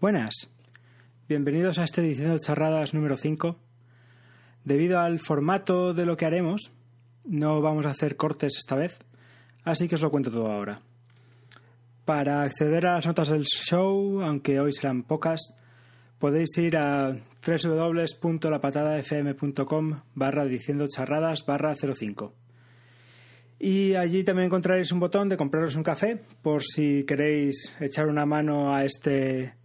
[0.00, 0.48] Buenas,
[1.28, 3.56] bienvenidos a esta edición de Charradas número 5.
[4.62, 6.70] Debido al formato de lo que haremos,
[7.24, 9.00] no vamos a hacer cortes esta vez,
[9.64, 10.82] así que os lo cuento todo ahora.
[12.04, 15.40] Para acceder a las notas del show, aunque hoy serán pocas,
[16.20, 22.32] podéis ir a www.lapatadafm.com barra diciendo charradas barra 05.
[23.58, 28.26] Y allí también encontraréis un botón de compraros un café por si queréis echar una
[28.26, 29.57] mano a este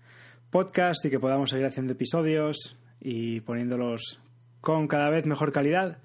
[0.54, 4.20] podcast y que podamos seguir haciendo episodios y poniéndolos
[4.62, 5.98] con cada vez mejor calidad.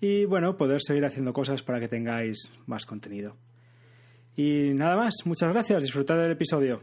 [0.00, 3.34] Y bueno, poder seguir haciendo cosas para que tengáis más contenido.
[4.36, 6.80] Y nada más, muchas gracias, disfrutad del episodio.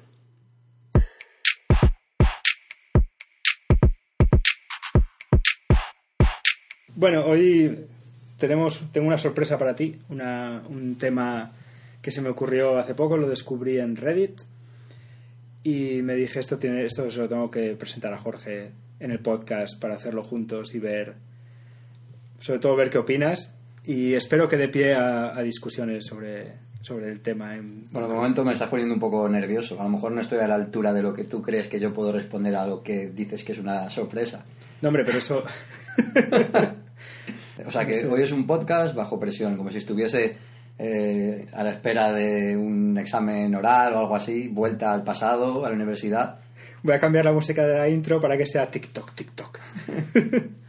[6.95, 7.85] Bueno, hoy
[8.37, 11.53] tenemos, tengo una sorpresa para ti, una, un tema
[12.01, 14.41] que se me ocurrió hace poco, lo descubrí en Reddit
[15.63, 19.19] y me dije esto tiene esto se lo tengo que presentar a Jorge en el
[19.19, 21.15] podcast para hacerlo juntos y ver
[22.39, 23.53] sobre todo ver qué opinas
[23.85, 27.55] y espero que dé pie a, a discusiones sobre, sobre el tema.
[27.55, 27.85] En...
[27.91, 29.79] Bueno, de momento me estás poniendo un poco nervioso.
[29.79, 31.93] A lo mejor no estoy a la altura de lo que tú crees que yo
[31.93, 34.45] puedo responder a lo que dices que es una sorpresa.
[34.81, 35.43] No, hombre, pero eso...
[37.65, 40.37] o sea, que hoy es un podcast bajo presión, como si estuviese
[40.79, 45.69] eh, a la espera de un examen oral o algo así, vuelta al pasado, a
[45.69, 46.39] la universidad.
[46.81, 49.59] Voy a cambiar la música de la intro para que sea TikTok, TikTok.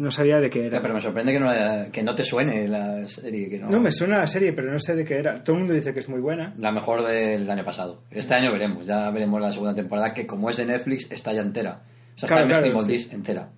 [0.00, 0.80] no sabía de qué era.
[0.80, 1.50] Pero me sorprende que no,
[1.92, 3.48] que no te suene la serie.
[3.50, 3.68] Que no...
[3.68, 5.44] no, me suena la serie, pero no sé de qué era.
[5.44, 6.54] Todo el mundo dice que es muy buena.
[6.56, 8.02] La mejor del año pasado.
[8.10, 11.42] Este año veremos, ya veremos la segunda temporada, que como es de Netflix, está ya
[11.42, 11.82] entera.
[12.16, 13.08] O sea, Claro, está en claro, sí.
[13.12, 13.50] entera.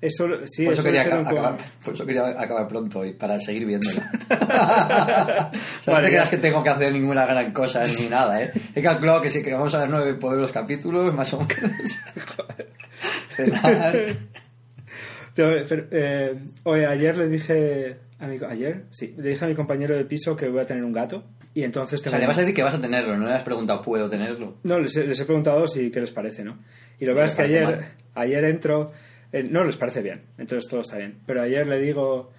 [0.00, 3.64] Eso, sí, Por eso, eso quería acabar, por eso quería acabar pronto hoy, para seguir
[3.64, 4.10] viéndola.
[4.28, 5.50] o sea,
[5.86, 8.52] no Vale, te creas que tengo que hacer ninguna gran cosa ni nada, ¿eh?
[8.74, 11.98] He calculado que sí, que vamos a ver nueve poder los capítulos, más o menos.
[13.28, 14.16] Cenar.
[15.34, 16.34] Pero, eh,
[16.64, 20.36] oye, ayer le dije a mi, ayer, sí, le dije a mi compañero de piso
[20.36, 21.24] que voy a tener un gato
[21.54, 23.32] y entonces O tengo sea, le vas a decir que vas a tenerlo, no le
[23.34, 24.56] has preguntado, ¿puedo tenerlo?
[24.62, 26.58] No, les, he- les he preguntado si qué les parece, ¿no?
[27.00, 27.84] Y lo que es que ayer,
[28.14, 28.92] ayer entro,
[29.32, 31.14] eh, no les parece bien, entonces todo está bien.
[31.26, 32.30] Pero ayer le digo,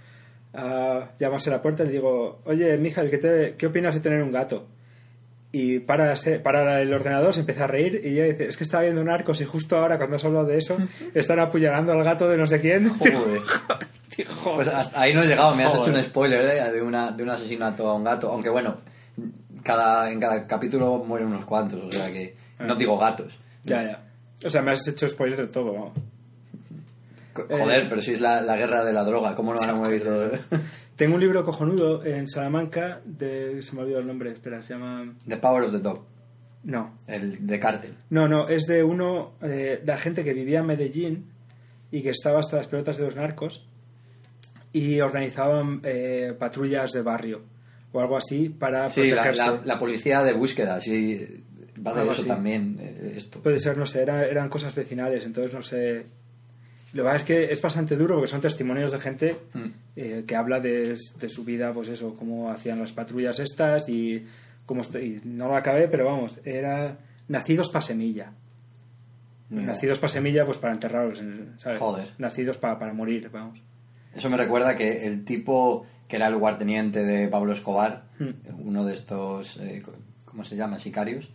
[0.53, 4.01] uh, llamamos a la puerta y le digo, oye, Mijael, ¿qué, te- ¿qué opinas de
[4.01, 4.67] tener un gato?
[5.57, 8.65] Y para, se- para el ordenador se empieza a reír y ella dice, es que
[8.65, 10.75] estaba viendo un arcos y justo ahora cuando has hablado de eso
[11.13, 12.89] están apuñalando al gato de no sé quién.
[12.89, 13.41] Joder.
[14.43, 15.89] Pues hasta ahí no he llegado, me has Joder.
[15.93, 16.71] hecho un spoiler ¿eh?
[16.71, 18.77] de, una, de un asesinato a un gato, aunque bueno,
[19.63, 23.37] cada, en cada capítulo mueren unos cuantos, o sea que no digo gatos.
[23.63, 24.03] ya, ya.
[24.45, 25.93] O sea, me has hecho spoiler de todo, vamos.
[27.49, 29.75] Eh, Joder, pero si es la, la guerra de la droga, ¿cómo no van a
[29.75, 30.39] morir todos?
[30.95, 33.61] Tengo un libro cojonudo en Salamanca de...
[33.61, 35.13] se me ha olvidado el nombre, espera, se llama...
[35.27, 36.05] The Power of the Dog,
[36.63, 37.93] No, el de Cártel.
[38.09, 41.25] No, no, es de uno, eh, de la gente que vivía en Medellín
[41.91, 43.67] y que estaba hasta las pelotas de los narcos
[44.71, 47.41] y organizaban eh, patrullas de barrio
[47.91, 49.45] o algo así para Sí, la, protegerse.
[49.45, 51.43] la- la policía de búsqueda, sí,
[51.85, 52.27] va de eso así.
[52.27, 53.41] también, eh, esto.
[53.41, 56.05] Puede ser, no sé, era- eran cosas vecinales, entonces no sé.
[56.95, 59.65] Lo que pasa es que es bastante duro porque son testimonios de gente Mm.
[59.97, 64.25] eh, que habla de, de su vida, pues eso, cómo hacían las patrullas estas y
[64.65, 64.81] cómo.
[64.99, 66.97] y no lo acabé, pero vamos, era
[67.27, 68.31] nacidos pa' semilla.
[69.49, 69.61] Ya.
[69.61, 71.77] Nacidos para semilla, pues para enterrarlos, en- ¿sabes?
[71.79, 72.07] Joder.
[72.17, 73.59] Nacidos pa- para morir, vamos.
[74.15, 78.67] Eso me recuerda que el tipo que era el lugarteniente de Pablo Escobar, Mm.
[78.67, 79.83] uno de estos, eh,
[80.23, 80.79] ¿cómo se llama?
[80.79, 81.29] Sicarios,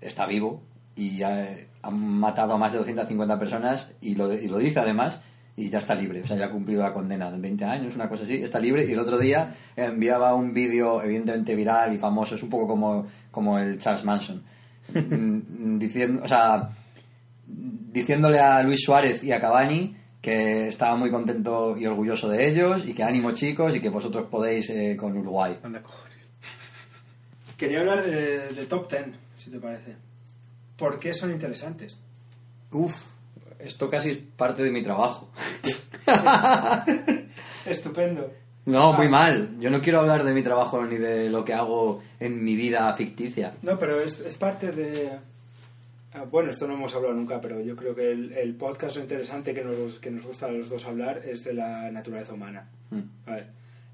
[0.00, 0.62] está vivo
[0.96, 5.20] y eh, ha matado a más de 250 personas y lo, y lo dice además
[5.58, 8.08] y ya está libre, o sea, ya ha cumplido la condena de 20 años, una
[8.08, 8.86] cosa así, está libre.
[8.86, 13.08] Y el otro día enviaba un vídeo evidentemente viral y famoso, es un poco como,
[13.32, 14.44] como el Charles Manson,
[14.94, 16.70] mm, diciendo, o sea,
[17.44, 22.84] diciéndole a Luis Suárez y a Cavani que estaba muy contento y orgulloso de ellos
[22.86, 25.58] y que ánimo chicos y que vosotros podéis eh, con Uruguay.
[27.56, 30.07] Quería hablar de, de Top Ten, si te parece.
[30.78, 31.98] ¿Por qué son interesantes?
[32.72, 32.94] Uf,
[33.58, 35.28] esto casi es parte de mi trabajo.
[37.66, 38.30] Estupendo.
[38.66, 38.96] No, Ah.
[38.96, 39.56] muy mal.
[39.58, 42.92] Yo no quiero hablar de mi trabajo ni de lo que hago en mi vida
[42.94, 43.54] ficticia.
[43.62, 45.10] No, pero es, es parte de...
[46.12, 49.02] ah, Bueno, esto no hemos hablado nunca, pero yo creo que el, el podcast lo
[49.02, 52.68] interesante que nos, que nos gusta a los dos hablar es de la naturaleza humana.
[52.90, 53.00] Mm.
[53.26, 53.46] Vale.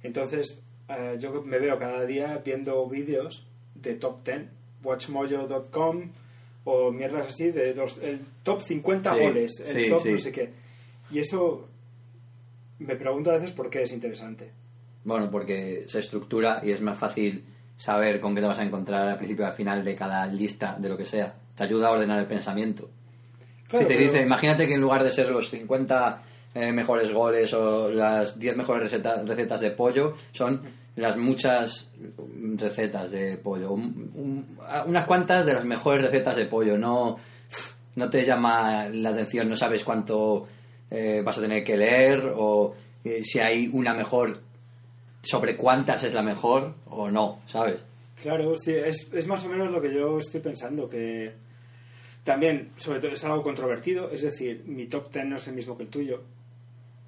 [0.03, 3.47] Entonces, eh, yo me veo cada día viendo vídeos
[3.77, 4.43] de top 10,
[4.83, 6.11] watchmojo.com
[6.65, 10.13] o mierdas así, de los, el top 50 Sí, goles, el sí, top sí.
[10.13, 10.51] no sé qué.
[11.11, 11.69] Y eso
[12.79, 14.51] me pregunto a veces por qué es interesante.
[15.05, 17.45] Bueno, porque se estructura y es más fácil
[17.77, 20.77] saber con qué te vas a encontrar al principio y al final de cada lista
[20.79, 21.35] de lo que sea.
[21.55, 22.89] Te ayuda a ordenar el pensamiento.
[23.69, 26.23] Claro, si te pero- dice, imagínate que en lugar de ser los 50
[26.55, 30.63] eh, mejores goles o las 10 mejores receta- recetas de pollo, son
[30.97, 31.91] las muchas
[32.57, 33.73] recetas de pollo.
[33.73, 36.79] Un- un- unas cuantas de las mejores recetas de pollo.
[36.79, 37.17] No,
[37.97, 40.47] no te llama la atención, no sabes cuánto
[40.91, 42.75] eh, vas a tener que leer o
[43.05, 44.41] eh, si hay una mejor
[45.23, 47.83] sobre cuántas es la mejor o no, ¿sabes?
[48.23, 51.33] Claro, sí, es, es más o menos lo que yo estoy pensando, que
[52.23, 55.77] también, sobre todo, es algo controvertido, es decir, mi top 10 no es el mismo
[55.77, 56.23] que el tuyo.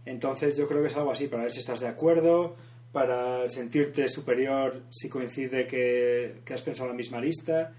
[0.04, 2.56] Entonces yo creo que es algo así, para ver si estás de acuerdo,
[2.92, 7.72] para sentirte superior si coincide que, que has pensado la misma lista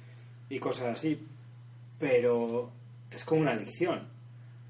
[0.49, 1.19] y cosas así.
[1.99, 2.71] Pero
[3.11, 4.07] es como una adicción.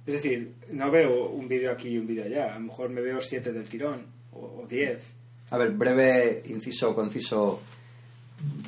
[0.07, 3.01] Es decir, no veo un vídeo aquí y un vídeo allá, a lo mejor me
[3.01, 5.03] veo siete del tirón o, diez.
[5.49, 7.61] A ver, breve, inciso, conciso,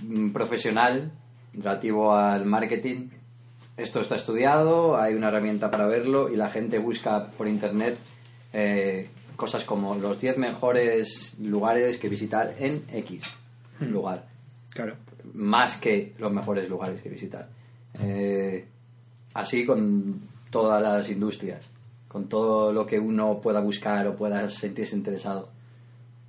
[0.04, 1.12] mm, profesional
[1.54, 3.10] relativo al marketing.
[3.78, 7.98] Esto está estudiado, hay una herramienta para verlo y la gente busca por internet
[8.52, 9.08] eh,
[9.40, 13.24] cosas como los 10 mejores lugares que visitar en X
[13.80, 14.26] lugar,
[14.72, 14.96] Claro.
[15.34, 17.48] más que los mejores lugares que visitar.
[18.02, 18.66] Eh,
[19.34, 20.22] así con
[20.52, 21.68] todas las industrias,
[22.10, 25.50] con todo lo que uno pueda buscar o pueda sentirse interesado.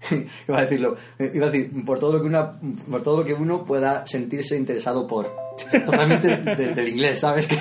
[0.48, 2.58] iba a decirlo, iba a decir, por todo lo que una,
[2.90, 5.34] por todo lo que uno pueda sentirse interesado por.
[5.84, 7.46] Totalmente de- del inglés, ¿sabes?
[7.50, 7.56] Que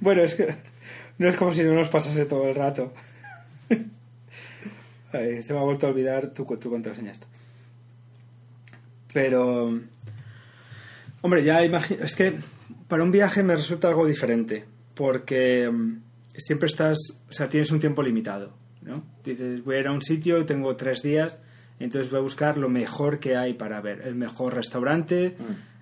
[0.00, 0.54] Bueno, es que
[1.18, 2.92] no es como si no nos pasase todo el rato.
[5.12, 7.26] Ay, se me ha vuelto a olvidar tu, tu contraseña esta.
[9.12, 9.80] Pero,
[11.22, 12.34] hombre, ya imagino, es que
[12.88, 14.64] para un viaje me resulta algo diferente,
[14.94, 15.98] porque mm,
[16.36, 16.98] siempre estás,
[17.30, 18.52] o sea, tienes un tiempo limitado,
[18.82, 19.04] ¿no?
[19.24, 21.38] Dices, voy a ir a un sitio y tengo tres días,
[21.78, 25.36] entonces voy a buscar lo mejor que hay para ver, el mejor restaurante,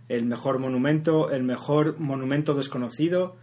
[0.08, 3.37] el mejor monumento, el mejor monumento desconocido,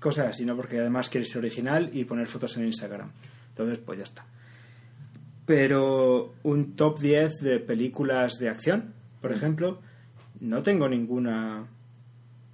[0.00, 0.56] cosas así, ¿no?
[0.56, 3.10] Porque además quieres ser original y poner fotos en Instagram.
[3.54, 4.26] Entonces, pues ya está.
[5.46, 9.80] Pero un top 10 de películas de acción, por ejemplo,
[10.40, 11.66] no tengo ninguna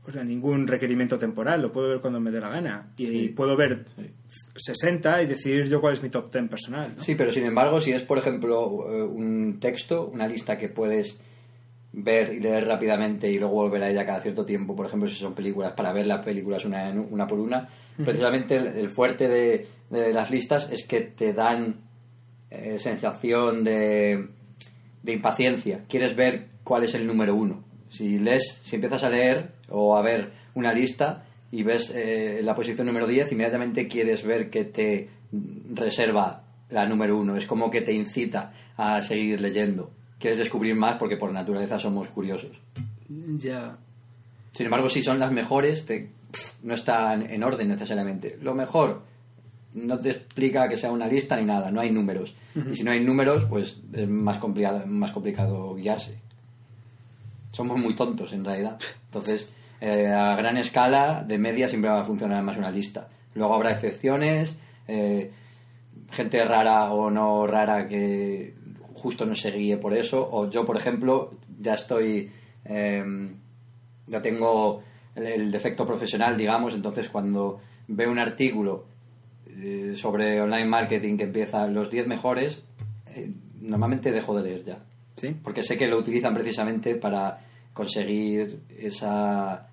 [0.06, 2.88] o sea, ningún requerimiento temporal, lo puedo ver cuando me dé la gana.
[2.96, 3.28] Y Sí.
[3.28, 4.10] puedo ver Sí.
[4.56, 6.94] 60 y decidir yo cuál es mi top 10 personal.
[6.96, 7.02] ¿no?
[7.02, 11.20] Sí, pero sin embargo, si es, por ejemplo, eh, un texto, una lista que puedes
[11.92, 15.14] ver y leer rápidamente y luego volver a ella cada cierto tiempo, por ejemplo, si
[15.16, 17.68] son películas, para ver las películas una, una por una,
[18.02, 21.80] precisamente el, el fuerte de, de las listas es que te dan
[22.50, 24.28] eh, sensación de,
[25.02, 25.80] de impaciencia.
[25.88, 27.62] Quieres ver cuál es el número uno.
[27.90, 32.54] Si lees, si empiezas a leer o a ver una lista y ves eh, la
[32.54, 35.08] posición número 10, inmediatamente quieres ver que te
[35.74, 37.36] reserva la número uno.
[37.36, 39.90] Es como que te incita a seguir leyendo.
[40.18, 42.60] Quieres descubrir más porque por naturaleza somos curiosos.
[43.08, 43.76] Ya.
[44.52, 48.38] Sin embargo, si son las mejores, te- pf, no están en orden necesariamente.
[48.40, 49.02] Lo mejor
[49.74, 52.34] no te explica que sea una lista ni nada, no hay números.
[52.70, 56.18] Y si no hay números, pues es más complicado, más complicado guiarse.
[57.52, 58.78] Somos muy tontos en realidad.
[59.06, 63.08] Entonces, eh, a gran escala, de media, siempre va a funcionar más una lista.
[63.34, 64.56] Luego habrá excepciones,
[64.88, 65.30] eh,
[66.10, 68.54] gente rara o no rara que
[68.94, 70.28] justo no se guíe por eso.
[70.30, 72.30] O yo, por ejemplo, ya estoy.
[72.64, 73.04] eh,
[74.10, 74.82] ya tengo
[75.14, 78.86] el, el defecto profesional, digamos, entonces cuando veo un artículo
[79.60, 82.62] eh, sobre online marketing que empieza los 10 mejores,
[83.14, 84.78] eh, normalmente dejo de leer ya.
[85.16, 85.36] ¿Sí?
[85.42, 87.40] Porque sé que lo utilizan precisamente para
[87.74, 89.66] conseguir esa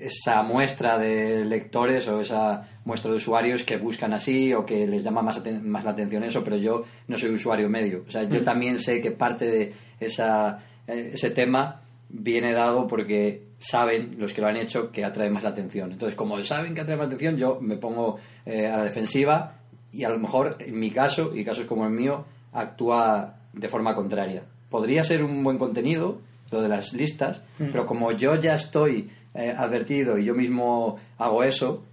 [0.00, 5.02] esa muestra de lectores o esa muestra de usuarios que buscan así o que les
[5.02, 8.04] llama más, más la atención eso, pero yo no soy usuario medio.
[8.06, 13.47] O sea, yo también sé que parte de esa, eh, ese tema viene dado porque
[13.58, 15.92] saben los que lo han hecho que atrae más la atención.
[15.92, 19.54] Entonces, como saben que atrae más la atención, yo me pongo eh, a la defensiva
[19.92, 23.94] y a lo mejor en mi caso, y casos como el mío, actúa de forma
[23.94, 24.44] contraria.
[24.70, 29.54] Podría ser un buen contenido, lo de las listas, pero como yo ya estoy eh,
[29.56, 31.84] advertido y yo mismo hago eso,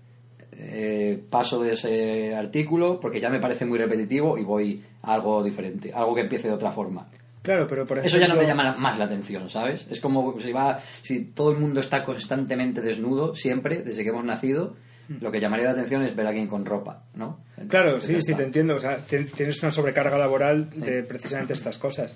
[0.57, 5.43] eh, paso de ese artículo porque ya me parece muy repetitivo y voy a algo
[5.43, 7.09] diferente, algo que empiece de otra forma.
[7.45, 8.17] Claro, pero por ejemplo...
[8.17, 9.87] Eso ya no me llama más la atención, ¿sabes?
[9.89, 14.25] Es como si va, si todo el mundo está constantemente desnudo, siempre, desde que hemos
[14.25, 14.75] nacido,
[15.21, 17.39] lo que llamaría la atención es ver a alguien con ropa, ¿no?
[17.69, 18.75] Claro, sí, sí, te entiendo.
[18.75, 22.15] O sea, tien- tienes una sobrecarga laboral de precisamente estas cosas.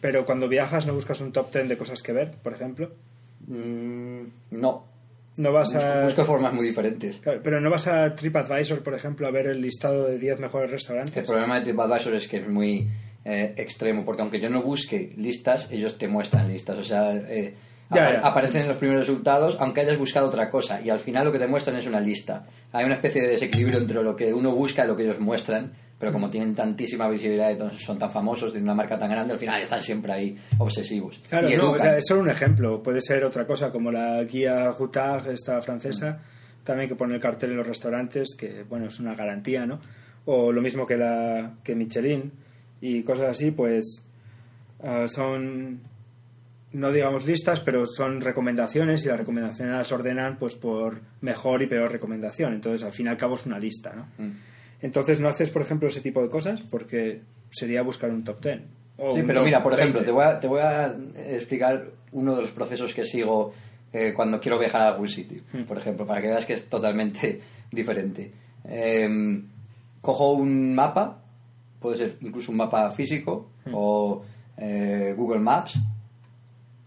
[0.00, 2.92] Pero cuando viajas no buscas un top 10 de cosas que ver, por ejemplo.
[3.48, 4.84] Mm, no,
[5.36, 6.04] No vas busco, a...
[6.04, 7.16] busco formas muy diferentes.
[7.18, 10.66] Claro, Pero no vas a TripAdvisor, por ejemplo, a ver el listado de 10 mejores
[10.70, 11.26] El restaurantes.
[11.26, 12.88] problema de TripAdvisor es que es muy
[13.24, 16.78] eh, extremo, porque aunque yo no busque listas, ellos te muestran listas.
[16.78, 17.54] O sea, eh,
[17.90, 18.26] Ya, apa- ya.
[18.26, 20.80] aparecen en los primeros resultados, aunque hayas buscado otra cosa.
[20.80, 22.44] Y al final lo que te muestran es una lista.
[22.72, 25.72] Hay una especie de desequilibrio entre lo que uno busca y lo que ellos muestran.
[25.98, 26.14] Pero Mm.
[26.14, 29.38] como tienen tantísima visibilidad y todos son tan famosos, tienen una marca tan grande, al
[29.40, 31.20] final están siempre ahí obsesivos.
[31.28, 32.80] Claro, y no, o sea, es solo un ejemplo.
[32.84, 36.20] Puede ser otra cosa, como la guía Jutag, esta francesa,
[36.62, 39.80] también que pone el cartel en los restaurantes, que bueno, es una garantía, ¿no?
[40.26, 42.30] O lo mismo que la que Michelin
[42.80, 44.02] y cosas así, pues
[44.82, 45.80] ah, son
[46.70, 51.66] no digamos listas, pero son recomendaciones y las recomendaciones las ordenan pues por mejor y
[51.66, 52.52] peor recomendación.
[52.52, 54.06] Entonces, al fin y al cabo es una lista, ¿no?
[54.22, 54.32] Mm.
[54.82, 58.60] Entonces, no haces, por ejemplo, ese tipo de cosas porque sería buscar un top 10.
[58.98, 60.04] o Sí, pero mira, por ejemplo, 20.
[60.06, 60.94] te voy, a, te voy a
[61.34, 63.54] explicar uno de los procesos que sigo
[63.92, 65.62] eh, cuando quiero viajar a algún sitio, Hmm.
[65.62, 67.40] por ejemplo, para que veas que es totalmente
[67.72, 68.30] diferente.
[68.68, 69.40] Eh,
[70.02, 71.22] cojo un mapa,
[71.80, 73.72] puede ser incluso un mapa físico Hmm.
[73.74, 74.24] o
[74.56, 75.78] eh, Google Maps,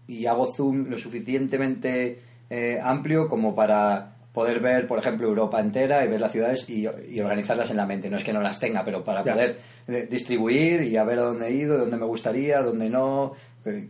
[0.08, 2.20] y hago zoom lo suficientemente
[2.50, 6.86] eh, amplio como para poder ver, por ejemplo, Europa entera y ver las ciudades y,
[7.10, 8.10] y organizarlas en la mente.
[8.10, 9.32] No es que no las tenga, pero para Ya.
[9.34, 9.58] poder
[9.88, 13.32] eh, distribuir y a ver a dónde he ido, dónde me gustaría, dónde no.
[13.64, 13.88] Eh,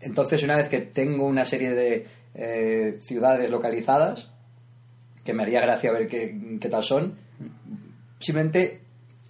[0.00, 4.30] Entonces, una vez que tengo una serie de eh, ciudades localizadas,
[5.24, 7.14] que me haría gracia ver qué, qué tal son,
[8.18, 8.80] simplemente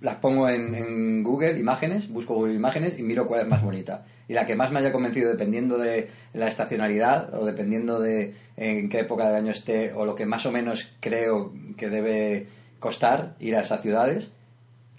[0.00, 4.04] las pongo en, en Google Imágenes, busco Google Imágenes y miro cuál es más bonita.
[4.28, 8.88] Y la que más me haya convencido, dependiendo de la estacionalidad o dependiendo de en
[8.88, 12.46] qué época del año esté o lo que más o menos creo que debe
[12.78, 14.30] costar ir a esas ciudades,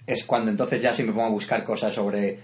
[0.06, 2.38] es cuando entonces ya sí me pongo a buscar cosas sobre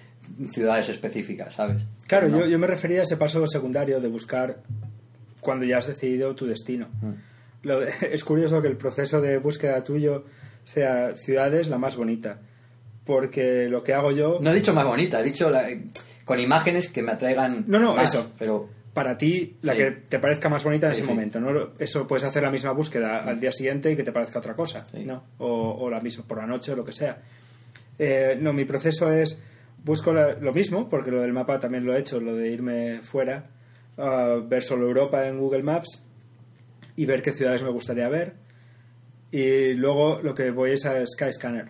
[0.53, 1.85] ciudades específicas, ¿sabes?
[2.07, 2.41] Claro, ¿No?
[2.41, 4.63] yo, yo me refería a ese paso secundario de buscar
[5.41, 6.89] cuando ya has decidido tu destino.
[7.03, 7.13] Mm.
[7.67, 10.25] Lo de- es curioso que el proceso de búsqueda tuyo
[10.73, 12.39] sea ciudades la más bonita.
[13.05, 15.67] Porque lo que hago yo, No he dicho más bonita, he dicho la-
[16.25, 18.33] con imágenes que me atraigan No, no, más, eso.
[18.39, 19.79] pero para ti, la Sí.
[19.79, 21.15] que te parezca más bonita en Sí, ese sí.
[21.15, 21.41] momento.
[21.41, 21.71] ¿no?
[21.79, 24.87] Eso puedes hacer la misma búsqueda al día siguiente y que te parezca otra cosa.
[24.93, 25.23] ¿no?
[25.39, 27.19] O, o la misma por la noche o lo que sea.
[27.99, 29.39] Eh, no, mi proceso es
[29.85, 33.01] busco la- lo mismo, porque lo del mapa también lo he hecho, lo de irme
[33.03, 33.47] fuera,
[33.97, 36.03] a ver solo Europa en Google Maps
[36.97, 38.35] y ver qué ciudades me gustaría ver.
[39.31, 41.69] Y luego lo que voy es a Skyscanner,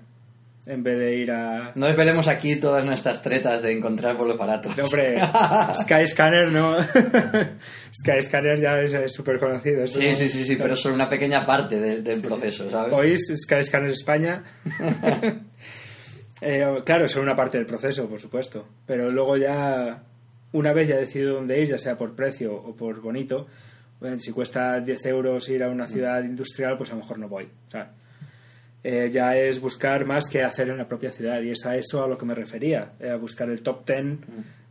[0.67, 1.73] en vez de ir a...
[1.75, 4.77] no desvelemos aquí todas nuestras tretas de encontrar vuelos baratos.
[4.77, 5.17] No, hombre,
[5.83, 6.77] Skyscanner no.
[8.01, 9.87] Skyscanner ya es súper conocido.
[9.87, 12.93] Sí, no- sí, sí, sí, pero es solo una pequeña parte de- del proceso, ¿sabes?
[12.93, 14.45] ¿Oís Skyscanner España?
[16.41, 18.65] Eh, claro, es una parte del proceso, por supuesto.
[18.87, 20.05] Pero luego ya,
[20.53, 23.49] una vez ya decidido dónde ir, ya sea por precio o por bonito,
[24.01, 27.29] bueno, si cuesta 10 euros ir a una ciudad industrial, pues a lo mejor no
[27.29, 27.49] voy.
[28.85, 31.43] Eh, ya es buscar más que hacer en la propia ciudad.
[31.43, 34.19] Y es a eso a lo que me refería, eh, a buscar el top 10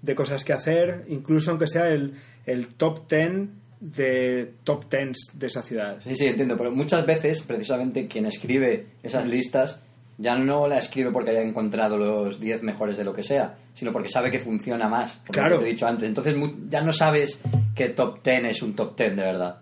[0.01, 2.13] de cosas que hacer, incluso aunque sea el,
[2.46, 3.50] el top 10
[3.81, 5.98] de top 10 de esa ciudad.
[6.00, 9.81] Sí, sí, entiendo, pero muchas veces, precisamente, quien escribe esas listas
[10.19, 13.91] ya no la escribe porque haya encontrado los 10 mejores de lo que sea, sino
[13.91, 15.50] porque sabe que funciona más, por Claro.
[15.55, 16.07] lo que te he dicho antes.
[16.07, 16.36] Entonces
[16.69, 17.41] ya no sabes
[17.77, 19.60] que top 10 es un top 10 de verdad.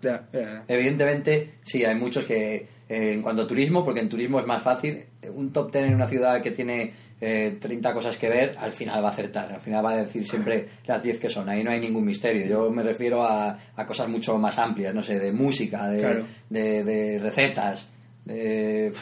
[0.66, 2.54] Evidentemente, sí, hay muchos que,
[2.88, 5.04] eh, en cuanto a turismo, porque en turismo es más fácil,
[5.34, 9.02] un top 10 en una ciudad que tiene eh, 30 cosas que ver, al final
[9.04, 11.70] va a acertar, al final va a decir siempre las 10 que son, ahí no
[11.70, 12.46] hay ningún misterio.
[12.46, 16.24] Yo me refiero a, a cosas mucho más amplias, no sé, de música, de, Claro.
[16.50, 17.90] de, de recetas,
[18.24, 18.92] de...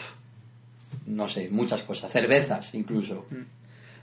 [1.07, 3.27] no sé, muchas cosas, cervezas incluso.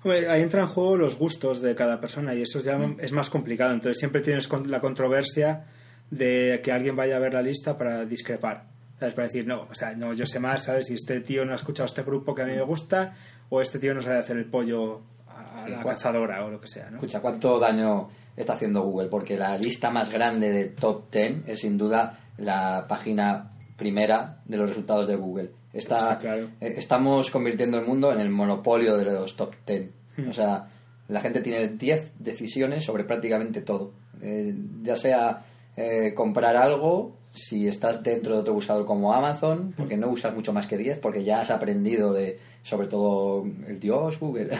[0.03, 3.29] Hombre, ahí entran en juego los gustos de cada persona y eso ya es más
[3.29, 3.73] complicado.
[3.73, 5.65] Entonces siempre tienes la controversia
[6.09, 8.65] de que alguien vaya a ver la lista para discrepar.
[8.99, 9.15] ¿Sabes?
[9.15, 10.85] Para decir, no, o sea, no, yo sé más, ¿sabes?
[10.87, 13.15] Si este tío no ha escuchado este grupo que a mí me gusta
[13.49, 16.67] o este tío no sabe hacer el pollo a Sí, la cazadora o lo que
[16.67, 16.97] sea, ¿no?
[16.97, 19.09] Escucha, ¿cuánto daño está haciendo Google?
[19.09, 24.57] Porque la lista más grande de top 10 es sin duda la página primera de
[24.57, 25.51] los resultados de Google.
[25.73, 26.49] Está, Está claro.
[26.59, 29.89] eh, Estamos convirtiendo el mundo en el monopolio de los top 10.
[30.17, 30.29] Hmm.
[30.29, 30.67] O sea,
[31.07, 33.93] la gente tiene 10 decisiones sobre prácticamente todo.
[34.21, 35.45] Eh, ya sea
[35.77, 40.51] eh, comprar algo, si estás dentro de otro buscador como Amazon, porque no buscas mucho
[40.53, 44.49] más que 10, porque ya has aprendido de, sobre todo, el dios Google.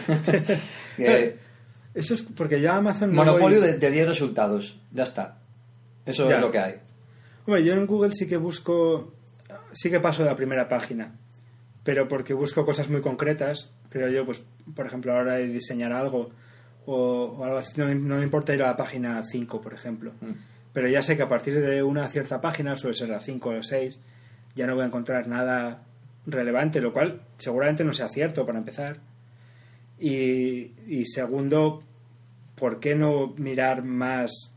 [0.98, 1.36] Eh,
[1.94, 3.10] Eso es porque ya Amazon...
[3.10, 4.78] no Monopolio voy- de, de 10 resultados.
[4.92, 5.38] Ya está.
[6.06, 6.36] Eso Ya.
[6.36, 6.74] es lo que hay.
[7.46, 9.12] Hombre, yo en Google sí que busco,
[9.72, 11.12] sí que paso de la primera página,
[11.84, 14.42] pero porque busco cosas muy concretas, creo yo, pues,
[14.74, 16.30] por ejemplo, ahora de diseñar algo
[16.86, 20.12] o, o algo así, no, no me importa ir a la página 5, por ejemplo.
[20.20, 20.32] Mm.
[20.72, 23.52] pero ya sé que a partir de una cierta página, suele ser la 5 o
[23.52, 24.00] la 6,
[24.54, 25.84] ya no voy a encontrar nada
[26.26, 28.98] relevante, lo cual seguramente no sea cierto para empezar.
[29.98, 31.80] Y, y segundo,
[32.56, 34.51] ¿por qué no mirar más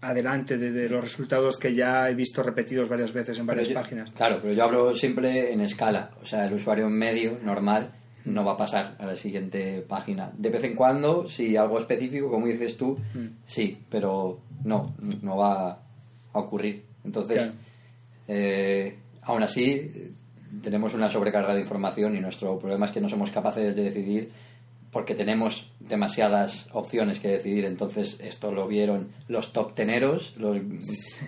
[0.00, 3.74] adelante de, de los resultados que ya he visto repetidos varias veces en varias yo-
[3.74, 4.10] páginas?
[4.12, 6.10] Claro, pero yo hablo siempre en escala.
[6.22, 7.92] O sea, el usuario medio, normal,
[8.24, 10.30] no va a pasar a la siguiente página.
[10.36, 13.26] De vez en cuando, si algo específico, como dices tú, Mm.
[13.46, 16.84] sí, pero no, no va a ocurrir.
[17.04, 17.52] Entonces, Claro.
[18.28, 20.12] eh, aún así,
[20.62, 24.30] tenemos una sobrecarga de información y nuestro problema es que no somos capaces de decidir
[24.90, 27.64] porque tenemos demasiadas opciones que decidir.
[27.66, 30.56] Entonces, esto lo vieron los top teneros, los,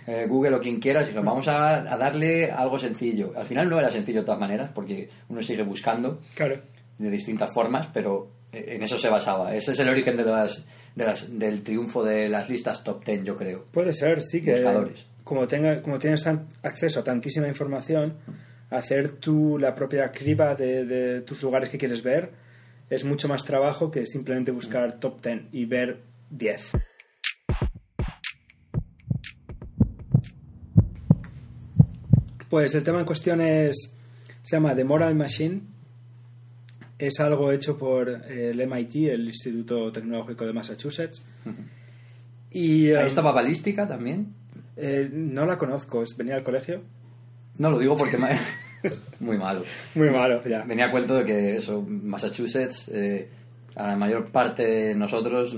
[0.07, 3.33] eh, Google o quien quiera, y dijeron, vamos a, a darle algo sencillo.
[3.37, 6.61] Al final no era sencillo de todas maneras, porque uno sigue buscando Claro.
[6.99, 9.55] de distintas formas, pero eh, en eso se basaba.
[9.55, 10.65] Ese es el origen de las,
[10.95, 13.65] de las, del triunfo de las listas top ten, yo creo.
[13.73, 15.07] Puede ser, sí, que Buscadores.
[15.23, 18.15] como, tenga, como tienes tan, acceso a tantísima información,
[18.71, 22.31] hacer tú la propia criba de, de tus lugares que quieres ver
[22.91, 26.73] es mucho más trabajo que simplemente buscar top 10 y ver 10.
[32.49, 33.93] Pues el tema en cuestión es,
[34.43, 35.61] se llama The Moral Machine.
[36.99, 41.23] Es algo hecho por el MIT, el Instituto Tecnológico de Massachusetts.
[42.51, 44.35] Y, Ahí eh, estaba Balística también.
[44.77, 46.83] eh, no la conozco, venía al colegio.
[47.59, 48.29] No lo digo porque me-
[49.21, 49.63] muy malo.
[49.95, 50.63] Muy malo, ya.
[50.63, 53.29] Venía a cuento de que eso, Massachusetts, eh,
[53.77, 55.57] a la mayor parte de nosotros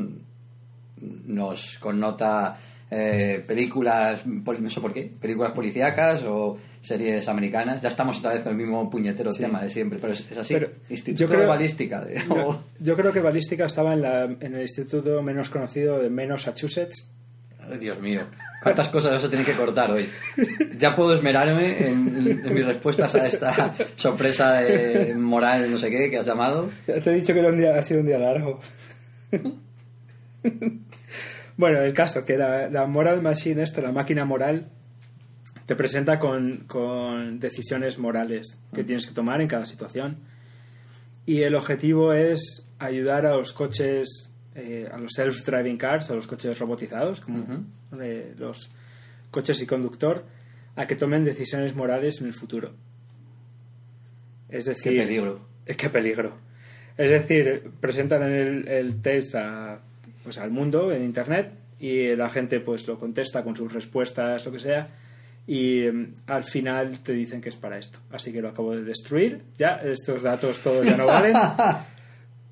[1.01, 2.59] nos connota
[2.91, 7.81] eh, películas, no sé por qué, películas policíacas o series americanas.
[7.81, 9.43] Ya estamos otra vez en el mismo puñetero Sí.
[9.43, 10.55] tema de siempre, pero es, es así.
[10.55, 12.05] Pero Instituto yo creo- de Balística.
[12.05, 16.11] de- Yo, yo creo que balística estaba en, la, en el instituto menos conocido de
[16.11, 17.11] Massachusetts.
[17.71, 18.23] Ay, Dios mío,
[18.63, 20.09] cuántas cosas vas a tener que cortar hoy.
[20.79, 26.11] Ya puedo esmerarme en, en mis respuestas a esta sorpresa de moral, no sé qué,
[26.11, 26.71] que has llamado.
[26.87, 28.59] Ya te he dicho que era un día, ha sido un día largo.
[31.57, 34.69] bueno, el caso, que la, la Moral Machine, esta, la máquina moral,
[35.67, 40.19] te presenta con, con decisiones morales que tienes que tomar en cada situación.
[41.25, 46.27] Y el objetivo es ayudar a los coches, eh, a los self-driving cars, a los
[46.27, 47.45] coches robotizados, como
[48.01, 48.71] eh, los
[49.31, 50.25] coches y conductor,
[50.77, 52.73] a que tomen decisiones morales en el futuro.
[54.49, 55.41] Es Qué decir, peligro.
[55.67, 56.37] eh, Qué peligro.
[56.97, 59.81] Es decir, presentan el, el test a,
[60.23, 64.53] pues, al mundo en Internet y la gente pues lo contesta con sus respuestas, lo
[64.53, 64.89] que sea,
[65.47, 67.99] y em, al final te dicen que es para esto.
[68.13, 69.41] Así que lo acabo de destruir.
[69.57, 71.35] Ya, estos datos todos ya no valen,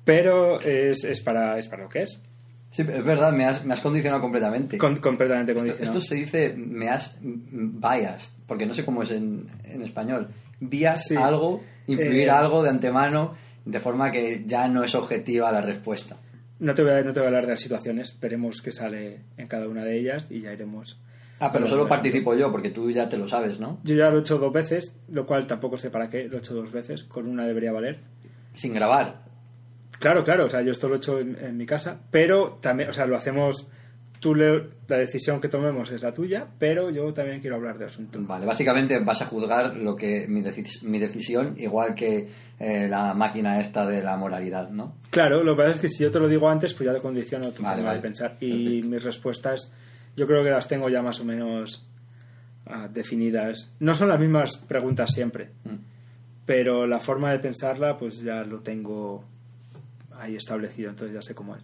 [0.03, 2.21] pero es, es, para, es para lo que es.
[2.69, 4.77] Sí, es verdad, me has, me has condicionado completamente.
[4.77, 5.97] Con- completamente esto, condicionado.
[5.99, 10.29] esto se dice me has biased, porque no sé cómo es en, en español.
[10.59, 11.15] Bias Sí.
[11.15, 13.33] algo, influir Eh, algo de antemano,
[13.65, 16.17] de forma que ya no es objetiva la respuesta.
[16.59, 19.21] No te, voy a, no te voy a hablar de las situaciones, veremos qué sale
[19.37, 20.97] en cada una de ellas y ya iremos.
[21.39, 23.79] Ah, pero solo participo yo, porque tú ya te lo sabes, ¿no?
[23.83, 26.39] Yo ya lo he hecho dos veces, lo cual tampoco sé para qué, lo he
[26.39, 27.99] hecho dos veces, con una debería valer.
[28.53, 29.23] Sin grabar.
[30.01, 32.89] Claro, claro, o sea, yo esto lo he hecho en, en mi casa, pero también,
[32.89, 33.67] o sea, lo hacemos,
[34.19, 37.87] tú le- la decisión que tomemos es la tuya, pero yo también quiero hablar del
[37.87, 38.19] asunto.
[38.21, 42.27] Vale, básicamente vas a juzgar lo que mi, decis- mi decisión, igual que
[42.59, 44.95] eh, la máquina esta de la moralidad, ¿no?
[45.11, 46.99] Claro, lo que pasa es que si yo te lo digo antes, pues ya te
[47.01, 47.97] condiciono tu Vale, forma vale.
[47.99, 48.37] de pensar.
[48.39, 48.89] Y Perfecto.
[48.89, 49.71] mis respuestas,
[50.17, 51.87] yo creo que las tengo ya más o menos
[52.67, 53.71] ah, definidas.
[53.79, 55.75] No son las mismas preguntas siempre, Mm.
[56.45, 59.23] pero la forma de pensarla, pues ya lo tengo
[60.21, 61.63] ahí establecido, entonces ya sé cómo es.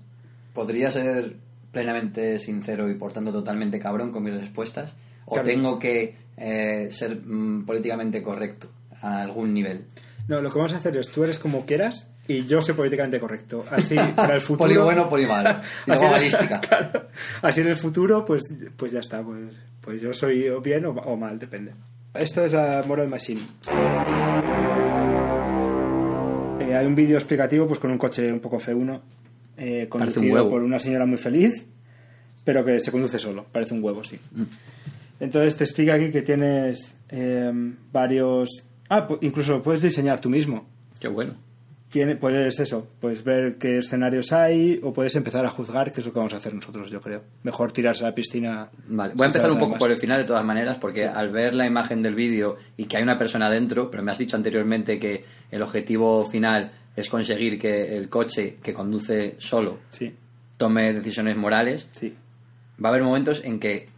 [0.54, 1.36] ¿Podría ser
[1.72, 4.96] plenamente sincero y por tanto totalmente cabrón con mis respuestas?
[5.26, 5.48] ¿O Claro.
[5.48, 8.70] tengo que eh, ser mm, políticamente correcto
[9.02, 9.86] a algún nivel?
[10.28, 13.20] No, lo que vamos a hacer es tú eres como quieras y yo soy políticamente
[13.20, 13.64] correcto.
[13.72, 14.68] Así para el futuro.
[14.70, 15.52] Poli bueno, poli malo.
[15.88, 16.60] Y Así- balística.
[16.68, 17.08] claro.
[17.42, 18.44] Así en el futuro, pues,
[18.76, 19.22] pues ya está.
[19.24, 21.74] Pues, pues yo soy o bien o, o mal, depende.
[22.14, 23.42] Esto es la Moral Machine.
[26.68, 29.00] Eh, hay un vídeo explicativo pues con un coche un poco F1
[29.58, 31.66] eh, un conducido por una señora muy feliz,
[32.44, 33.46] pero que se conduce solo.
[33.52, 34.20] Parece un huevo, sí.
[34.32, 34.44] Mm.
[35.22, 37.52] Entonces te explica aquí que tienes eh,
[37.92, 38.64] varios...
[38.90, 40.68] Ah, incluso lo puedes diseñar tú mismo.
[41.00, 41.36] Qué bueno.
[41.98, 46.06] Tiene, puedes eso, puedes ver qué escenarios hay o puedes empezar a juzgar, que es
[46.06, 47.24] lo que vamos a hacer nosotros, yo creo.
[47.42, 48.70] Mejor tirarse a la piscina.
[48.88, 49.80] Vale, voy a empezar un poco más.
[49.80, 52.98] por el final de todas maneras, porque al ver la imagen del vídeo y que
[52.98, 57.58] hay una persona dentro, pero me has dicho anteriormente que el objetivo final es conseguir
[57.58, 60.14] que el coche que conduce solo Sí,
[60.58, 61.88] tome decisiones morales.
[61.90, 62.14] sí.
[62.80, 63.90] va a haber momentos en que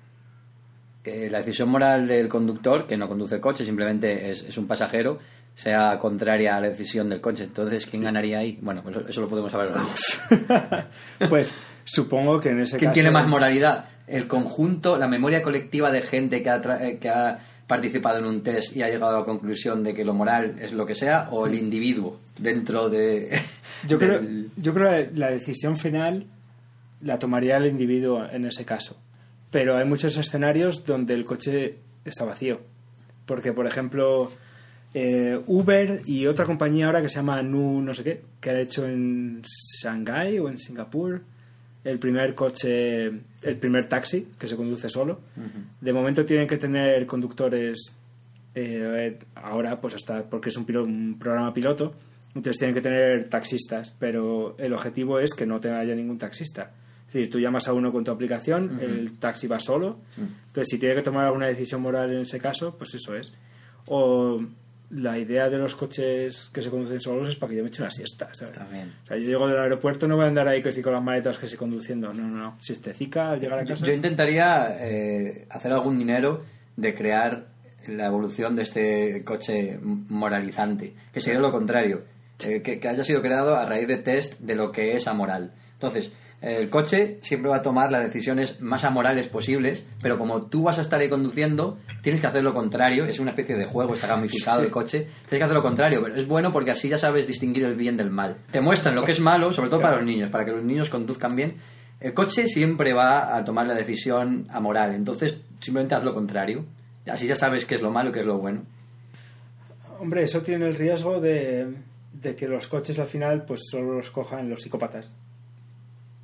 [1.04, 4.68] eh, la decisión moral del conductor, que no conduce el coche, simplemente es, es un
[4.68, 5.20] pasajero,
[5.62, 7.44] sea contraria a la decisión del coche.
[7.44, 8.58] Entonces, ¿quién ganaría ahí?
[8.62, 9.72] Bueno, pues eso lo podemos saber.
[11.30, 12.94] pues supongo que en ese ¿Quién caso...
[12.94, 13.86] tiene más moralidad?
[14.08, 18.26] ¿El conjunto, la memoria colectiva de gente que ha, tra- eh, que ha participado en
[18.26, 20.96] un test y ha llegado a la conclusión de que lo moral es lo que
[20.96, 21.28] sea?
[21.32, 23.40] ¿O el individuo dentro de...
[23.88, 26.26] Yo creo, del- yo creo que la decisión final
[27.02, 28.98] la tomaría el individuo en ese caso.
[29.52, 32.60] Pero hay muchos escenarios donde el coche está vacío.
[33.26, 34.32] Porque, por ejemplo,
[34.94, 38.60] eh, Uber y otra compañía ahora que se llama Nu no sé qué, que ha
[38.60, 39.42] hecho en
[39.82, 41.22] Shanghái o en Singapur
[41.84, 45.22] el primer coche, el primer taxi que se conduce solo.
[45.80, 47.96] De momento tienen que tener conductores
[48.56, 51.94] eh, ahora, pues hasta porque es un, pilo- un programa piloto,
[52.36, 56.72] entonces tienen que tener taxistas, pero el objetivo es que no te haya ningún taxista.
[57.08, 60.00] Es decir, tú llamas a uno con tu aplicación, el taxi va solo,
[60.48, 63.34] entonces si tiene que tomar alguna decisión moral en ese caso, pues eso es.
[63.88, 64.42] O
[64.90, 67.82] la idea de los coches que se conducen solos es para que yo me eche
[67.82, 68.56] una siesta, ¿sabes?
[68.56, 68.94] También.
[69.04, 71.04] O sea, yo llego del aeropuerto, no voy a andar ahí que si con las
[71.04, 72.58] maletas que si conduciendo, no, no, no.
[72.60, 73.86] Si esté cica al llegar a casa...
[73.86, 76.44] yo intentaría eh, hacer algún dinero
[76.76, 77.48] de crear
[77.88, 82.04] la evolución de este coche moralizante, que sería lo contrario,
[82.44, 85.54] eh, que, que haya sido creado a raíz de test de lo que es amoral.
[85.74, 90.64] Entonces, el coche siempre va a tomar las decisiones más amorales posibles, pero como tú
[90.64, 93.94] vas a estar ahí conduciendo, tienes que hacer lo contrario, es una especie de juego,
[93.94, 96.98] está gamificado el coche, tienes que hacer lo contrario, pero es bueno porque así ya
[96.98, 98.38] sabes distinguir el bien del mal.
[98.52, 100.90] Te muestran lo que es malo, sobre todo para los niños, para que los niños
[100.90, 101.56] conduzcan bien.
[102.00, 106.64] El coche siempre va a tomar la decisión amoral, entonces simplemente haz lo contrario.
[107.06, 108.62] Así ya sabes qué es lo malo y qué es lo bueno.
[110.00, 111.68] Hombre, eso tiene el riesgo de,
[112.14, 115.12] de que los coches al final pues solo los cojan los psicópatas.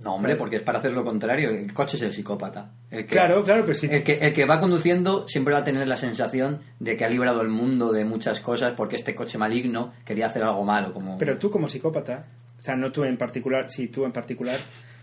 [0.06, 1.50] No, hombre, porque es para hacer lo contrario.
[1.50, 2.70] El coche es el psicópata.
[2.92, 3.88] El que, Claro, claro, pero si...
[3.88, 7.10] El que, el que va conduciendo siempre va a tener la sensación de que ha
[7.10, 10.94] librado el mundo de muchas cosas porque este coche maligno quería hacer algo malo.
[10.94, 11.18] Como...
[11.18, 12.28] Pero tú como psicópata,
[12.60, 14.60] o sea, no tú en particular, sí, tú en particular,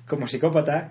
[0.06, 0.90] como psicópata,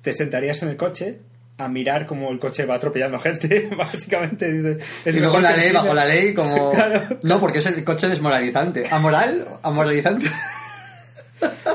[0.00, 1.18] te sentarías en el coche
[1.58, 4.78] a mirar cómo el coche va atropellando gente, básicamente.
[5.04, 6.72] es y luego la ley, bajo la ley, como...
[6.74, 7.18] Claro.
[7.22, 8.84] No, porque es el coche desmoralizante.
[8.90, 9.46] ¿Amoral?
[9.62, 10.30] ¿Amoralizante?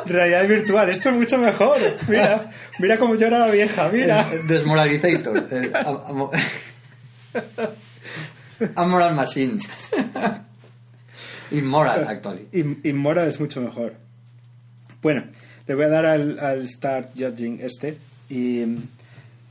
[0.05, 1.77] Realidad virtual, esto es mucho mejor.
[2.07, 2.49] Mira,
[2.79, 4.25] mira cómo llora la vieja, mira.
[4.47, 5.47] Desmoralizator.
[8.75, 9.57] Amoral Machine.
[11.51, 12.47] Immoral, actually.
[12.53, 13.93] In- Inmoral es mucho mejor.
[15.01, 15.23] Bueno,
[15.67, 17.97] le voy a dar al, al Start Judging este
[18.29, 18.77] y mm,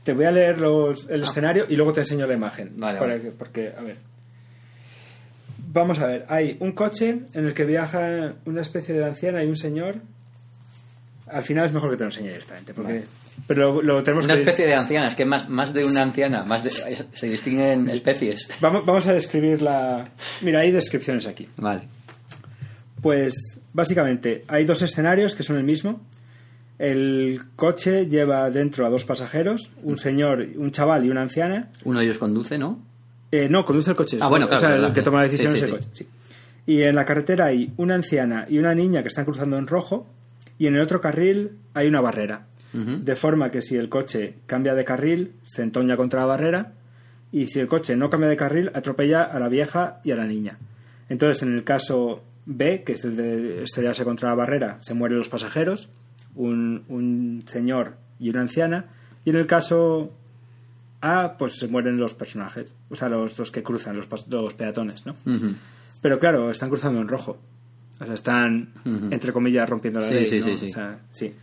[0.03, 2.71] te voy a leer los, el escenario y luego te enseño la imagen.
[2.75, 3.21] Vale, Para vale.
[3.23, 3.97] que- porque, a ver.
[5.69, 9.47] Vamos a ver, hay un coche en el que viaja una especie de anciana y
[9.47, 9.95] un señor.
[11.27, 12.93] Al final es mejor que te lo enseñe directamente, porque...
[12.93, 13.05] Vale.
[13.45, 14.39] Pero lo, lo tenemos Una que...
[14.41, 18.49] especie de anciana, es que más, más de una anciana, más de- se distinguen especies.
[18.61, 20.09] Vamos, vamos a describir la...
[20.41, 21.47] Mira, hay descripciones aquí.
[21.57, 21.81] Vale.
[23.01, 26.01] Pues básicamente hay dos escenarios que son el mismo.
[26.79, 31.69] El coche lleva dentro a dos pasajeros, un señor, un chaval y una anciana.
[31.83, 32.79] Uno de ellos conduce, ¿no?
[33.31, 34.17] Eh, no, conduce el coche.
[34.21, 35.75] Ah, bueno, claro, O sea, el que toma la decisión Sí, es el sí.
[35.75, 35.89] coche.
[35.93, 36.07] sí.
[36.65, 40.05] Y en la carretera hay una anciana y una niña que están cruzando en rojo.
[40.59, 42.47] Y en el otro carril hay una barrera.
[42.73, 46.73] De forma que si el coche cambia de carril, se entoña contra la barrera.
[47.31, 50.25] Y si el coche no cambia de carril, atropella a la vieja y a la
[50.25, 50.59] niña.
[51.09, 55.17] Entonces, en el caso B, que es el de estrellarse contra la barrera, se mueren
[55.17, 55.89] los pasajeros,
[56.35, 58.85] un, un señor y una anciana.
[59.25, 60.11] Y en el caso
[61.01, 65.05] A, pues se mueren los personajes, o sea, los, los que cruzan, los, los peatones,
[65.05, 65.15] ¿no?
[66.01, 67.37] Pero claro, están cruzando en rojo.
[67.99, 68.69] O sea, están,
[69.11, 70.25] entre comillas, rompiendo la Sí, ley.
[70.27, 70.45] sí, ¿no?
[70.45, 70.65] sí, sí.
[70.69, 71.33] O sea, sí.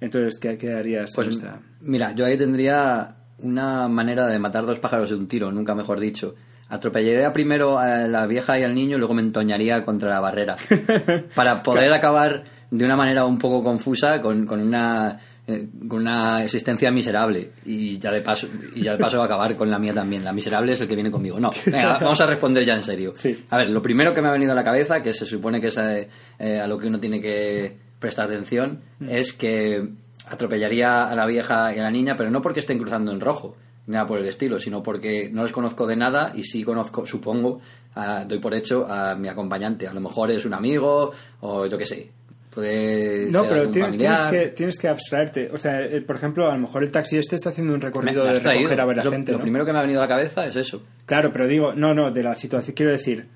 [0.00, 1.12] Entonces, ¿qué, qué harías?
[1.14, 5.50] Pues esta- mira, yo ahí tendría una manera de matar dos pájaros de un tiro,
[5.52, 6.34] nunca mejor dicho.
[6.68, 10.56] Atropellaría primero a la vieja y al niño y luego me entoñaría contra la barrera.
[11.34, 16.90] Para poder acabar de una manera un poco confusa con, con una con una existencia
[16.90, 17.50] miserable.
[17.66, 20.24] Y ya de paso y ya de paso acabar con la mía también.
[20.24, 21.38] La miserable es el que viene conmigo.
[21.38, 23.12] No venga, vamos a responder ya en serio.
[23.16, 23.44] Sí.
[23.50, 25.68] a ver lo primero que me ha venido a la cabeza que se supone que
[25.68, 29.88] es eh, eh, a lo que uno tiene que prestar atención es que
[30.28, 33.56] atropellaría a la vieja y a la niña pero no porque estén cruzando en rojo
[33.86, 37.60] nada por el estilo sino porque no les conozco de nada y sí conozco supongo
[37.94, 39.86] a- doy por hecho a mi acompañante.
[39.86, 42.10] A lo mejor es un amigo o yo qué sé
[42.54, 45.50] puede No, ser pero tienes, que, tienes que abstraerte.
[45.52, 48.24] O sea, eh, por ejemplo, a lo mejor el taxi este está haciendo un recorrido
[48.24, 49.32] me de recoger a ver a lo, gente.
[49.32, 49.42] lo ¿no?
[49.42, 50.82] primero que me ha venido a la cabeza es eso.
[51.06, 52.74] Claro, pero digo, no, no, de la situación.
[52.74, 53.26] Quiero decir,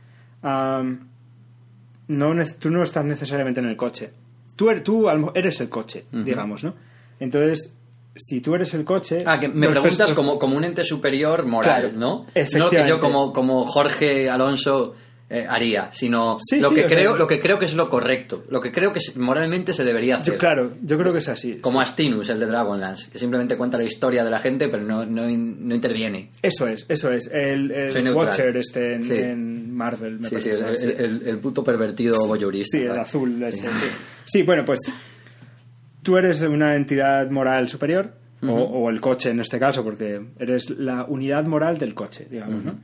[0.42, 4.11] no, tú no estás necesariamente en el coche.
[4.57, 6.74] Tú, eres, tú eres el coche, digamos, ¿no?
[7.20, 7.70] Entonces,
[8.16, 9.22] si tú eres el coche...
[9.26, 12.26] Ah, que me preguntas como, como un ente superior moral, Claro, ¿no?
[12.57, 14.94] No que yo como, como Jorge Alonso
[15.30, 17.90] eh, haría, sino Sí, lo, sí, que sea- creo, lo que creo que es lo
[17.90, 20.34] correcto, lo que creo que moralmente se debería hacer.
[20.34, 21.56] Yo, claro, yo creo que es así.
[21.56, 25.04] Como Astinus, el de Dragonlance, que simplemente cuenta la historia de la gente, pero no,
[25.04, 26.30] no, no interviene.
[26.40, 27.26] Eso es, eso es.
[27.32, 27.72] El.
[28.14, 30.86] Watcher este en, Marvel, me Sí, sí, parece.
[30.86, 32.78] el, el- el- puto pervertido voyeurista.
[32.78, 33.42] Sí, el azul.
[33.42, 33.66] ese,
[34.24, 34.42] sí.
[34.42, 34.80] Bueno, pues
[36.02, 38.12] tú eres una entidad moral superior,
[38.42, 42.64] o, o el coche en este caso, porque eres la unidad moral del coche, digamos,
[42.64, 42.78] ¿no?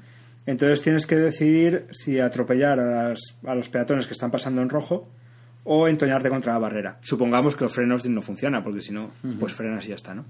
[0.47, 4.69] Entonces tienes que decidir si atropellar a, las- a los peatones que están pasando en
[4.69, 5.09] rojo
[5.65, 6.99] o entoñarte contra la barrera.
[7.03, 10.25] Supongamos que los frenos no funcionan, porque si no, pues frenas y ya está, ¿no?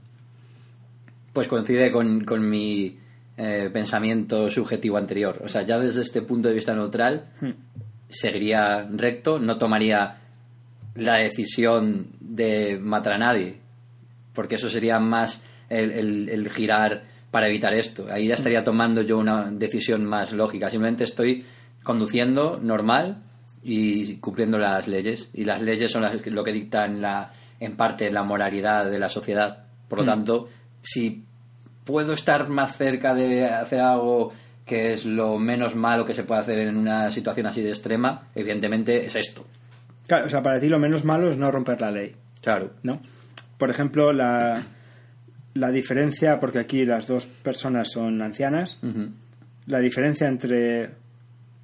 [1.32, 2.96] Pues coincide con, con mi
[3.36, 5.40] eh, pensamiento subjetivo anterior.
[5.44, 7.24] O sea, ya desde este punto de vista neutral,
[8.08, 10.18] seguiría recto, no tomaría
[10.94, 13.56] la decisión de matar a nadie,
[14.32, 17.02] porque eso sería más el, el- el girar
[17.34, 18.06] para evitar esto.
[18.12, 20.70] Ahí ya estaría tomando yo una decisión más lógica.
[20.70, 21.44] Simplemente estoy
[21.82, 23.24] conduciendo normal
[23.60, 25.30] y cumpliendo las leyes.
[25.32, 29.00] Y las leyes son las que, lo que dictan la, en parte la moralidad de
[29.00, 29.64] la sociedad.
[29.88, 30.48] Por lo tanto,
[30.80, 31.24] si
[31.82, 34.32] puedo estar más cerca de hacer algo
[34.64, 38.28] que es lo menos malo que se puede hacer en una situación así de extrema,
[38.36, 39.44] evidentemente es esto.
[40.06, 42.14] Claro, o sea, para ti lo menos malo es no romper la ley.
[42.42, 42.70] Claro.
[42.84, 43.00] ¿no?
[43.58, 44.62] Por ejemplo, la,
[45.54, 48.78] la diferencia, porque aquí las dos personas son ancianas,
[49.66, 50.90] la diferencia entre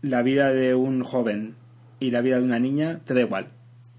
[0.02, 1.54] la vida de un joven
[1.98, 3.48] y la vida de una niña te da igual.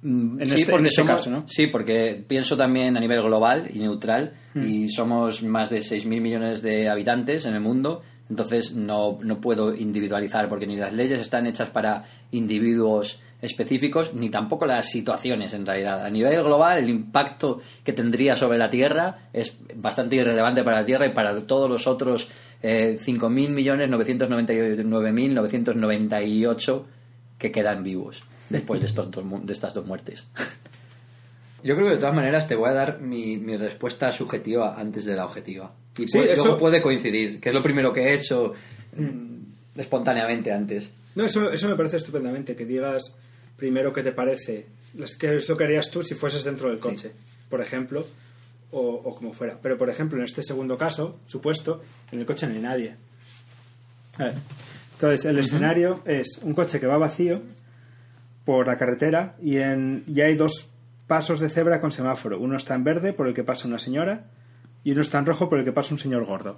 [0.02, 1.44] Mm, En sí, este- porque en este somos- caso, ¿no?
[1.48, 4.64] Sí, porque pienso también a nivel global y neutral Hmm.
[4.64, 9.76] y somos más de 6.000 millones de habitantes en el mundo, entonces no, no puedo
[9.76, 15.66] individualizar porque ni las leyes están hechas para individuos específicos ni tampoco las situaciones en
[15.66, 16.06] realidad.
[16.06, 20.86] A nivel global el impacto que tendría sobre la Tierra es bastante irrelevante para la
[20.86, 22.30] Tierra y para todos los otros
[22.64, 23.00] eh,
[25.60, 26.84] 5.999.998
[27.38, 30.28] que quedan vivos después de, estos dos mu- de estas dos muertes.
[31.64, 35.06] Yo creo que de todas maneras te voy a dar mi, mi respuesta subjetiva antes
[35.06, 35.72] de la objetiva.
[35.98, 38.54] Y Sí, puede- eso- luego puede coincidir, que es lo primero que he hecho
[38.98, 40.90] mm, espontáneamente antes.
[41.16, 43.14] No, eso, eso me parece estupendamente, que digas
[43.62, 46.80] primero qué te parece, las- qué es lo que harías tú si fueses dentro del
[46.80, 47.12] coche,
[47.48, 48.08] por ejemplo,
[48.72, 49.60] o, o como fuera.
[49.62, 52.96] Pero, por ejemplo, en este segundo caso, supuesto, en el coche no hay nadie.
[54.18, 54.34] A ver.
[54.94, 57.44] Entonces, el escenario es un coche que va vacío
[58.46, 60.68] por la carretera y, en, y hay dos
[61.06, 62.40] pasos de cebra con semáforo.
[62.40, 64.26] Uno está en verde por el que pasa una señora
[64.84, 66.58] y uno está en rojo por el que pasa un señor gordo.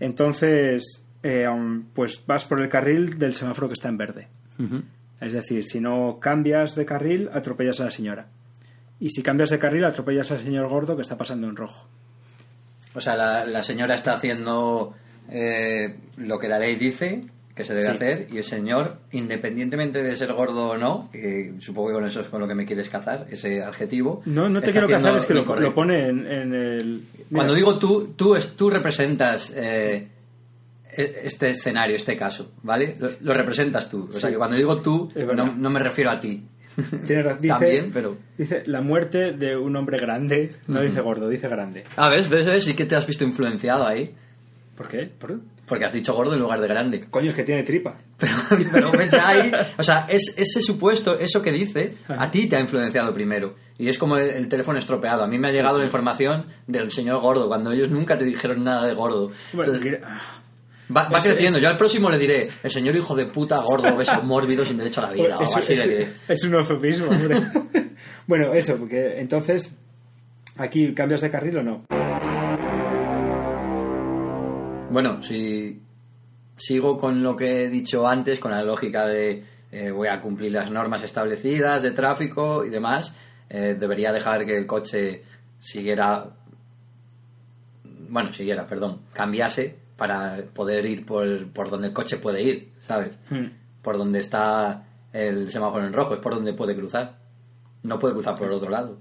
[0.00, 4.28] Entonces, eh, um, pues vas por el carril del semáforo que está en verde.
[5.20, 8.26] Es decir, si no cambias de carril, atropellas a la señora.
[9.00, 11.86] Y si cambias de carril, atropellas al señor gordo que está pasando en rojo.
[12.94, 14.94] O sea, la, la señora está haciendo
[15.30, 17.92] eh, lo que la ley dice que se debe Sí.
[17.92, 22.20] hacer y el señor, independientemente de ser gordo o no, que supongo que con eso
[22.20, 24.22] es con lo que me quieres cazar, ese adjetivo.
[24.26, 27.02] No, no te quiero cazar, es que lo, pone en, en el...
[27.32, 30.06] Cuando digo tú, tú, es, tú representas eh,
[31.02, 32.96] este escenario, este caso, ¿vale?
[32.98, 34.06] Lo, lo representas tú.
[34.08, 34.32] O sea, Sí.
[34.32, 36.44] que cuando digo tú, no, no me refiero a ti.
[37.06, 38.16] tiene razón, dice, También, pero...
[38.36, 40.56] Dice la muerte de un hombre grande.
[40.66, 41.84] No dice gordo, dice grande.
[41.96, 42.28] Ah, ¿ves?
[42.28, 42.46] ¿Ves?
[42.46, 42.64] ¿Ves?
[42.64, 44.14] Sí que te has visto influenciado ahí.
[44.76, 45.06] ¿Por qué?
[45.18, 45.40] ¿Por?
[45.66, 47.00] Porque has dicho gordo en lugar de grande.
[47.10, 47.96] Coño, es que tiene tripa.
[48.16, 48.32] Pero,
[48.72, 52.56] pero ves ya ahí, o sea, es, ese supuesto, eso que dice, a ti te
[52.56, 53.54] ha influenciado primero.
[53.76, 55.24] Y es como el, el teléfono estropeado.
[55.24, 58.64] A mí me ha llegado la información del señor gordo, cuando ellos nunca te dijeron
[58.64, 59.30] nada de gordo.
[59.52, 60.06] Bueno, Entonces, que-
[60.94, 61.58] va, creciendo.
[61.58, 65.00] Yo al próximo le diré, el señor hijo de puta gordo, beso mórbido, sin derecho
[65.00, 65.38] a la vida.
[65.38, 66.12] O así es- le diré.
[66.28, 67.40] es un eufemismo, hombre.
[68.26, 69.72] bueno, eso, porque entonces,
[70.56, 71.84] aquí cambias de carril o no.
[74.90, 75.80] Bueno, si
[76.56, 80.52] sigo con lo que he dicho antes, con la lógica de eh, voy a cumplir
[80.52, 83.14] las normas establecidas de tráfico y demás,
[83.50, 85.22] eh, debería dejar que el coche
[85.60, 86.30] siguiera,
[88.08, 93.18] bueno, siguiera, perdón, cambiase para poder ir por, por donde el coche puede ir, ¿sabes?
[93.28, 93.48] Hmm.
[93.82, 97.16] Por donde está el semáforo en rojo, es por donde puede cruzar.
[97.82, 98.98] No puede cruzar por el otro lado.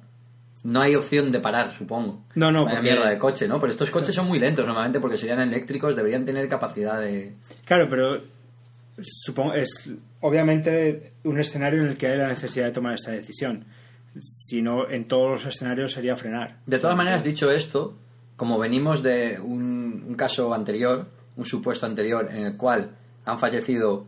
[0.63, 2.23] No hay opción de parar, supongo.
[2.35, 3.59] No, no, Vaya porque- mierda de coche, ¿no?
[3.59, 7.33] Pero estos coches son muy lentos normalmente porque serían eléctricos, deberían tener capacidad de...
[7.63, 8.21] Claro, pero
[9.01, 13.65] supongo es obviamente un escenario en el que hay la necesidad de tomar esta decisión.
[14.19, 16.57] Si no, en todos los escenarios sería frenar.
[16.65, 17.95] De todas maneras, dicho esto,
[18.37, 22.91] como venimos de un, un caso anterior, un supuesto anterior, en el cual
[23.25, 24.05] han fallecido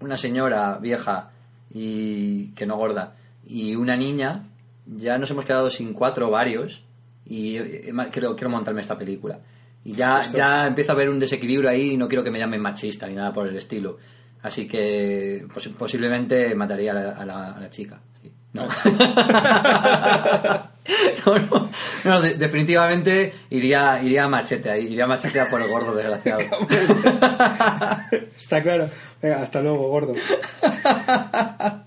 [0.00, 1.30] una señora vieja
[1.72, 3.14] y que no gorda
[3.46, 4.44] y una niña,
[4.86, 6.82] ya nos hemos quedado sin cuatro ovarios
[7.26, 9.40] y eh, ma- quiero, quiero montarme esta película.
[9.84, 12.60] Y ya, ya empiezo a ver un desequilibrio ahí y no quiero que me llamen
[12.62, 13.98] machista ni nada por el estilo.
[14.42, 17.98] Así que pos- posiblemente mataría a la, a la- a la chica.
[18.22, 18.32] sí.
[18.52, 18.68] No.
[21.26, 21.70] no, no,
[22.04, 26.42] no, de- definitivamente iría, iría a machete iría a machete a por el gordo desgraciado.
[28.38, 28.88] Está claro.
[29.22, 30.12] Venga, hasta luego, gordo.
[30.82, 31.84] a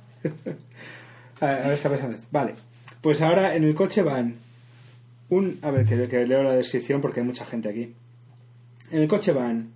[1.41, 2.19] ver, a ver.
[2.31, 2.55] Vale.
[3.01, 4.35] Pues ahora en el coche van
[5.29, 5.59] un...
[5.61, 7.93] A ver, que, que leo la descripción porque hay mucha gente aquí.
[8.91, 9.73] En el coche van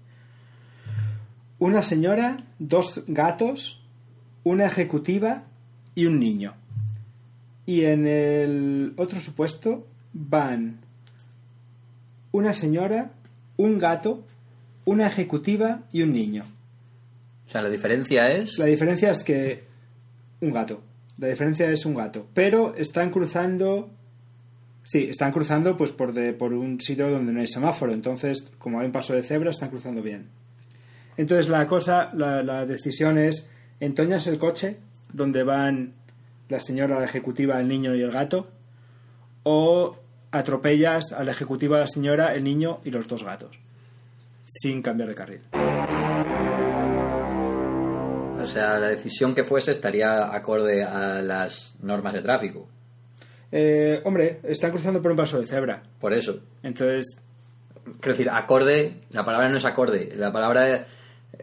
[1.59, 3.83] una señora, dos gatos,
[4.43, 5.43] una ejecutiva
[5.93, 6.55] y un niño.
[7.71, 10.81] Y en el otro supuesto van
[12.33, 13.13] una señora,
[13.55, 14.25] un gato,
[14.83, 16.43] una ejecutiva y un niño.
[17.47, 18.59] O sea, la diferencia es...
[18.59, 19.63] La diferencia es que
[20.41, 20.81] un gato.
[21.17, 22.27] La diferencia es un gato.
[22.33, 23.89] Pero están cruzando.
[24.83, 27.93] Sí, están cruzando pues por, de, por un sitio donde no hay semáforo.
[27.93, 30.27] Entonces, como hay un paso de cebra, están cruzando bien.
[31.15, 33.47] Entonces la cosa, la, la decisión es
[33.79, 34.75] entoñas el coche
[35.13, 36.00] donde van
[36.51, 38.47] la señora, la ejecutiva, el niño y el gato,
[39.43, 39.95] o
[40.31, 43.57] atropellas a la ejecutiva, la señora, el niño y los dos gatos,
[44.45, 45.41] sin cambiar de carril.
[48.41, 52.67] O sea, la decisión que fuese estaría acorde a las normas de tráfico.
[53.51, 55.81] Eh, hombre, están cruzando por un paso de cebra.
[55.99, 56.39] Por eso.
[56.61, 57.17] Entonces,
[57.99, 60.13] Quiero decir, acorde, la palabra no es acorde.
[60.15, 60.85] La palabra,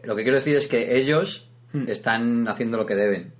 [0.03, 1.87] lo que quiero decir es que ellos Hmm.
[1.87, 3.33] están haciendo lo que deben.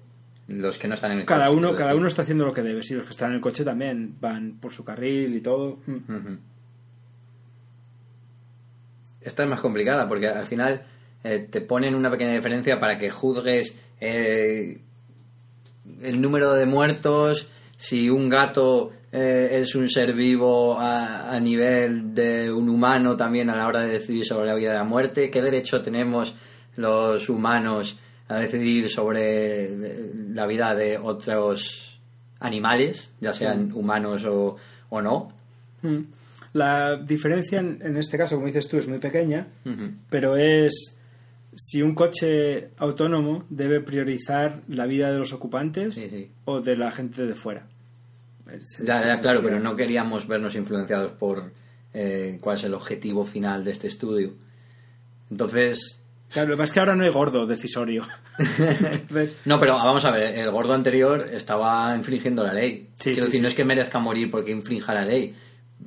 [0.49, 2.63] Los que no están en el cada coche, uno, cada uno está haciendo lo que
[2.63, 2.81] debe.
[2.81, 5.77] Si los que están en el coche también van por su carril y todo.
[5.85, 6.37] Mm.
[9.21, 10.81] Esta es más complicada porque al final
[11.23, 14.81] eh, te ponen una pequeña diferencia para que juzgues eh,
[16.01, 22.15] el número de muertos, si un gato eh, es un ser vivo a, a nivel
[22.15, 25.29] de un humano también a la hora de decidir sobre la vida y la muerte,
[25.29, 26.35] qué derecho tenemos
[26.75, 31.99] los humanos a decidir sobre eh, la vida de otros
[32.39, 34.55] animales, ya sean humanos o,
[34.89, 35.33] o no.
[35.81, 35.99] Mm.
[36.53, 39.47] La diferencia en, en este caso, como dices tú, es muy pequeña,
[40.09, 40.95] pero es
[41.53, 46.31] si un coche autónomo debe priorizar la vida de los ocupantes Sí, sí.
[46.45, 47.67] o de la gente de fuera.
[48.83, 51.51] Ya, ya, claro, pero no queríamos vernos influenciados por
[51.93, 54.33] eh, cuál es el objetivo final de este estudio.
[55.29, 55.98] Entonces,
[56.31, 58.05] Claro, lo que pasa es que ahora no hay gordo decisorio.
[59.45, 62.89] No, pero vamos a ver, el gordo anterior estaba infringiendo la ley.
[62.99, 63.41] Sí, Quiero sí, decir, sí.
[63.41, 65.35] no es que merezca morir porque infrinja la ley,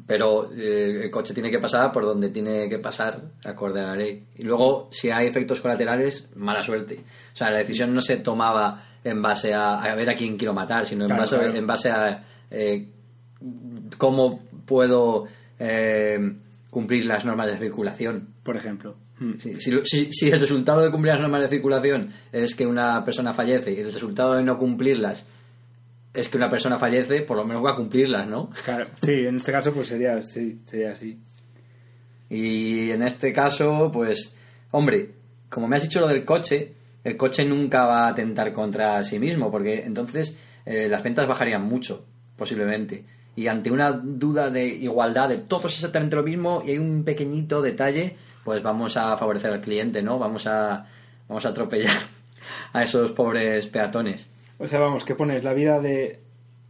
[0.06, 3.94] pero eh, el coche tiene que pasar por donde tiene que pasar acorde a la
[3.96, 4.24] ley.
[4.36, 7.00] Y luego, si hay efectos colaterales, mala suerte.
[7.32, 10.54] O sea, la decisión no se tomaba en base a, a ver a quién quiero
[10.54, 11.54] matar, sino en, Claro, base, claro.
[11.54, 12.88] en base a eh,
[13.98, 15.26] cómo puedo
[15.58, 16.18] eh,
[16.70, 18.28] cumplir las normas de circulación.
[18.42, 18.96] por ejemplo.
[19.22, 19.38] Mm.
[19.38, 23.04] Si, si- si- si el resultado de cumplir las normas de circulación es que una
[23.04, 25.26] persona fallece y el resultado de no cumplirlas
[26.14, 28.50] es que una persona fallece, por lo menos va a cumplirlas, ¿no?
[28.64, 31.18] Claro, sí, en este caso pues sería, sí, sería así.
[32.28, 34.34] Y en este caso, pues,
[34.70, 35.10] hombre,
[35.48, 36.72] como me has dicho lo del coche,
[37.04, 41.62] el coche nunca va a atentar contra sí mismo, porque entonces eh, las ventas bajarían
[41.64, 42.06] mucho,
[42.36, 43.04] posiblemente.
[43.36, 47.04] Y ante una duda de igualdad, de todo es exactamente lo mismo y hay un
[47.04, 50.18] pequeñito detalle, pues vamos a favorecer al cliente, ¿no?
[50.18, 50.86] Vamos a,
[51.28, 51.96] vamos a atropellar
[52.72, 54.28] a esos pobres peatones.
[54.58, 56.20] O sea, vamos, que pones la vida de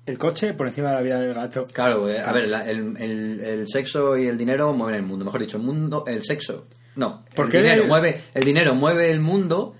[0.05, 1.67] el coche por encima de la vida del gato.
[1.73, 5.25] Claro, eh, a ver, la- el, el- el sexo y el dinero mueven el mundo.
[5.25, 6.65] Mejor dicho, el mundo, el sexo.
[6.97, 9.75] No, ¿Por el qué dinero el- mueve, el dinero mueve el mundo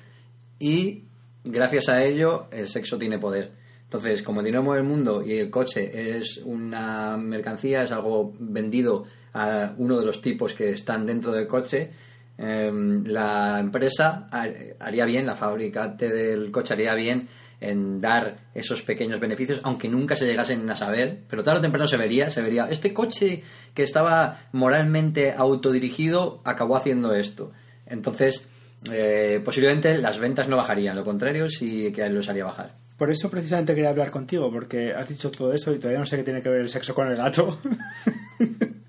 [0.59, 1.05] y
[1.45, 3.53] gracias a ello el sexo tiene poder.
[3.85, 8.33] Entonces, como el dinero mueve el mundo y el coche es una mercancía, es algo
[8.39, 11.91] vendido a uno de los tipos que están dentro del coche,
[12.39, 14.47] em, la empresa ha-
[14.81, 17.29] haría bien, la fabricante del coche haría bien
[17.61, 21.87] en dar esos pequeños beneficios, aunque nunca se llegasen a saber, pero tarde o temprano
[21.87, 27.53] se vería, se vería, este coche que estaba moralmente autodirigido acabó haciendo esto.
[27.87, 28.49] Entonces,
[28.91, 32.75] eh, posiblemente las ventas no bajarían, lo contrario sí que los haría bajar.
[32.99, 36.17] Por eso precisamente quería hablar contigo, porque has dicho todo eso y todavía no sé
[36.17, 37.59] qué tiene que ver el sexo con el gato.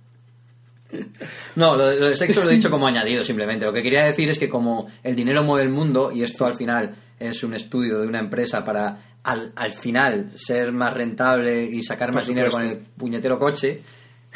[1.56, 3.66] No, lo, lo de sexo lo he dicho como añadido simplemente.
[3.66, 6.56] Lo que quería decir es que como el dinero mueve el mundo y esto al
[6.56, 11.82] final es un estudio de una empresa para al, al final ser más rentable y
[11.82, 13.82] sacar Por más dinero con el puñetero coche,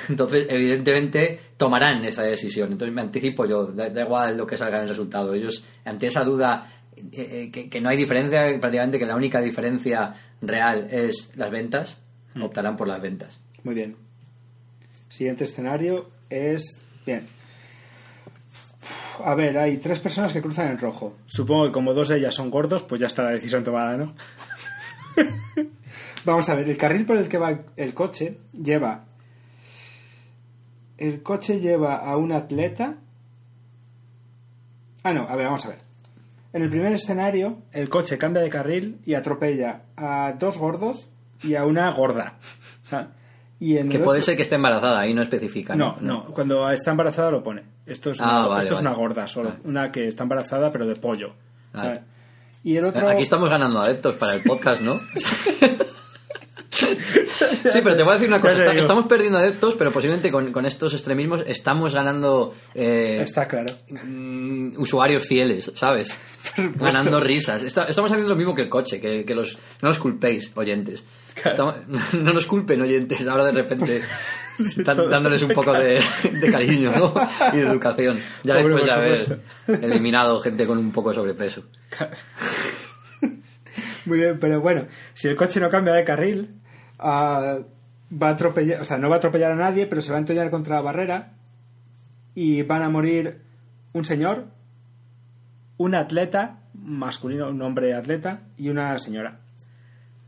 [0.09, 2.71] entonces evidentemente tomarán esa decisión.
[2.71, 5.33] Entonces me anticipo yo, da, da igual lo que salga en el resultado.
[5.33, 9.41] Ellos ante esa duda eh, eh, que, que no hay diferencia, prácticamente que la única
[9.41, 12.01] diferencia real es las ventas,
[12.39, 13.39] optarán por las ventas.
[13.63, 13.95] Muy bien.
[15.09, 16.81] Siguiente escenario es...
[17.05, 17.27] Bien.
[19.23, 21.15] A ver, hay tres personas que cruzan en rojo.
[21.25, 24.13] Supongo que como dos de ellas son gordos, pues ya está la decisión tomada, ¿no?
[26.25, 29.05] Vamos a ver, el carril por el que va el coche lleva...
[30.97, 32.97] El coche lleva a un atleta...
[35.03, 35.77] Ah, no, a ver, vamos a ver.
[36.53, 41.09] En el primer escenario, el coche cambia de carril y atropella a dos gordos
[41.43, 42.33] y a una gorda.
[42.85, 43.11] O sea,
[43.59, 45.75] y en Que puede otro- ser que esté embarazada, ahí no especifica.
[45.75, 47.63] No, no, cuando está embarazada lo pone.
[47.85, 49.49] Esto es, Ah, una, vale, esto es una gorda solo.
[49.49, 49.61] Vale.
[49.65, 51.33] Una que está embarazada pero de pollo.
[51.73, 52.01] Vale.
[52.63, 53.07] Y el otro...
[53.09, 54.99] Aquí estamos ganando adeptos para el podcast, ¿no?
[57.71, 58.53] Sí, pero te voy a decir una cosa.
[58.57, 63.73] Está- estamos perdiendo adeptos, pero posiblemente con, con estos extremismos estamos ganando eh, Está claro.
[64.03, 66.09] mm, usuarios fieles, ¿sabes?
[66.75, 67.63] Ganando risas.
[67.63, 71.03] Está- estamos haciendo lo mismo que el coche, que, que los, no nos culpéis, oyentes.
[71.43, 71.75] Estamos-
[72.13, 74.01] no nos culpen, oyentes, ahora de repente
[75.09, 77.13] dándoles un poco de, de cariño ¿no?
[77.53, 78.17] y de educación.
[78.43, 79.39] Ya después de haber
[79.81, 81.63] eliminado gente con un poco de sobrepeso.
[84.05, 86.61] Muy bien, pero bueno, si el coche no cambia de carril,
[86.99, 90.19] va a atropellar, o sea, no va a atropellar a nadie, pero se va a
[90.19, 91.33] entollar contra la barrera
[92.35, 93.41] y van a morir
[93.93, 94.45] un señor,
[95.77, 99.39] un atleta masculino, un hombre atleta y una señora.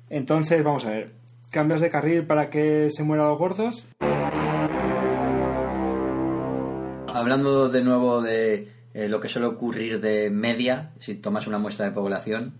[0.09, 1.13] Entonces, vamos a ver,
[1.51, 3.85] ¿cambias de carril para que se mueran los gordos?
[7.13, 11.85] Hablando de nuevo de eh, lo que suele ocurrir de media, si tomas una muestra
[11.85, 12.55] de población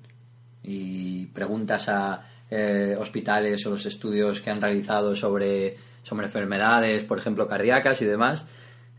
[0.62, 7.18] y preguntas a eh, hospitales o los estudios que han realizado sobre, sobre enfermedades, por
[7.18, 8.45] ejemplo, cardíacas y demás,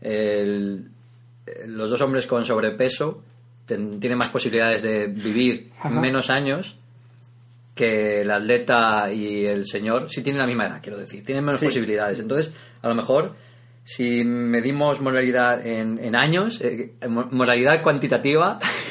[0.01, 0.85] el-
[1.45, 3.23] eh, los dos hombres con sobrepeso
[3.65, 5.89] ten- tienen más posibilidades de vivir Ajá.
[5.89, 6.77] menos años
[7.75, 11.61] que el atleta y el señor, si tienen la misma edad, quiero decir, tienen menos
[11.61, 11.67] Sí.
[11.67, 12.19] posibilidades.
[12.19, 13.33] Entonces, a lo mejor,
[13.83, 18.59] si medimos moralidad en, en años, eh, mo- moralidad cuantitativa,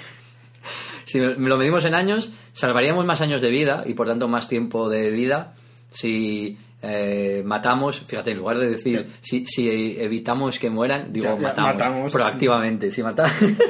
[1.11, 4.89] si lo medimos en años, salvaríamos más años de vida y por tanto más tiempo
[4.89, 5.55] de vida
[5.91, 11.35] si eh, matamos, fíjate, en lugar de decir si, si evitamos que mueran, digo Ya,
[11.35, 12.13] ya, matamos, matamos.
[12.13, 12.91] proactivamente.
[12.91, 13.27] Si, mata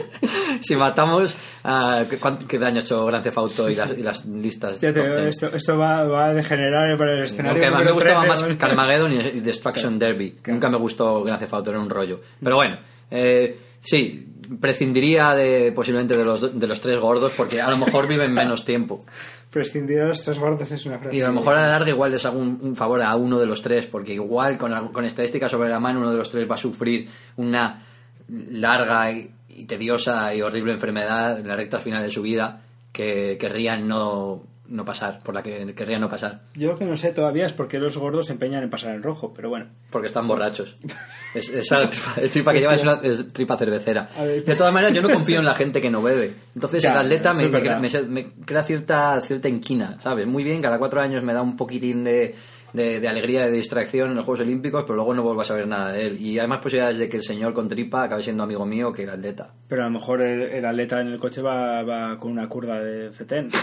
[0.60, 1.34] si matamos,
[1.64, 2.04] ah,
[2.46, 5.16] ¿qué, daño ha hecho Gran Theft Auto y, las, y las listas Ya te digo,
[5.16, 7.60] esto, esto va, va a degenerar por el escenario.
[7.84, 8.58] Me gustaba 13, más ¿no?
[8.58, 10.32] Carmageddon y Destruction Derby.
[10.42, 10.54] Claro.
[10.54, 12.20] Nunca me gustó Grand Theft Auto, era un rollo.
[12.40, 12.78] Pero bueno,
[13.10, 18.08] eh, sí, prescindiría de posiblemente de los, de los tres gordos porque a lo mejor
[18.08, 19.04] viven menos tiempo.
[19.50, 21.16] Prescindir de los tres gordos es una frase.
[21.16, 23.38] Y a lo mejor a la larga igual les hago un, un favor a uno
[23.38, 26.50] de los tres porque igual con, con estadísticas sobre la mano uno de los tres
[26.50, 27.84] va a sufrir una
[28.28, 33.36] larga y, y tediosa y horrible enfermedad en la recta final de su vida que
[33.38, 36.42] querrían no, no pasar, por la que querrían no pasar.
[36.54, 38.94] Yo lo que no sé todavía es por qué los gordos se empeñan en pasar
[38.94, 39.66] el rojo, pero bueno.
[39.90, 40.76] Porque están borrachos.
[41.32, 41.88] Es, esa
[42.32, 44.08] tripa, que lleva es una es tripa cervecera.
[44.18, 46.34] De todas maneras, yo no confío en la gente que no bebe.
[46.56, 50.26] Entonces, Ya, el atleta me, me crea, me crea cierta, cierta inquina, ¿sabes?
[50.26, 52.34] Muy bien, cada cuatro años me da un poquitín de,
[52.72, 55.66] de, de alegría, de distracción en los Juegos Olímpicos, pero luego no vuelvo a saber
[55.66, 56.20] nada de él.
[56.20, 59.04] Y hay más posibilidades de que el señor con tripa acabe siendo amigo mío que
[59.04, 59.50] el atleta.
[59.68, 62.80] Pero a lo mejor el, el atleta en el coche va, va con una curva
[62.80, 63.48] de fetén.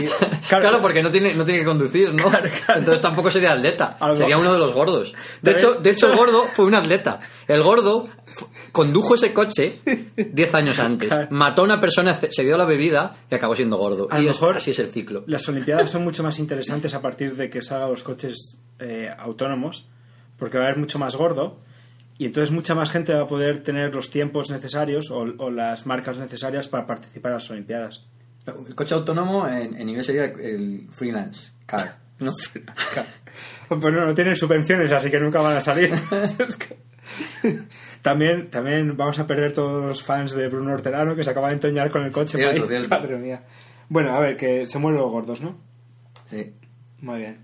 [0.00, 0.06] Y,
[0.48, 2.30] Claro, porque no tiene, no tiene que conducir, ¿no?
[2.74, 3.96] Entonces tampoco sería atleta.
[4.14, 5.14] Sería uno de los gordos.
[5.42, 7.20] De hecho, de hecho, el gordo fue un atleta.
[7.46, 8.08] El gordo
[8.72, 9.72] condujo ese coche
[10.16, 11.08] 10 años antes.
[11.08, 11.28] Claro.
[11.30, 14.08] Mató a una persona, se se dio la bebida y acabó siendo gordo.
[14.10, 15.24] A y lo es- mejor- así es el ciclo.
[15.26, 19.86] Las Olimpiadas son mucho más interesantes a partir de que salgan los coches eh, autónomos,
[20.38, 21.60] porque va a haber mucho más gordo
[22.18, 25.86] y entonces mucha más gente va a poder tener los tiempos necesarios o, o las
[25.86, 28.04] marcas necesarias para participar en las Olimpiadas.
[28.46, 31.98] El coche autónomo en, en inglés sería el freelance car.
[32.18, 32.32] ¿no?
[33.68, 35.92] Pues no, no tienen subvenciones, así que nunca van a salir.
[38.02, 41.54] También, también vamos a perder todos los fans de Bruno Hortelano que se acaban de
[41.56, 42.38] entoñar con el coche.
[42.38, 42.88] Cierto, cierto.
[42.88, 43.42] Madre mía.
[43.88, 45.58] Bueno, a ver, que se mueren los gordos, ¿no?
[46.28, 46.52] Sí.
[47.00, 47.38] Muy bien.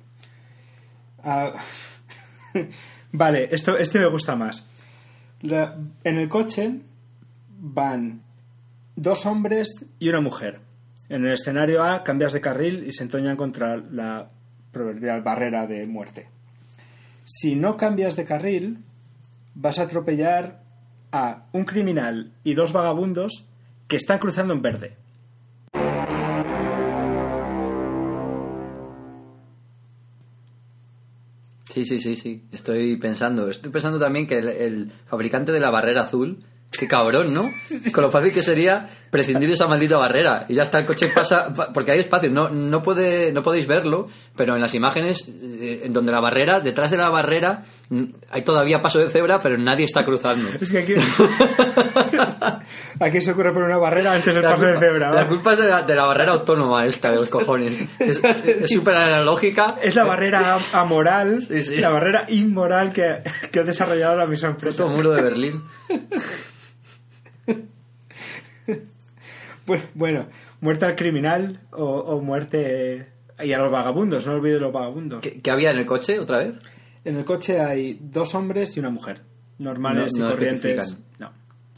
[1.22, 1.52] Ah,
[3.12, 4.68] vale, esto, este me gusta más.
[5.42, 6.80] La- en el coche
[7.59, 8.22] van
[8.94, 10.61] dos hombres y una mujer.
[11.09, 14.30] En el escenario A cambias de carril y se entoñan contra la
[14.72, 16.28] proverbial barrera de muerte.
[17.24, 18.78] Si no cambias de carril,
[19.57, 20.62] vas a atropellar
[21.11, 23.46] a un criminal y dos vagabundos
[23.88, 24.96] que están cruzando en verde.
[31.72, 32.44] Sí, sí, sí, sí.
[32.52, 33.50] Estoy pensando.
[33.50, 36.38] Estoy pensando también que el, el fabricante de la barrera azul
[36.70, 37.50] Qué cabrón, ¿no?
[37.92, 40.46] Con lo fácil que sería prescindir de esa maldita barrera.
[40.48, 41.52] Y ya está, el coche pasa.
[41.72, 45.92] Porque hay espacio, no, no, puede, no podéis verlo, pero en las imágenes, eh, en
[45.92, 49.84] donde la barrera, detrás de la barrera, mm, hay todavía paso de cebra, pero nadie
[49.84, 50.48] está cruzando.
[50.61, 50.94] Es que aquí.
[53.00, 55.12] aquí se ocurre poner una barrera antes del paso de cebra.
[55.12, 57.74] La culpa es de la, barrera autónoma, esta, de los cojones.
[57.98, 58.20] Es
[58.70, 59.76] súper analógica.
[59.82, 64.82] Es la barrera amoral, la barrera inmoral que, que ha desarrollado la misma empresa.
[64.82, 65.62] Puto muro de Berlín.
[68.66, 68.78] Pues,
[69.94, 70.28] bueno,
[70.60, 73.08] muerte al criminal o, muerte...
[73.38, 75.20] Y a los vagabundos, no olvides los vagabundos.
[75.20, 76.54] ¿Qué, había en el coche otra vez?
[77.04, 79.20] En el coche hay dos hombres y una mujer.
[79.58, 80.96] Normales y corrientes.
[81.18, 81.32] No.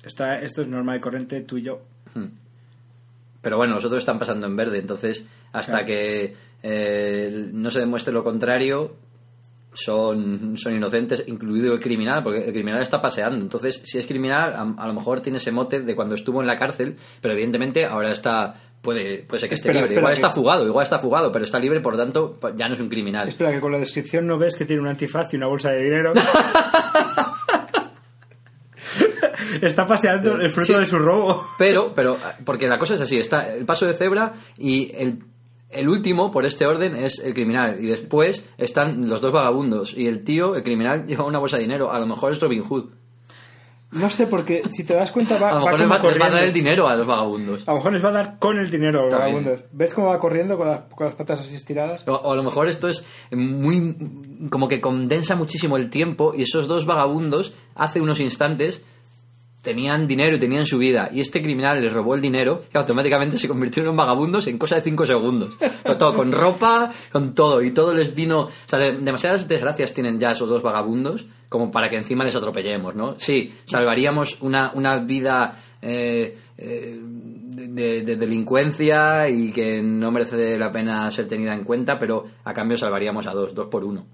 [0.05, 1.83] Está, esto es normal y corriente, tú y yo.
[2.15, 2.27] Hmm.
[3.41, 8.25] Pero bueno, nosotros están pasando en verde, entonces hasta que eh, no se demuestre lo
[8.25, 8.97] contrario,
[9.79, 13.41] son, son inocentes, incluido el criminal, porque el criminal está paseando.
[13.41, 16.57] Entonces, si es criminal, a, lo mejor tiene ese mote de cuando estuvo en la
[16.57, 18.55] cárcel, pero evidentemente ahora está.
[18.83, 19.93] Puede, puede ser que esté libre.
[19.93, 22.81] igual está fugado, igual está fugado, pero está libre, por lo tanto, ya no es
[22.81, 23.29] un criminal.
[23.29, 25.83] Espera, que con la descripción no ves que tiene un antifaz y una bolsa de
[25.83, 26.13] dinero.
[29.63, 31.45] está paseando el fruto de su robo.
[31.59, 35.25] Pero, pero, porque la cosa es así: está el paso de cebra y el
[35.71, 37.79] el último, por este orden, es el criminal.
[37.81, 39.95] Y después están los dos vagabundos.
[39.97, 41.93] Y el tío, el criminal, lleva una bolsa de dinero.
[41.93, 42.91] A lo mejor es Robin Hood.
[43.91, 46.45] No sé, porque si te das cuenta va, a lo mejor les va, a dar
[46.45, 47.67] el dinero a los vagabundos.
[47.67, 49.61] A lo mejor les va a dar con el dinero a los vagabundos.
[49.73, 52.07] ¿Ves cómo va corriendo con las, con las patas así estiradas?
[52.07, 53.97] O, a lo mejor esto es muy...
[54.51, 58.85] como que condensa muchísimo el tiempo y esos dos vagabundos hace unos instantes
[59.63, 63.39] tenían dinero y tenían su vida, y este criminal les robó el dinero y automáticamente
[63.39, 65.57] se convirtieron en vagabundos en cosa de cinco segundos.
[65.99, 68.43] todo, con ropa, con todo, y todo les vino...
[68.43, 72.95] O sea, demasiadas desgracias tienen ya esos dos vagabundos como para que encima les atropellemos,
[72.95, 73.17] ¿no?
[73.19, 81.11] Sí, salvaríamos una, una vida eh, eh, de, delincuencia y que no merece la pena
[81.11, 84.07] ser tenida en cuenta, pero a cambio salvaríamos a dos, dos por uno.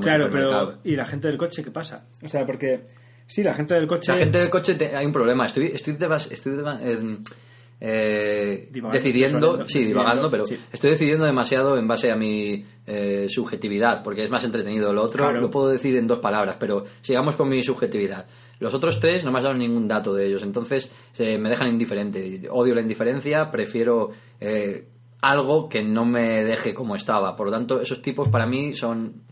[0.00, 2.04] claro, pero ¿y la gente del coche qué pasa?
[2.22, 2.84] O sea, porque
[3.26, 4.12] Sí, la gente del coche.
[4.12, 5.46] La gente del coche hay un problema.
[5.46, 5.96] Estoy, estoy,
[6.30, 6.52] estoy
[7.80, 14.24] eh, decidiendo, sí, divagando, pero estoy decidiendo demasiado en base a mi eh, subjetividad, porque
[14.24, 14.92] es más entretenido.
[14.92, 18.26] Lo otro lo puedo decir en dos palabras, pero sigamos con mi subjetividad.
[18.60, 21.68] Los otros tres no me has dado ningún dato de ellos, entonces eh, me dejan
[21.68, 22.48] indiferente.
[22.50, 24.12] Odio la indiferencia, prefiero
[25.20, 27.34] algo que no me deje como estaba.
[27.34, 29.22] Por lo tanto, esos tipos para mí son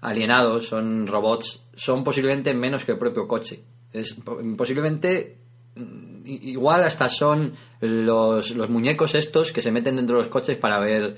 [0.00, 3.60] alienados, son robots, son posiblemente menos que el propio coche.
[3.92, 4.16] Es,
[4.56, 5.36] posiblemente
[5.76, 10.56] mm, igual hasta son los, los muñecos estos que se meten dentro de los coches
[10.56, 11.16] para ver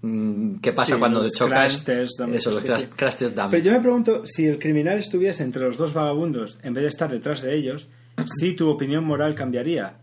[0.00, 1.66] mm, qué pasa cuando chocan.
[1.66, 3.16] Eso, los crash,
[3.50, 6.88] Pero yo me pregunto, si el criminal estuviese entre los dos vagabundos en vez de
[6.88, 7.88] estar detrás de ellos,
[8.26, 9.98] si tu opinión moral cambiaría.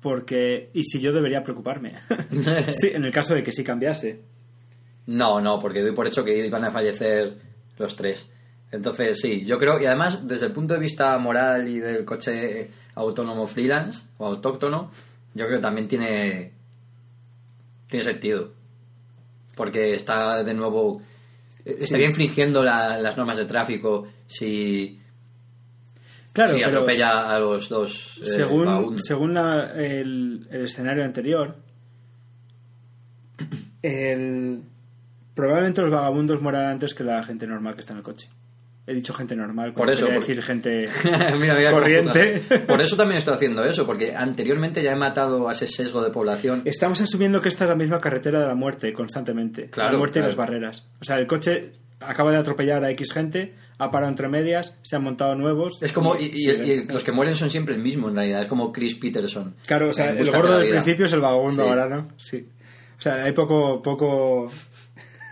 [0.00, 1.94] Porque, y si yo debería preocuparme.
[2.78, 4.20] sí, en el caso de que sí cambiase.
[5.06, 7.38] No, no, porque doy por hecho que iban a fallecer
[7.78, 8.28] los tres.
[8.74, 12.70] Entonces, sí, yo creo, y además, desde el punto de vista moral y del coche
[12.96, 14.90] autónomo freelance o autóctono,
[15.32, 16.52] yo creo que también tiene,
[17.88, 18.52] tiene sentido.
[19.54, 21.00] Porque está de nuevo.
[21.64, 25.00] Estaría infringiendo las normas de tráfico si.
[26.32, 28.18] Claro, si atropella a los dos.
[28.22, 31.54] Eh, según según el, el escenario anterior,
[33.82, 34.62] el
[35.34, 38.28] Probablemente los vagabundos mueran antes que la gente normal que está en el coche.
[38.86, 40.86] He dicho gente normal, por eso decir gente
[41.70, 42.42] corriente.
[42.66, 46.10] Por eso también estoy haciendo eso, porque anteriormente ya he matado a ese sesgo de
[46.10, 46.60] población.
[46.66, 49.70] Estamos asumiendo que esta es la misma carretera de la muerte constantemente.
[49.74, 50.86] la muerte y las barreras.
[51.00, 54.96] O sea, el coche acaba de atropellar a X gente, ha parado entre medias, se
[54.96, 55.78] han montado nuevos.
[55.80, 58.96] Es como, y, los que mueren son siempre el mismo en realidad, es como Chris
[58.96, 59.54] Peterson.
[59.66, 62.08] Claro, o sea, el gordo del principio es el vagabundo ahora, ¿no?
[62.18, 62.46] Sí.
[62.98, 64.50] O sea, hay poco, poco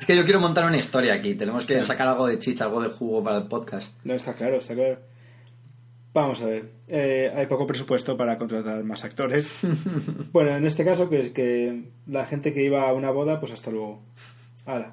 [0.02, 1.36] es que yo quiero montar una historia aquí.
[1.36, 3.94] Tenemos que sacar algo de chicha, algo de jugo para el podcast.
[4.02, 4.98] No, está claro, está claro.
[6.12, 6.72] Vamos a ver.
[6.88, 9.60] Eh, hay poco presupuesto para contratar más actores.
[10.32, 13.52] bueno, en este caso, que es que la gente que iba a una boda, pues
[13.52, 14.02] hasta luego.
[14.66, 14.92] Hala.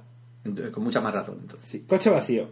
[0.72, 1.68] Con mucha más razón, entonces.
[1.68, 1.86] Sí.
[1.88, 2.48] Coche vacío.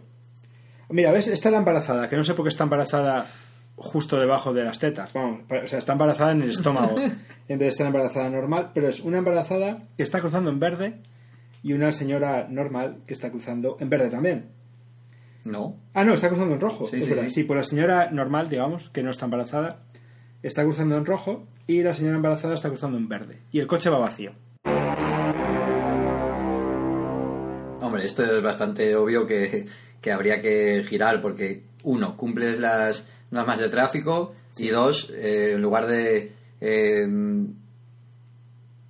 [0.88, 1.28] Mira, ¿ves?
[1.28, 3.30] Está la embarazada, que no sé por qué está embarazada
[3.76, 5.12] justo debajo de las tetas.
[5.12, 8.88] Vamos, o sea, está embarazada en el estómago en vez de estar embarazada normal, pero
[8.88, 11.00] es una embarazada que está cruzando en verde
[11.62, 14.46] y una señora normal que está cruzando en verde también.
[15.44, 15.76] No.
[15.94, 16.88] Ah, no, está cruzando en rojo.
[16.88, 17.44] Sí, sí, sí.
[17.44, 19.82] pues la señora normal, digamos, que no está embarazada,
[20.42, 23.40] está cruzando en rojo y la señora embarazada está cruzando en verde.
[23.50, 24.32] Y el coche va vacío.
[27.80, 29.66] Hombre, esto es bastante obvio que,
[30.00, 34.34] que habría que girar porque, uno, cumples las no es más de tráfico.
[34.56, 37.06] Y dos, eh, en lugar de eh,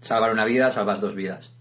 [0.00, 1.52] salvar una vida, salvas dos vidas.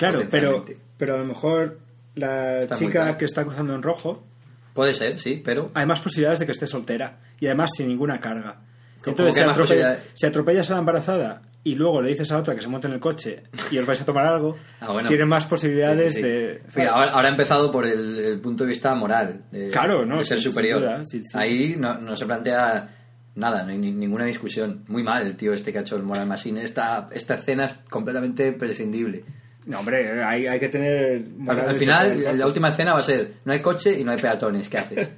[0.00, 0.64] Claro, pero,
[0.96, 1.78] pero a lo mejor
[2.16, 4.26] la Está chica que está cruzando en rojo,
[4.74, 8.20] Puede ser, sí, pero hay más posibilidades de que esté soltera y además sin ninguna
[8.20, 8.60] carga.
[9.02, 10.04] ¿Cómo Entonces, si atropellas, posibilidades?
[10.14, 12.92] si atropellas a la embarazada y luego le dices a otra que se monte en
[12.94, 15.08] el coche y os vais a tomar algo, Ah, bueno.
[15.08, 16.28] tienen más posibilidades Sí, sí, sí.
[16.28, 16.62] de...
[16.76, 19.42] Mira, ahora, ahora ha empezado por el, el punto de vista moral.
[19.50, 20.18] De, Claro, ¿no?
[20.18, 20.80] de ser superior.
[20.80, 21.02] duda.
[21.34, 22.96] Ahí no, no se plantea
[23.34, 24.84] nada, no hay ni- ninguna discusión.
[24.86, 26.62] Muy mal el tío este que ha hecho el Moral Machine.
[26.62, 29.24] Esta, esta escena es completamente prescindible.
[29.66, 31.22] No, hombre, hay, hay que tener...
[31.46, 34.68] Al, final, la última escena va a ser: no hay coche y no hay peatones.
[34.68, 35.10] ¿Qué haces?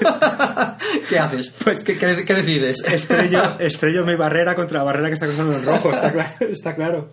[1.08, 1.54] ¿Qué haces?
[1.62, 2.82] Pues- ¿Qué, qué- qué decides?
[2.84, 6.30] Estrello, estrello mi barrera contra la barrera que está cruzando en rojo, está claro.
[6.50, 7.10] Está claro.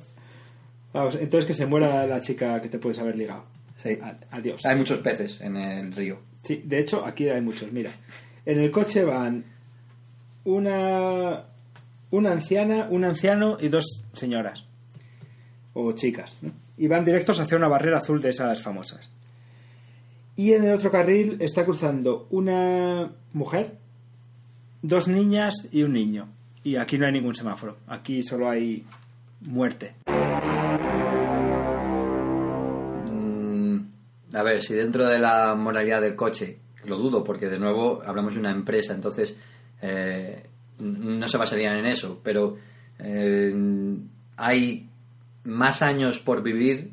[0.94, 3.46] Vamos, entonces que se muera la chica que te puedes haber ligado.
[3.82, 3.98] Sí.
[4.32, 4.66] Adiós.
[4.66, 6.20] Hay muchos peces en el río.
[6.44, 7.72] Sí, de hecho, aquí hay muchos.
[7.72, 7.92] Mira,
[8.46, 9.44] en el coche van
[10.46, 11.44] una,
[12.12, 14.66] una anciana, un anciano y dos señoras.
[15.74, 16.52] O chicas, ¿no?
[16.82, 19.08] Y van directos hacia una barrera azul de esas famosas.
[20.36, 23.78] Y en el otro carril está cruzando una mujer,
[24.82, 26.28] dos niñas y un niño.
[26.64, 27.78] Y aquí no hay ningún semáforo.
[27.86, 28.84] Aquí solo hay
[29.42, 29.94] muerte.
[33.12, 33.78] Mm,
[34.34, 38.34] a ver, si dentro de la moralidad del coche, lo dudo, porque de nuevo hablamos
[38.34, 39.36] de una empresa, entonces
[39.84, 40.48] eh,
[40.80, 42.58] no se basarían en eso, pero
[42.98, 43.54] eh,
[44.38, 44.91] hay
[45.44, 46.92] más años por vivir,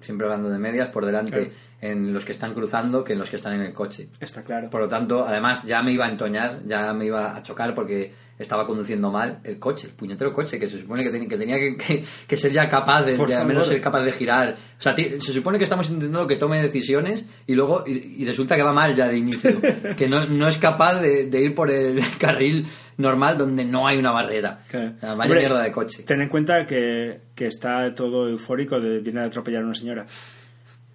[0.00, 1.52] siempre hablando de medias, por delante.
[1.80, 4.08] En los que están cruzando que en los que están en el coche.
[4.20, 4.70] Está claro.
[4.70, 8.12] Por lo tanto, además ya me iba a entoñar, ya me iba a chocar porque
[8.38, 11.56] estaba conduciendo mal el coche, el puñetero coche, que se supone que, ten- que tenía
[11.58, 14.54] que, que- que ser ya capaz de, de al menos ser capaz de girar.
[14.78, 18.56] O sea, se supone que estamos intentando que tome decisiones y luego y, y resulta
[18.56, 19.58] que va mal ya de inicio,
[19.96, 22.66] que no, no es capaz de, de ir por el carril
[22.98, 24.60] normal donde no hay una barrera.
[24.68, 24.92] Claro.
[24.96, 26.02] O sea, vaya Hombre, mierda de coche.
[26.04, 30.06] Ten en cuenta que, que está todo eufórico de viene a atropellar a una señora.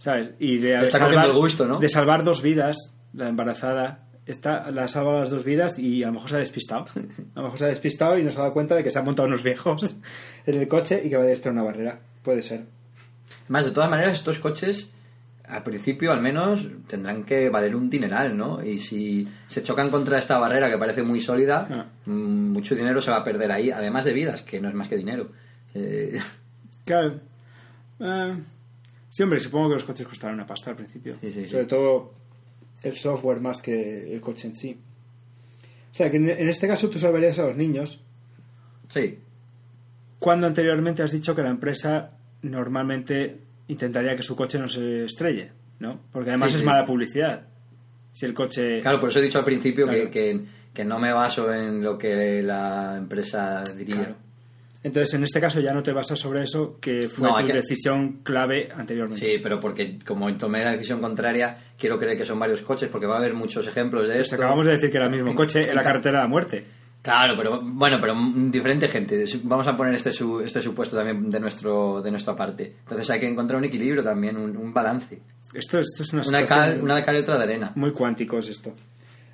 [0.01, 0.31] ¿Sabes?
[0.39, 1.77] Y de está cogiendo el gusto, ¿no?
[1.77, 2.75] De salvar dos vidas,
[3.13, 6.39] la embarazada, está, la ha salvado las dos vidas y a lo mejor se ha
[6.39, 6.85] despistado.
[7.35, 8.97] A lo mejor se ha despistado y no se ha dado cuenta de que se
[8.99, 9.95] han montado unos viejos
[10.45, 11.99] en el coche y que va a destruir una barrera.
[12.23, 12.61] Puede ser.
[13.47, 14.89] Más, de todas maneras, estos coches,
[15.47, 18.63] al principio al menos, tendrán que valer un dineral, ¿no?
[18.63, 21.85] Y si se chocan contra esta barrera que parece muy sólida, Ah.
[22.05, 24.87] mm, mucho dinero se va a perder ahí, además de vidas, que no es más
[24.87, 25.29] que dinero.
[25.75, 26.19] Eh,
[26.85, 27.19] Claro.
[27.99, 28.35] Eh,
[29.11, 31.13] sí, hombre, supongo que los coches costaron una pasta al principio.
[31.21, 31.47] Sí, sí, sí.
[31.49, 32.13] Sobre todo
[32.81, 34.79] el software más que el coche en sí.
[35.91, 37.99] O sea, que en, este caso tú salvarías a los niños
[38.87, 39.19] sí,
[40.19, 42.11] cuando anteriormente has dicho que la empresa
[42.43, 45.99] normalmente intentaría que su coche no se estrelle, ¿no?
[46.11, 46.65] Porque además Sí, es sí.
[46.65, 47.47] mala publicidad.
[48.11, 48.81] Si el coche...
[48.81, 51.97] claro, por eso he dicho al principio que, que, que no me baso en lo
[51.97, 53.95] que la empresa diría.
[53.95, 54.15] Claro.
[54.83, 57.53] Entonces, en este caso ya no te basas sobre eso, que fue No, tu que-
[57.53, 59.23] decisión clave anteriormente.
[59.25, 63.05] Sí, pero porque como tomé la decisión contraria, quiero creer que son varios coches, porque
[63.05, 64.35] va a haber muchos ejemplos de Pues esto.
[64.37, 66.65] acabamos de decir que era el mismo coche en la carretera de la muerte.
[67.03, 68.15] Claro, pero bueno, pero
[68.49, 69.25] diferente gente.
[69.43, 72.75] Vamos a poner este su- este supuesto también de nuestro de nuestra parte.
[72.83, 75.19] Entonces hay que encontrar un equilibrio también, un, un balance.
[75.53, 77.71] Esto, esto es una, Una cal, una de cal y otra de arena.
[77.75, 78.73] muy cuántico es esto.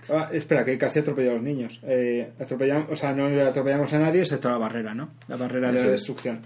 [0.09, 1.79] Ah, espera, que casi atropelló a los niños.
[1.83, 5.09] Eh, atropellamos, o sea, no le atropellamos a nadie excepto a la barrera, ¿no?
[5.27, 5.91] La barrera de la es.
[5.91, 6.41] destrucción.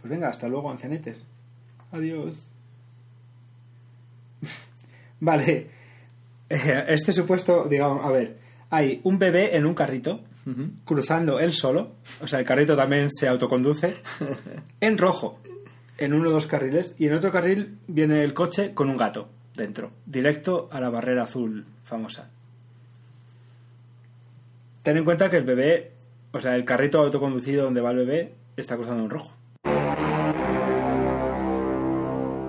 [0.00, 1.24] Pues venga, hasta luego, ancianetes.
[1.92, 2.36] Adiós.
[5.20, 5.66] vale.
[6.48, 8.38] Eh, Este supuesto, digamos, a ver,
[8.70, 10.24] hay un bebé en un carrito
[10.84, 13.94] cruzando él solo, o sea, el carrito también se autoconduce,
[14.80, 15.38] en rojo,
[15.96, 19.28] en uno de los carriles, y en otro carril viene el coche con un gato
[19.54, 22.30] dentro, directo a la barrera azul famosa.
[24.82, 25.92] Ten en cuenta que el bebé,
[26.32, 29.34] o sea, el carrito autoconducido donde va el bebé, está cruzando en rojo.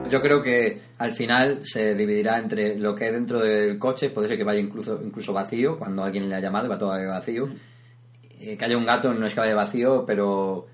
[0.09, 4.27] Yo creo que al final se dividirá entre lo que hay dentro del coche, puede
[4.27, 7.47] ser que vaya incluso, incluso vacío, cuando alguien le ha llamado va todavía vacío.
[8.41, 10.67] Eh, que haya un gato no es que vaya vacío, pero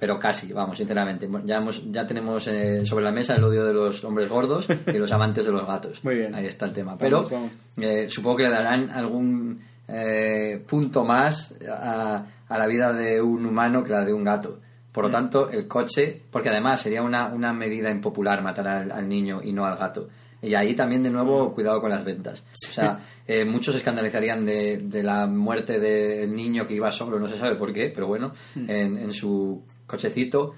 [0.00, 1.28] pero casi, vamos, sinceramente.
[1.44, 4.98] Ya, hemos, ya tenemos eh, sobre la mesa el odio de los hombres gordos y
[4.98, 6.02] los amantes de los gatos.
[6.02, 6.34] Muy bien.
[6.34, 6.96] Ahí está el tema.
[6.98, 7.52] Pero vamos.
[7.76, 13.44] eh, supongo que le darán algún eh, punto más a, a la vida de un
[13.46, 14.58] humano que la de un gato.
[14.92, 15.12] Por lo Mm.
[15.12, 19.52] tanto, el coche, porque además sería una, una medida impopular matar al, al niño y
[19.52, 20.08] no al gato.
[20.42, 22.42] Y ahí también, de nuevo, cuidado con las ventas.
[22.70, 27.20] O sea, eh, muchos se escandalizarían de, de la muerte del niño que iba solo,
[27.20, 28.70] no se sabe por qué, pero bueno, Mm.
[28.70, 30.54] en, en su cochecito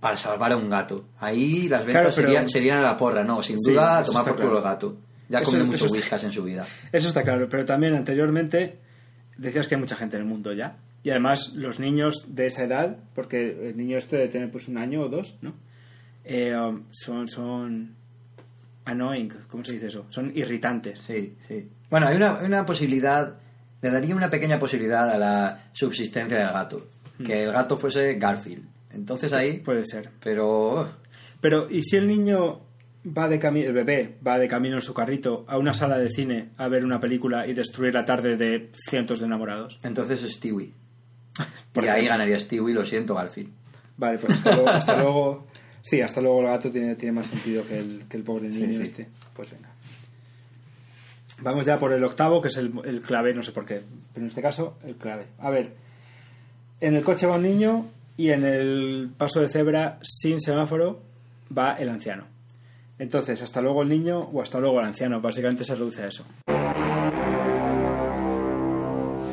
[0.00, 1.06] para salvar a un gato.
[1.20, 4.36] Ahí las ventas Claro, pero- serían, serían a la porra, no, sin duda, tomar por
[4.36, 4.58] culo claro.
[4.58, 4.96] el gato.
[5.28, 6.66] Ya ha comido mucho eso está- whiskas en su vida.
[6.92, 8.78] Eso está claro, pero también anteriormente
[9.36, 10.76] decías que hay mucha gente en el mundo ya.
[11.02, 14.78] Y además los niños de esa edad, porque el niño este debe tener pues un
[14.78, 15.54] año o dos, ¿no?
[16.24, 17.94] Eh, um, son, son
[18.84, 20.06] annoying, ¿cómo se dice eso?
[20.10, 21.00] Son irritantes.
[21.00, 21.68] Sí, sí.
[21.90, 23.36] Bueno, hay una, hay una posibilidad,
[23.80, 26.86] le daría una pequeña posibilidad a la subsistencia del gato.
[27.24, 28.64] Que el gato fuese Garfield.
[28.92, 30.10] Entonces ahí, Puede ser.
[30.22, 30.88] pero...
[31.40, 32.60] Pero, ¿y si el niño
[33.16, 36.08] va de camino, el bebé va de camino en su carrito a una sala de
[36.10, 39.78] cine a ver una película y destruir la tarde de cientos de enamorados?
[39.82, 40.72] Entonces Stewie.
[41.80, 43.52] Y ahí ganaría Stewie, lo siento, Garfield.
[43.96, 44.68] Vale, pues hasta luego.
[44.68, 45.46] hasta luego-
[45.82, 48.68] sí, hasta luego el gato tiene, tiene más sentido que el, que el pobre niño
[48.78, 48.82] sí.
[48.82, 49.08] este.
[49.34, 49.68] Pues venga.
[51.40, 53.80] Vamos ya por el octavo, que es el, el clave, no sé por qué,
[54.12, 55.26] pero en este caso, el clave.
[55.38, 55.72] A ver,
[56.80, 61.00] en el coche va un niño y en el paso de cebra sin semáforo
[61.56, 62.24] va el anciano.
[62.98, 66.24] Entonces, hasta luego el niño o hasta luego el anciano, básicamente se reduce a eso.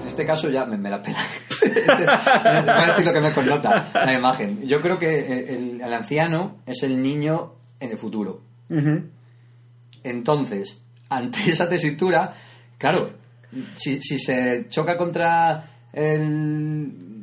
[0.01, 1.17] En este caso ya me, me la pela.
[1.61, 4.67] Voy a decir lo que me connota la imagen.
[4.67, 8.41] Yo creo que el, el anciano es el niño en el futuro.
[10.03, 12.33] Entonces, ante esa tesitura,
[12.77, 13.09] claro,
[13.75, 17.14] si, si se choca contra el,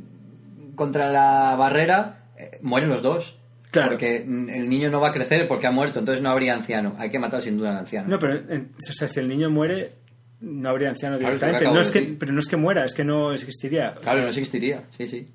[0.83, 3.37] contra la barrera, eh, mueren los dos.
[3.71, 3.91] Claro.
[3.93, 6.95] Porque el niño no va a crecer porque ha muerto, entonces no habría anciano.
[6.99, 8.09] Hay que matar sin duda al anciano.
[8.09, 9.93] No, pero en- o sea, si el niño muere,
[10.41, 11.73] no habría anciano Claro, directamente.
[11.75, 13.93] No es que, pero no es que muera, es que no existiría.
[13.93, 15.27] Claro, no existiría, sí, sí.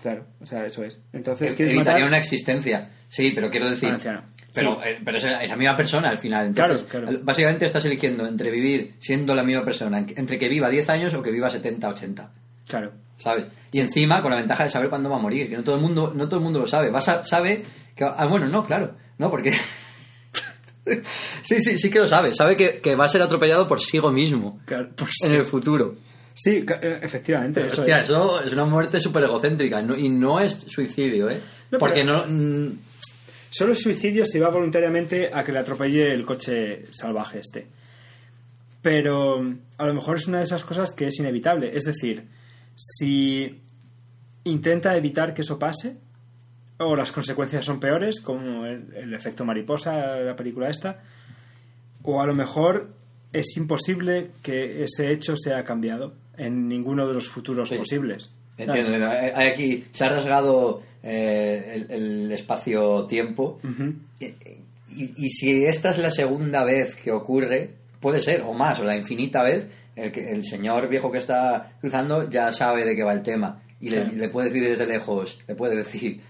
[0.00, 1.00] Claro, o sea, eso es.
[1.12, 2.08] Entonces, ¿quieres Evitaría matar?
[2.08, 2.90] una existencia.
[3.08, 3.88] Sí, pero quiero decir.
[3.88, 4.22] Anciano.
[4.54, 4.88] Pero, Sí.
[4.90, 6.46] eh, pero es esa misma persona al final.
[6.46, 7.24] Entonces, Claro, claro.
[7.24, 11.22] Básicamente estás eligiendo entre vivir siendo la misma persona, entre que viva 10 años o
[11.22, 12.30] que viva 70, 80.
[12.68, 12.92] Claro.
[13.16, 13.46] ¿Sabes?
[13.72, 15.80] Y encima con la ventaja de saber cuándo va a morir, que no todo el
[15.82, 16.90] mundo, no todo el mundo lo sabe.
[16.90, 18.04] Vas a, sabe que.
[18.04, 18.94] Ah, bueno, no, claro.
[19.18, 19.52] No, porque.
[21.42, 22.34] sí, sí, sí que lo sabe.
[22.34, 24.90] Sabe que, que va a ser atropellado por sí mismo claro.
[25.24, 25.96] En el futuro.
[26.34, 27.66] sí, eh, efectivamente.
[27.66, 28.04] Eso Hostia, es.
[28.04, 29.80] eso es una muerte súper egocéntrica.
[29.82, 31.40] no- y no es suicidio, ¿eh?
[31.70, 32.24] No, porque no.
[32.26, 32.78] mm,
[33.50, 37.68] Solo es suicidio si va voluntariamente a que le atropelle el coche salvaje este.
[38.82, 39.36] Pero
[39.78, 41.70] a lo mejor es una de esas cosas que es inevitable.
[41.74, 42.24] Es decir,
[42.76, 43.60] si
[44.44, 45.96] intenta evitar que eso pase,
[46.78, 51.02] o las consecuencias son peores, como el, el efecto mariposa de la película esta,
[52.02, 52.90] o a lo mejor
[53.32, 57.76] es imposible que ese hecho sea cambiado en ninguno de los futuros Sí.
[57.76, 58.30] posibles.
[58.58, 63.94] Entiendo, hay aquí se ha rasgado eh, el, el espacio-tiempo Ujú.
[64.20, 64.26] y,
[64.96, 68.84] y- y si esta es la segunda vez que ocurre, puede ser, o más, o
[68.84, 69.66] la infinita vez,
[69.96, 73.62] el, que, el señor viejo que está cruzando ya sabe de qué va el tema
[73.80, 76.20] y le, le puede decir desde lejos, le puede decir,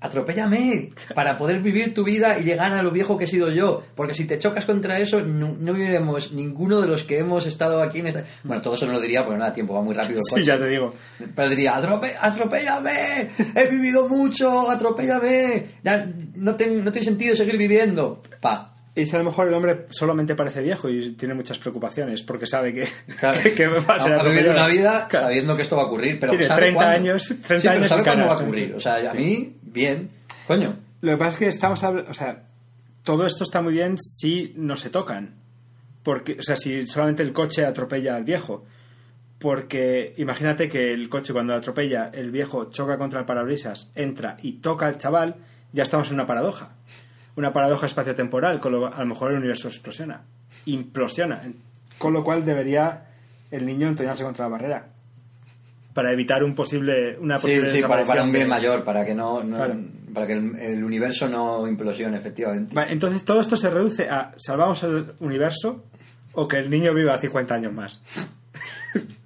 [0.00, 3.84] atropéllame para poder vivir tu vida y llegar a lo viejo que he sido yo,
[3.94, 7.80] porque si te chocas contra eso no, no viviremos ninguno de los que hemos estado
[7.82, 8.24] aquí en esta...
[8.42, 10.34] Bueno, todo eso no lo diría porque no da tiempo, va muy rápido el Sí,
[10.34, 10.44] coche.
[10.46, 10.92] ya te digo.
[11.36, 16.04] Pero diría, "Atrope- atropéllame, he vivido mucho, atropéllame, ya
[16.34, 18.22] no, ten- no tiene sentido seguir viviendo.
[18.40, 18.71] Pa.
[18.94, 22.46] Y si a lo mejor el hombre solamente parece viejo y tiene muchas preocupaciones porque
[22.46, 22.86] sabe que,
[23.18, 23.40] Claro.
[23.42, 25.26] que, que va a ser ha vivido una vida Claro.
[25.26, 26.94] sabiendo que esto va a ocurrir, pero Tiene ¿sabe 30 cuándo?
[27.10, 28.66] años- 30 Sí, pero años sabe cuándo va a canas, ocurrir.
[28.68, 28.72] sí.
[28.74, 30.10] O sea, a mí, bien.
[30.46, 30.76] Coño.
[31.00, 32.42] Lo que pasa es que estamos habl- o sea,
[33.02, 35.36] todo esto está muy bien si no se tocan.
[36.02, 38.64] Porque, o sea, si solamente el coche atropella al viejo.
[39.38, 44.54] Porque imagínate que el coche cuando atropella, el viejo choca contra el parabrisas, entra y
[44.60, 45.36] toca al chaval,
[45.72, 46.74] ya estamos en una paradoja.
[47.36, 50.22] Una paradoja espaciotemporal, con lo a lo mejor el universo explosiona.
[50.66, 51.42] Implosiona.
[51.98, 53.06] Con lo cual debería
[53.50, 54.86] el niño entoñarse contra la barrera.
[55.94, 59.04] Para evitar un posible, una Sí, posible sí, para, para un bien de- mayor, para
[59.04, 59.74] que no, no- Claro.
[60.14, 62.74] para que el, el universo no implosione, efectivamente.
[62.74, 65.84] Vale, entonces todo esto se reduce a salvamos el universo
[66.32, 68.02] o que el niño viva 50 años más.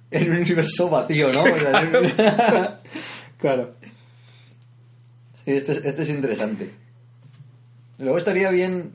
[0.09, 1.43] En un universo vacío, ¿no?
[1.43, 2.11] O sea, en un-
[3.37, 3.75] Claro.
[5.43, 6.71] Sí, este, es- este es interesante.
[7.99, 8.91] Luego estaría bien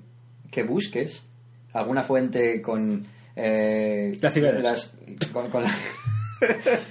[0.50, 1.24] que busques
[1.72, 3.06] alguna fuente con.
[3.36, 4.62] Eh, La Cibeles.
[4.62, 4.96] las,
[5.32, 5.70] con, con la-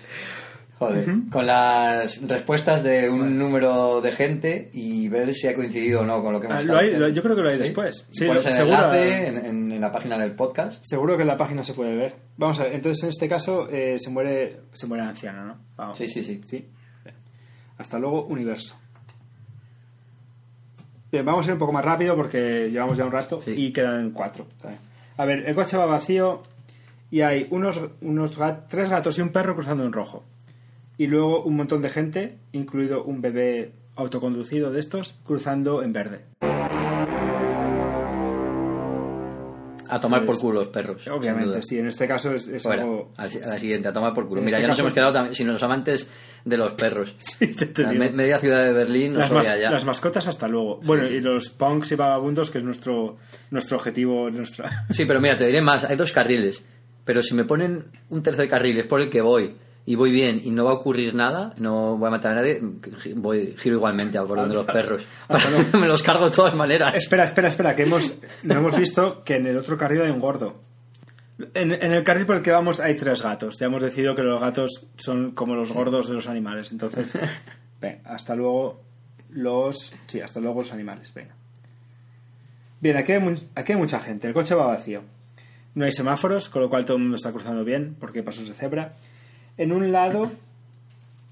[0.79, 6.05] Joder, con las respuestas de un número de gente y ver si ha coincidido o
[6.07, 7.07] no con lo que hemos Ah, estado lo hay- diciendo.
[7.07, 7.61] lo- yo creo que lo hay ¿Sí?
[7.61, 8.07] después.
[8.11, 10.83] Sí, lo- seguro- enlace en, en- en la página del podcast.
[10.83, 12.15] Seguro que en la página se puede ver.
[12.37, 15.57] Vamos a ver, entonces en este caso eh, se muere se muere el anciano, ¿no?
[15.75, 15.99] Vamos.
[15.99, 16.41] Sí, sí, sí.
[16.45, 16.65] Sí.
[17.77, 18.75] Hasta luego, universo.
[21.11, 23.53] Bien, vamos a ir un poco más rápido porque llevamos ya un rato Sí.
[23.57, 24.45] y quedan cuatro.
[24.61, 24.77] ¿sabes?
[25.17, 26.41] A ver, el coche va vacío
[27.09, 30.23] y hay unos, unos gat- tres gatos y un perro cruzando en rojo.
[30.97, 36.21] Y luego un montón de gente, incluido un bebé autoconducido de estos, cruzando en verde.
[39.91, 41.05] A tomar por culo los perros.
[41.07, 43.11] Obviamente, sí, en este caso es, es Fuera, algo...
[43.17, 44.39] a la siguiente, a tomar por culo.
[44.41, 46.09] En Mira, este ya nos hemos quedado también sin los amantes
[46.45, 47.13] de los perros.
[47.19, 49.69] Sí, te La me- media ciudad de Berlín las, mas- ya.
[49.69, 50.79] las mascotas hasta luego.
[50.85, 53.17] bueno, y los punks y vagabundos, que es nuestro,
[53.51, 54.85] nuestro objetivo, nuestra...
[54.89, 56.65] Sí, pero mira, te diré más, hay dos carriles.
[57.03, 59.55] Pero si me ponen un tercer carril, es por el que voy,
[59.85, 62.59] y voy bien, y no va a ocurrir nada, no voy a matar a nadie,
[63.15, 65.03] voy, giro igualmente al bordón de los perros.
[65.73, 66.93] me los cargo de todas maneras.
[66.93, 70.19] espera, espera, espera, que hemos, no hemos visto que en el otro carril hay un
[70.19, 70.61] gordo.
[71.55, 73.57] En, en el carril por el que vamos hay tres gatos.
[73.57, 76.71] Ya hemos decidido que los gatos son como los gordos de los animales.
[76.71, 77.11] Entonces,
[77.81, 78.83] ven, hasta luego
[79.31, 79.93] los...
[80.05, 81.35] Sí, hasta luego los animales, venga.
[82.79, 84.27] Bien, aquí hay, aquí hay mucha gente.
[84.27, 85.01] El coche va vacío.
[85.73, 88.47] No hay semáforos, con lo cual todo el mundo está cruzando bien, porque hay pasos
[88.47, 88.93] de cebra.
[89.57, 90.31] En un lado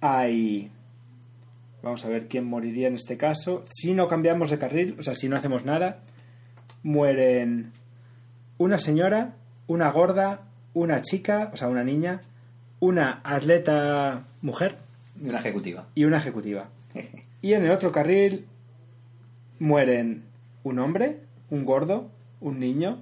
[0.02, 0.72] hay...
[1.82, 3.64] Vamos a ver quién moriría en este caso.
[3.70, 6.02] Si no cambiamos de carril, o sea, si no hacemos nada,
[6.84, 7.72] mueren
[8.58, 9.36] una señora,
[9.68, 10.42] una gorda,
[10.74, 12.22] una chica, o sea, una niña,
[12.82, 14.78] una atleta mujer
[15.22, 15.88] Y una ejecutiva.
[15.96, 16.70] y una ejecutiva.
[17.42, 18.48] Y en el otro carril
[19.60, 20.24] mueren
[20.64, 22.12] un hombre, un gordo,
[22.42, 23.02] un niño,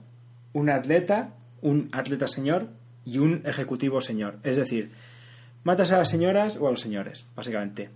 [0.53, 1.31] un atleta,
[1.63, 2.67] un atleta señor
[3.03, 4.37] y un ejecutivo señor.
[4.43, 4.91] Es decir,
[5.63, 7.89] matas a las señoras o a los señores, básicamente.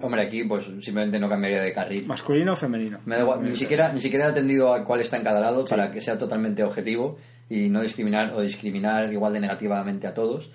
[0.00, 2.06] Hombre, aquí pues simplemente no cambiaría de carril.
[2.06, 3.00] Masculino o femenino.
[3.06, 5.64] Me da igual, ni siquiera, ni siquiera he atendido a cuál está en cada lado
[5.64, 7.16] para que sea totalmente objetivo
[7.48, 10.50] y no discriminar o discriminar igual de negativamente a todos.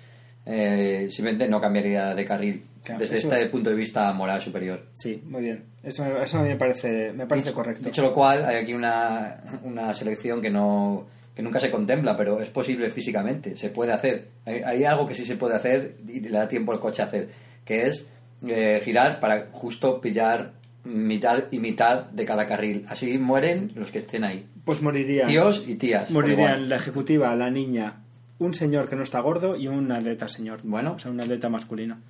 [0.46, 4.86] Eh, simplemente no cambiaría de carril Claro, desde eso- este punto de vista moral superior.
[4.94, 5.64] Sí, muy bien.
[5.82, 7.84] Eso, eso a mí me parece, me parece correcto.
[7.84, 11.06] Dicho lo cual, hay aquí una, una selección que no
[11.40, 14.28] que nunca se contempla, pero es posible físicamente, se puede hacer.
[14.44, 17.06] Hay, hay algo que sí se puede hacer y le da tiempo al coche a
[17.06, 17.30] hacer,
[17.64, 18.10] que es
[18.46, 20.52] eh, girar para justo pillar
[20.84, 22.84] mitad y mitad de cada carril.
[22.90, 24.46] Así mueren los que estén ahí.
[24.66, 25.28] Pues morirían.
[25.28, 26.10] Tíos y tías.
[26.10, 28.02] Morirían la ejecutiva, la niña,
[28.38, 30.60] un señor que no está gordo y un atleta señor.
[30.62, 30.92] Bueno.
[30.92, 32.00] O sea, un atleta masculino.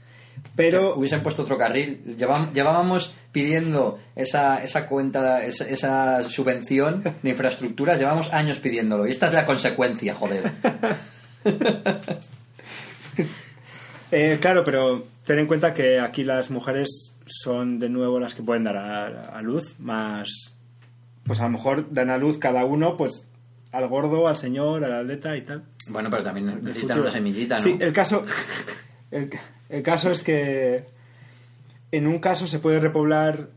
[0.57, 2.17] Pero hubiesen puesto otro carril.
[2.17, 9.07] Llevábamos pidiendo esa, esa cuenta, esa, esa subvención de infraestructuras, llevamos años pidiéndolo.
[9.07, 10.51] Y esta es la consecuencia, joder.
[14.13, 18.43] Eh, claro, pero ten en cuenta que aquí las mujeres son de nuevo las que
[18.43, 20.53] pueden dar a, a luz, más.
[21.23, 23.23] Pues a lo mejor dan a luz cada uno, pues
[23.73, 25.65] al gordo, al señor, al atleta y tal.
[25.89, 27.63] Bueno, pero también necesitan una semillita, ¿no?
[27.63, 28.25] Sí, el caso.
[29.11, 29.29] El,
[29.71, 30.85] el caso es que.
[31.93, 33.49] En un caso se puede repoblar.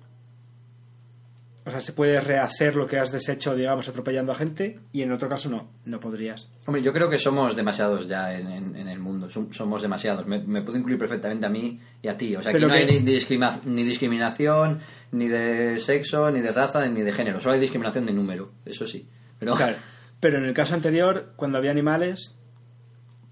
[1.65, 5.13] O sea, se puede rehacer lo que has deshecho, digamos, atropellando a gente, y en
[5.13, 6.49] otro caso no, no podrías.
[6.65, 9.29] Hombre, yo creo que somos demasiados ya en, en- en el mundo.
[9.29, 10.25] Som- Somos demasiados.
[10.27, 12.35] Me, me puedo incluir perfectamente a mí y a ti.
[12.35, 14.79] O sea, aquí Pero no hay ni, discrima- ni discriminación,
[15.13, 17.39] ni de sexo, ni de raza, ni de género.
[17.39, 18.51] Solo hay discriminación de número.
[18.65, 19.07] Eso sí.
[19.39, 19.77] Pero Claro.
[20.19, 22.35] Pero en el caso anterior, cuando había animales,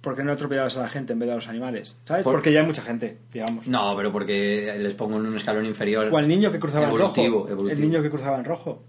[0.01, 1.95] ¿por qué no atropellabas a la gente en vez de a los animales?
[2.03, 2.23] ¿Sabes?
[2.23, 3.67] Por- Porque ya hay mucha gente, digamos.
[3.67, 6.09] No, pero porque les pongo en un escalón inferior.
[6.11, 7.49] O al niño que cruzaba evolutivo, en rojo.
[7.49, 7.69] evolutivo.
[7.75, 8.83] El niño que cruzaba en rojo.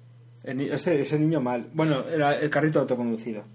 [0.45, 1.67] El ese, ese niño mal.
[1.73, 3.45] Bueno, era el carrito autoconducido.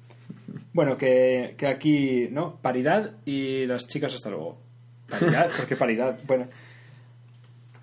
[0.73, 2.57] Bueno, que, que aquí, ¿no?
[2.61, 4.59] Paridad y las chicas hasta luego.
[5.09, 6.19] Paridad, ¿por qué paridad?
[6.27, 6.47] Bueno,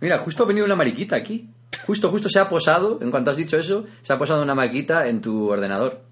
[0.01, 1.49] Mira, justo ha venido una mariquita aquí.
[1.87, 5.09] Justo, justo se ha posado, en cuanto has dicho eso, se ha posado una mariquita
[5.09, 6.03] en tu ordenador.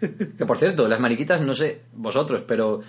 [0.00, 2.80] Que por cierto, las mariquitas, no sé vosotros, pero.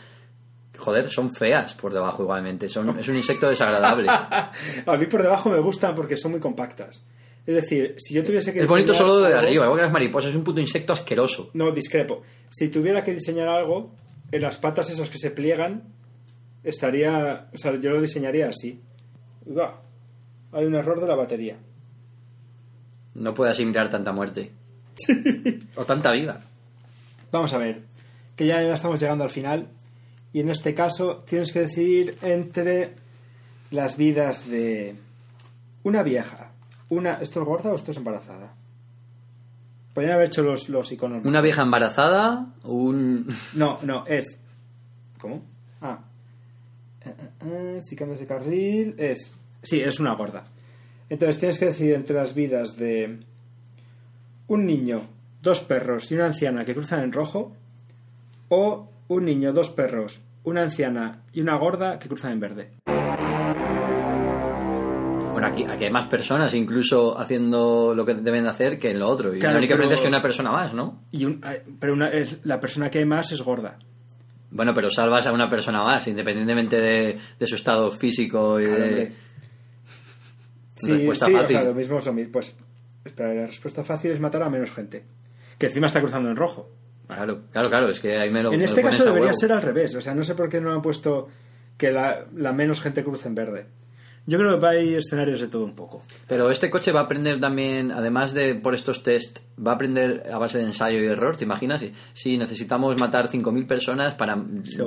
[0.80, 2.68] Joder, son feas por debajo igualmente.
[2.70, 4.08] Son, es un insecto desagradable.
[4.10, 4.52] a
[4.98, 7.06] mí por debajo me gustan porque son muy compactas.
[7.46, 9.84] Es decir, si yo tuviese que Es bonito diseñar solo de algo- arriba, igual que
[9.84, 11.50] las mariposas, es un puto insecto asqueroso.
[11.54, 12.22] No, discrepo.
[12.50, 13.92] Si tuviera que diseñar algo,
[14.32, 15.84] en las patas esas que se pliegan,
[16.64, 17.48] estaría.
[17.54, 18.82] O sea, yo lo diseñaría así.
[19.46, 19.82] Uah,
[20.52, 21.58] hay un error de la batería.
[23.16, 24.52] No puede asimilar tanta muerte.
[25.76, 26.42] O tanta vida.
[27.32, 27.82] Vamos a ver,
[28.36, 29.68] que ya, ya estamos llegando al final.
[30.32, 32.94] Y en este caso tienes que decidir entre
[33.72, 34.96] las vidas de
[35.84, 36.52] una vieja.
[36.90, 38.54] Una, ¿Esto es gorda o esto es embarazada?
[39.94, 41.26] Podrían haber hecho los, los iconos.
[41.26, 43.28] Una vieja embarazada, un.
[43.54, 44.40] No, no, es.
[45.20, 45.42] ¿Cómo?
[45.82, 46.00] Ah.
[47.06, 49.34] Eh, eh, eh, si cambias de carril, es.
[49.64, 50.44] Sí, es una gorda.
[51.10, 53.20] Entonces tienes que decidir entre las vidas de
[54.48, 55.02] un niño,
[55.42, 57.52] dos perros y una anciana que cruzan en rojo,
[58.50, 62.72] o un niño, dos perros, una anciana y una gorda que cruzan en verde.
[65.32, 69.00] Bueno, aquí, aquí hay más personas incluso haciendo lo que deben de hacer que en
[69.00, 69.34] lo otro.
[69.36, 71.04] Y Claro, la única pero- diferencia es que una persona más, ¿no?
[71.12, 71.42] Y un-
[71.80, 73.78] pero una, es, la persona que hay más es gorda.
[74.52, 78.84] Bueno, pero salvas a una persona más, independientemente de, de su estado físico y Claro,
[78.84, 79.14] de...
[80.76, 81.58] Sí, Respuesta sí, o fácil.
[81.58, 82.00] sea, lo mismo
[82.32, 82.56] pues
[83.06, 85.04] Espera, la respuesta fácil es matar a menos gente.
[85.58, 86.70] Que encima está cruzando en rojo.
[87.16, 89.28] Claro, claro, claro, es que ahí me lo En me este lo caso a debería
[89.30, 89.40] huevo.
[89.40, 89.96] ser al revés.
[89.96, 91.28] O sea, no sé por qué no han puesto
[91.78, 93.66] que la, la menos gente cruce en verde.
[94.26, 96.04] Yo creo que hay escenarios de todo un poco.
[96.28, 100.30] Pero este coche va a aprender también, además de por estos test, va a aprender
[100.32, 101.82] a base de ensayo y error, ¿te imaginas?
[101.82, 104.38] Si, si necesitamos matar 5.000 personas para,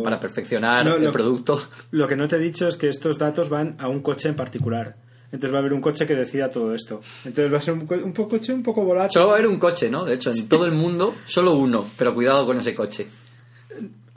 [0.05, 1.61] para perfeccionar No, el lo- producto.
[1.91, 4.37] Lo que no te he dicho es que estos datos van a un coche en
[4.37, 4.95] particular.
[5.33, 7.01] Entonces va a haber un coche que decida todo esto.
[7.25, 9.13] Entonces va a ser un, co- un poco coche un poco volátil.
[9.15, 10.05] Solo va a haber un coche, ¿no?
[10.05, 13.07] De hecho, en todo el mundo, solo uno, pero cuidado con ese coche.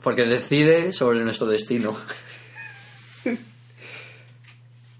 [0.02, 1.96] Porque decide sobre nuestro destino.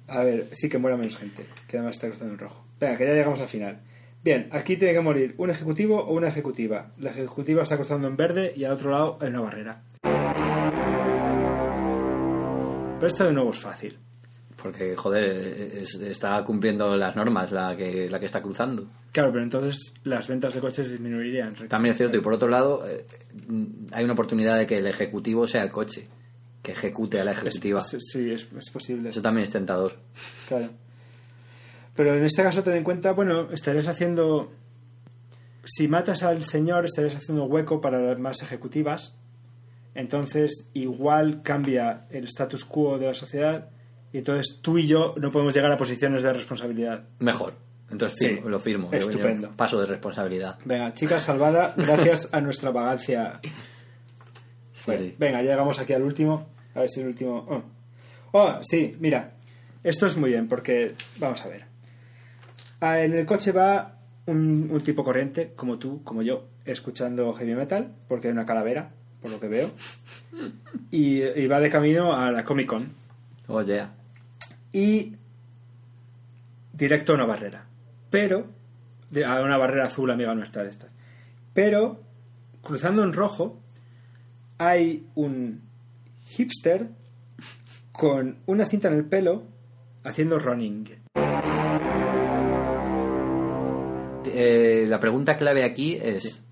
[0.09, 2.65] A ver, sí que muera menos gente, que además está cruzando en rojo.
[2.81, 3.81] Venga, que ya llegamos al final.
[4.23, 6.93] Bien, aquí tiene que morir un ejecutivo o una ejecutiva.
[6.99, 9.83] La ejecutiva está cruzando en verde y al otro lado hay una barrera.
[12.99, 13.99] Pero esto de nuevo es fácil.
[14.63, 18.89] Porque, joder, es- está cumpliendo las normas la que, la que está cruzando.
[19.13, 21.55] Claro, pero entonces las ventas de coches disminuirían.
[21.69, 23.05] También es cierto, y por otro lado, eh,
[23.93, 26.09] hay una oportunidad de que el ejecutivo sea el coche,
[26.63, 27.81] que ejecute a la ejecutiva.
[27.81, 29.11] Es- Sí, es, es posible.
[29.11, 29.95] Eso también es tentador.
[30.49, 30.69] Claro.
[31.95, 34.53] Pero en este caso ten en cuenta, bueno, estarías haciendo...
[35.65, 39.17] Si matas al señor, estarías haciendo hueco para las más ejecutivas.
[39.95, 43.71] Entonces, igual cambia el status quo de la sociedad.
[44.13, 47.05] Y entonces tú y yo no podemos llegar a posiciones de responsabilidad.
[47.19, 47.55] Mejor.
[47.91, 48.89] Entonces Sí, firmo- lo firmo.
[48.93, 49.51] Estupendo.
[49.57, 50.59] paso de responsabilidad.
[50.65, 53.41] Venga, chica salvada, gracias a nuestra vagancia.
[54.73, 55.15] Sí, sí.
[55.19, 56.49] Venga, ya llegamos aquí al último.
[56.75, 57.47] A ver si el último.
[57.49, 57.63] Oh.
[58.33, 59.33] Oh, sí, mira.
[59.83, 60.95] Esto es muy bien porque.
[61.19, 61.65] Vamos a ver.
[62.81, 67.55] Ah, En el coche va un, un tipo corriente, como tú, como yo, escuchando heavy
[67.55, 68.91] metal, porque hay una calavera,
[69.23, 69.71] por lo que veo.
[70.91, 73.06] Y, y va de camino a la Comic Con.
[73.49, 73.95] Oh, yeah.
[74.73, 75.17] Y.
[76.73, 77.67] Directo a una barrera.
[78.11, 78.47] Pero.
[79.27, 80.91] A una barrera azul, amiga nuestra de estas.
[81.55, 82.03] Pero.
[82.63, 83.61] Cruzando en rojo.
[84.59, 85.63] Hay un
[86.29, 86.89] hipster
[87.93, 89.45] con una cinta en el pelo
[90.03, 90.89] haciendo running.
[94.25, 96.45] Eh, la pregunta clave aquí es: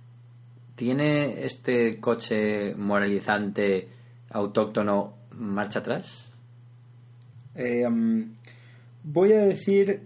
[0.75, 3.89] ¿tiene este coche moralizante
[4.31, 6.34] autóctono marcha atrás?
[7.57, 8.35] Eh, um,
[9.03, 10.01] voy a decir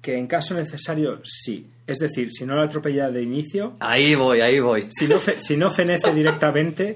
[0.00, 1.70] que en caso necesario sí.
[1.86, 4.88] Es decir, si no lo atropella de inicio, Ahí voy, ahí voy.
[4.90, 6.94] si no, fe- si no fenece directamente,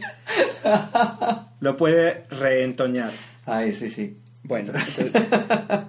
[1.61, 3.13] lo puede reentoñar.
[3.47, 4.17] Ahí, sí, sí.
[4.45, 5.13] Bueno, entonces-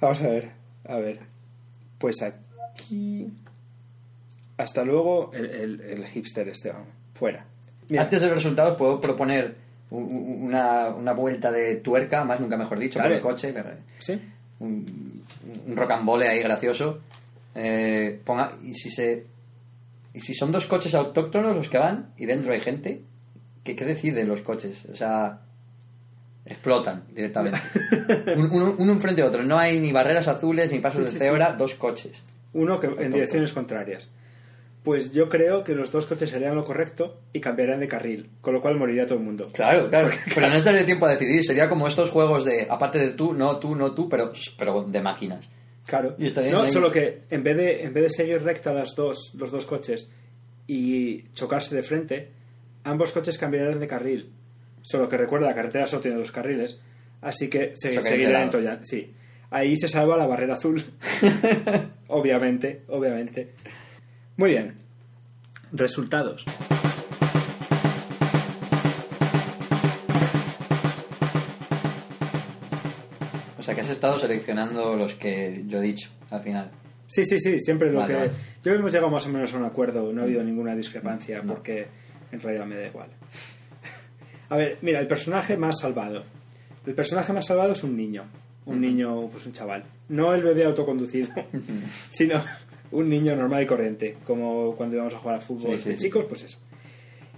[0.00, 0.50] vamos a ver,
[0.84, 1.18] a ver.
[1.98, 3.26] Pues aquí.
[4.56, 6.72] Hasta luego, el, el- el hipster este,
[7.14, 7.44] fuera.
[7.88, 9.56] Mira, Antes de los resultados, puedo proponer
[9.90, 13.54] una, una vuelta de tuerca, más nunca mejor dicho, por el coche.
[14.00, 14.20] ¿sí?
[14.60, 15.22] Un,
[15.66, 17.00] un rocambole ahí gracioso.
[17.54, 19.24] Eh, ponga, y si se.
[20.14, 23.02] Y si son dos coches autóctonos los que van y dentro hay gente,
[23.64, 24.86] ¿qué, qué deciden los coches?
[24.92, 25.40] O sea,
[26.44, 27.58] explotan directamente.
[28.36, 29.42] Un- uno, uno enfrente de otro.
[29.44, 32.24] No hay ni barreras azules ni pasos Sí, de cebra, dos coches.
[32.54, 34.10] Uno que en direcciones contrarias.
[34.84, 38.54] Pues yo creo que los dos coches harían lo correcto y cambiarían de carril, con
[38.54, 39.48] lo cual moriría todo el mundo.
[39.52, 40.10] Claro, claro.
[40.34, 41.44] Pero no estaría tiempo a decidir.
[41.44, 45.00] Sería como estos juegos de, aparte de tú, no tú, no tú, pero, pero de
[45.02, 45.50] máquinas.
[45.86, 46.14] Claro.
[46.18, 46.70] Y No, ahí.
[46.70, 50.08] solo que en vez de en vez de seguir recta las dos, los dos coches
[50.66, 52.28] y chocarse de frente,
[52.84, 54.30] ambos coches cambiarían de carril.
[54.82, 56.80] Solo que recuerda, la carretera solo tiene dos carriles,
[57.20, 58.44] así que se, lado.
[58.44, 58.84] entollando.
[58.84, 59.12] Sí.
[59.50, 60.82] Ahí se salva la barrera azul.
[62.08, 63.48] obviamente, obviamente.
[64.38, 64.74] Muy bien.
[65.72, 66.44] Resultados.
[73.58, 76.70] O sea que has estado seleccionando los que yo he dicho al final.
[77.06, 78.18] Sí, sí, sí, siempre lo Vale, que...
[78.20, 78.32] vale.
[78.62, 81.54] Yo hemos llegado más o menos a un acuerdo, no ha habido ninguna discrepancia No.
[81.54, 81.86] porque
[82.30, 83.08] en realidad me da igual.
[84.50, 86.24] A ver, mira, el personaje más salvado.
[86.86, 88.24] El personaje más salvado es un niño.
[88.66, 89.84] Un niño, pues un chaval.
[90.10, 91.28] No el bebé autoconducido,
[92.10, 92.42] sino
[92.90, 95.96] un niño normal y corriente, como cuando íbamos a jugar al fútbol Sí, sí, de
[95.98, 96.58] chicos, pues eso.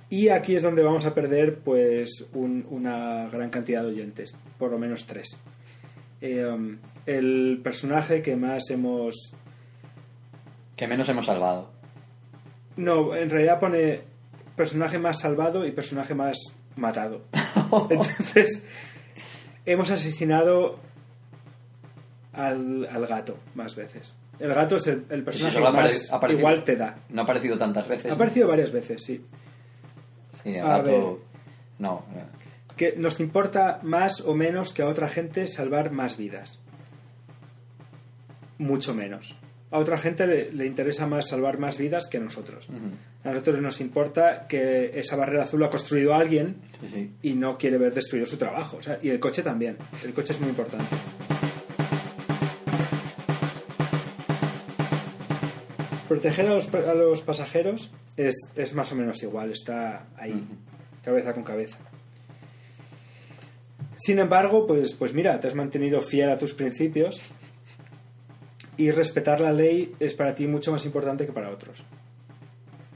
[0.08, 4.70] Y aquí es donde vamos a perder pues un- una gran cantidad de oyentes, por
[4.70, 5.38] lo menos tres.
[6.20, 9.32] Eh, um, el personaje que más hemos
[10.76, 11.70] Que menos hemos salvado.
[12.76, 14.00] No, en realidad pone
[14.56, 16.36] personaje más salvado y personaje más
[16.76, 17.22] matado.
[17.90, 18.64] Entonces,
[19.66, 20.78] hemos asesinado
[22.32, 24.14] al, al gato más veces.
[24.40, 26.96] El gato es el, el personaje que más aparecido- igual te da.
[27.10, 28.10] No ha aparecido tantas veces.
[28.10, 29.24] Ha aparecido varias veces, sí.
[30.42, 31.18] Sí, el A gato- ver.
[31.78, 32.04] No.
[32.16, 32.24] eh,
[32.76, 36.58] Que nos importa más o menos que a otra gente salvar más vidas.
[38.58, 39.34] Mucho menos.
[39.72, 42.66] a otra gente le, le interesa más salvar más vidas que a nosotros.
[43.22, 47.12] A nosotros nos importa que esa barrera azul la ha construido alguien Sí, sí.
[47.22, 48.78] y no quiere ver destruido su trabajo.
[48.78, 49.76] o sea, y el coche también.
[50.04, 50.86] El coche es muy importante.
[56.10, 60.44] Proteger a los, a los pasajeros es, es más o menos igual, está ahí,
[61.04, 61.78] cabeza con cabeza.
[63.96, 67.20] Sin embargo, pues, pues mira, te has mantenido fiel a tus principios
[68.76, 71.84] y respetar la ley es para ti mucho más importante que para otros,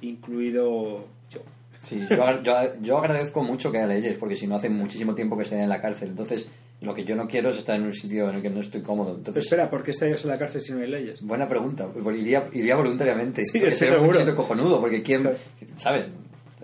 [0.01, 1.43] incluido yo.
[1.85, 5.37] Sí, yo, yo, yo agradezco mucho que haya leyes, porque si no hace muchísimo tiempo
[5.37, 6.09] que estoy en la cárcel.
[6.09, 6.49] Entonces,
[6.85, 8.82] lo que yo no quiero es estar en un sitio en el que no estoy
[8.82, 9.09] cómodo.
[9.09, 11.22] Pero Entonces, espera, ¿por qué estarías en la cárcel si no hay leyes?
[11.22, 11.89] buena pregunta.
[12.16, 13.45] Iría, iría voluntariamente.
[13.47, 14.18] Sí, estoy un seguro.
[14.18, 15.22] sitio cojonudo, porque quién...
[15.22, 15.39] Claro.
[15.76, 16.07] ¿Sabes?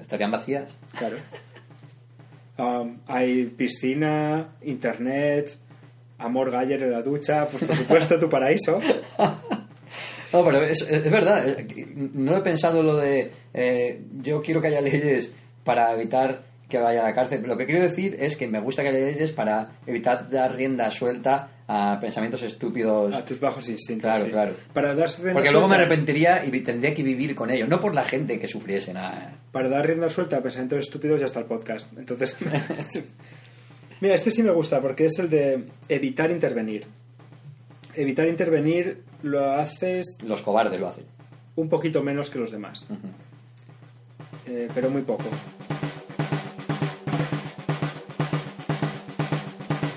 [0.00, 0.74] Estarían vacías.
[0.96, 1.16] Claro.
[2.58, 5.56] Um, hay piscina, internet,
[6.18, 8.78] amor Galler en la ducha, pues por supuesto tu paraíso.
[10.32, 11.44] No, pero es, es- verdad.
[12.14, 15.32] No he pensado lo de eh, yo quiero que haya leyes
[15.64, 17.42] para evitar que vaya a la cárcel.
[17.46, 20.90] Lo que quiero decir es que me gusta que haya leyes para evitar dar rienda
[20.90, 23.14] suelta a pensamientos estúpidos.
[23.14, 24.10] A tus bajos instintos.
[24.10, 24.30] Claro, sí.
[24.30, 24.54] claro.
[24.72, 27.66] Para dar rienda Porque luego me arrepentiría y tendría que vivir con ello.
[27.66, 29.34] No por la gente que sufriese nada.
[29.52, 31.86] Para dar rienda suelta a pensamientos estúpidos ya está el podcast.
[31.98, 32.36] Entonces,
[34.00, 36.86] mira, este sí me gusta porque es el de evitar intervenir.
[37.94, 41.04] Evitar intervenir lo haces Los cobardes lo hacen.
[41.56, 42.86] un poquito menos que los demás,
[44.46, 45.24] eh, pero muy poco.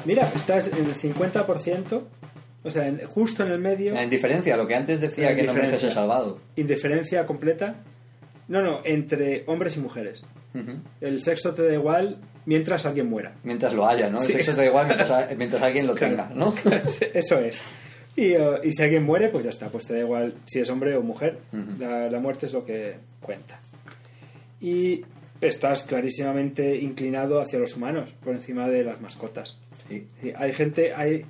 [0.05, 2.01] Mira, estás en el 50%,
[2.63, 3.95] o sea, en- justo en el medio.
[3.95, 5.79] En diferencia, lo que antes decía que no mereces diferencia.
[5.79, 6.39] ser salvado.
[6.55, 7.75] indiferencia completa.
[8.47, 10.23] No, no, entre hombres y mujeres.
[11.01, 13.33] El sexo te da igual mientras alguien muera.
[13.43, 14.19] Mientras lo haya, ¿no?
[14.19, 14.33] El Sí.
[14.33, 16.53] sexo te da igual mientras, alguien lo tenga, ¿no?
[17.13, 17.61] Eso es.
[18.15, 20.69] Y, eh, y si alguien muere, pues ya está, pues te da igual si es
[20.69, 21.39] hombre o mujer.
[21.79, 23.59] La, la muerte es lo que cuenta.
[24.61, 25.01] Y
[25.41, 29.59] estás clarísimamente inclinado hacia los humanos, por encima de las mascotas.
[29.87, 30.07] Sí.
[30.21, 31.25] Sí, hay gente, hay...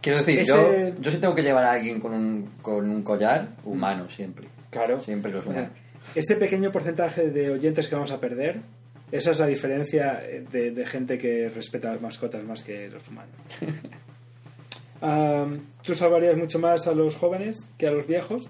[0.00, 3.02] Quiero decir, Ese- yo, yo sí tengo que llevar a alguien con un, con un
[3.02, 4.46] collar humano siempre.
[4.70, 5.00] Claro.
[5.00, 5.70] Siempre los humanos.
[6.14, 8.60] Ese pequeño porcentaje de oyentes que vamos a perder,
[9.10, 10.20] esa es la diferencia
[10.52, 13.34] de, de gente que respeta a las mascotas más que los humanos.
[15.00, 18.48] Am, Tú salvarías mucho más a los jóvenes que a los viejos,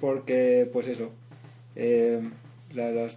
[0.00, 1.10] porque, pues eso,
[1.76, 2.20] eh,
[2.72, 3.16] la- las-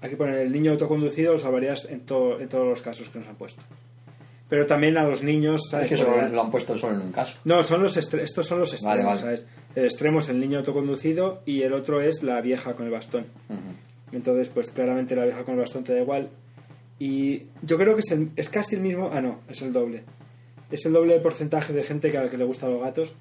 [0.00, 3.28] aquí pone el niño autoconducido lo salvarías en, to- en todos los casos que nos
[3.28, 3.62] han puesto.
[4.48, 7.36] Pero también a los niños, Es que solo lo han puesto solo en un caso.
[7.44, 9.20] no, son los estos son los extremos, Vale, vale.
[9.20, 9.46] ¿sabes?
[9.74, 13.26] El extremo es el niño autoconducido y el otro es la vieja con el bastón.
[14.12, 16.30] Entonces, pues claramente la vieja con el bastón te da igual.
[16.98, 19.10] Y yo creo que es, el- es casi el mismo.
[19.12, 20.04] Ah, no, es el doble.
[20.70, 23.12] Es el doble de porcentaje de gente que a la que le gustan los gatos.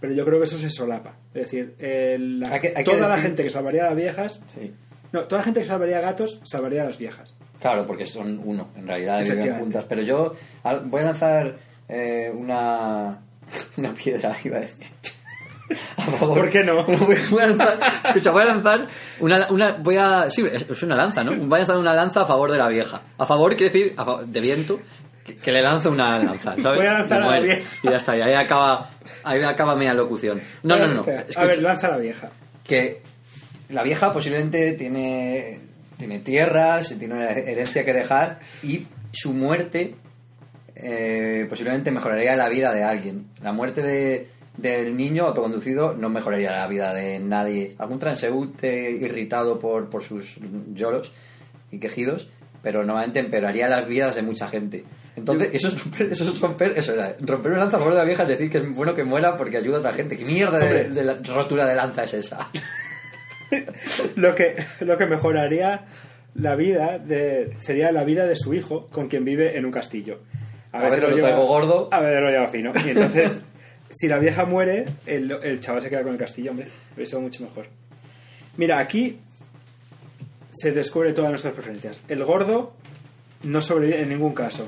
[0.00, 1.14] Pero yo creo que eso se solapa.
[1.32, 3.96] Es decir, el- la- Hay que- hay que toda la gente que salvaría a las
[3.96, 4.42] viejas.
[4.52, 4.72] Sí.
[5.12, 7.34] No, toda la gente que salvaría a gatos salvaría a las viejas.
[7.62, 9.86] Claro, porque son uno, en realidad viven juntas.
[9.88, 10.34] Pero yo
[10.84, 11.56] voy a lanzar
[11.88, 13.18] eh, una,
[13.78, 14.86] una piedra, iba a decir.
[15.96, 16.34] A favor.
[16.38, 16.84] ¿Por qué no?
[17.30, 18.86] Voy a lanzar, escucha, voy a lanzar
[19.20, 21.34] una, una voy a, sí, es, una lanza, ¿no?
[21.34, 23.00] Voy a lanzar una lanza a favor de la vieja.
[23.16, 24.80] A favor quiere decir a favor- de viento
[25.24, 26.78] que, que le lanzo una lanza, ¿sabes?
[26.78, 27.46] Voy a lanzar Y a la muere.
[27.46, 27.70] vieja.
[27.84, 28.90] Y ya está, y ahí acaba,
[29.24, 30.42] ahí acaba mi alocución.
[30.62, 30.94] No, no, no.
[30.94, 31.00] no.
[31.02, 32.28] Espera, escucha A ver, lanza la vieja.
[32.64, 33.00] que
[33.70, 35.58] la vieja posiblemente tiene,
[36.02, 39.94] tiene tierras, tiene una herencia que dejar y su muerte
[40.74, 43.26] eh, posiblemente mejoraría la vida de alguien.
[43.42, 47.74] La muerte de, del niño autoconducido no mejoraría la vida de nadie.
[47.78, 50.38] Algún transeúnte irritado por, por sus
[50.74, 51.12] lloros
[51.70, 52.28] y quejidos,
[52.62, 54.84] pero normalmente empeoraría las vidas de mucha gente.
[55.14, 57.98] Entonces, eso es romper, eso es romper, eso era, romper una lanza a favor de
[58.00, 60.16] la vieja es decir que es bueno que muera porque ayuda a otra gente.
[60.16, 62.48] ¿Qué mierda de la- rotura de lanza es esa?
[64.16, 65.84] Lo que, lo que mejoraría
[66.34, 70.20] la vida de, sería la vida de su hijo con quien vive en un castillo.
[70.72, 71.88] A veces lo traigo gordo.
[71.90, 72.72] A veces lo lleva fino.
[72.84, 73.32] Y entonces,
[73.90, 76.66] si la vieja muere, el, el chaval se queda con el castillo, hombre.
[76.96, 77.66] Eso es mucho mejor.
[78.56, 79.18] Mira, aquí
[80.50, 81.98] se descubre todas nuestras preferencias.
[82.08, 82.72] El gordo
[83.42, 84.66] no sobrevive en ningún caso.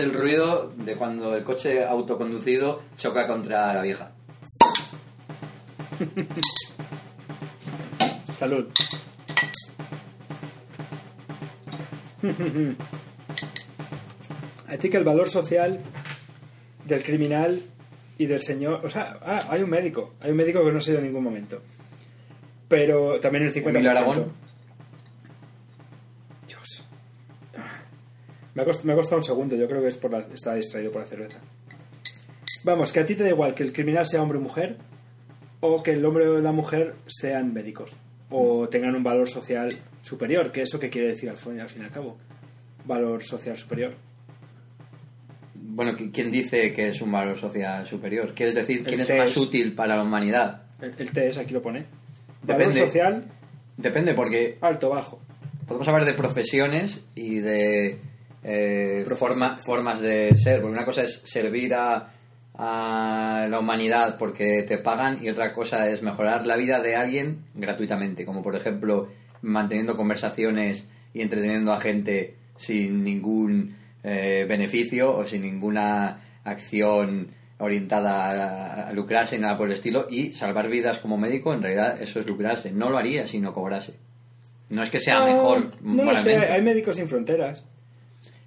[0.00, 4.12] El ruido de cuando el coche autoconducido choca contra la vieja.
[8.38, 8.66] Salud.
[14.68, 15.80] A ti que el valor social
[16.86, 17.60] del criminal
[18.18, 18.84] y del señor...
[18.84, 20.14] O sea, ah, hay un médico.
[20.20, 21.60] Hay un médico que no se ha ido en ningún momento.
[22.68, 23.68] Pero también el 50%.
[23.68, 24.32] Emilio Aragón.
[28.54, 30.54] Me ha, cost- me ha costado un segundo, yo creo que es por la, está
[30.54, 31.38] distraído por la cerveza.
[32.64, 34.76] Vamos, que a ti te da igual que el criminal sea hombre o mujer,
[35.60, 37.92] o que el hombre o la mujer sean médicos,
[38.30, 39.68] o tengan un valor social
[40.02, 42.16] superior, que eso que quiere decir al fin, al fin y al cabo.
[42.86, 43.94] Valor social superior.
[45.54, 48.32] Bueno, ¿qui- ¿quién dice que es un valor social superior?
[48.34, 50.62] ¿Quieres decir quién El es más útil para la humanidad?
[50.80, 51.86] El, el test aquí lo pone.
[52.42, 52.86] Valor Depende.
[52.86, 53.24] social,
[53.76, 55.20] Depende, porque alto, bajo.
[55.66, 57.98] podemos hablar de profesiones y de
[58.42, 60.60] eh, forma- formas de ser.
[60.60, 62.10] Porque una cosa es servir a,
[62.54, 67.38] a la humanidad porque te pagan y otra cosa es mejorar la vida de alguien
[67.54, 68.24] gratuitamente.
[68.24, 69.08] Como por ejemplo
[69.42, 78.30] manteniendo conversaciones y entreteniendo a gente sin ningún eh, beneficio o sin ninguna acción orientada
[78.84, 82.00] a, a lucrarse ni nada por el estilo y salvar vidas como médico en realidad
[82.00, 83.94] eso es lucrarse no lo haría si no cobrase
[84.70, 87.66] no es que sea Ah, mejor No sé, hay médicos sin fronteras.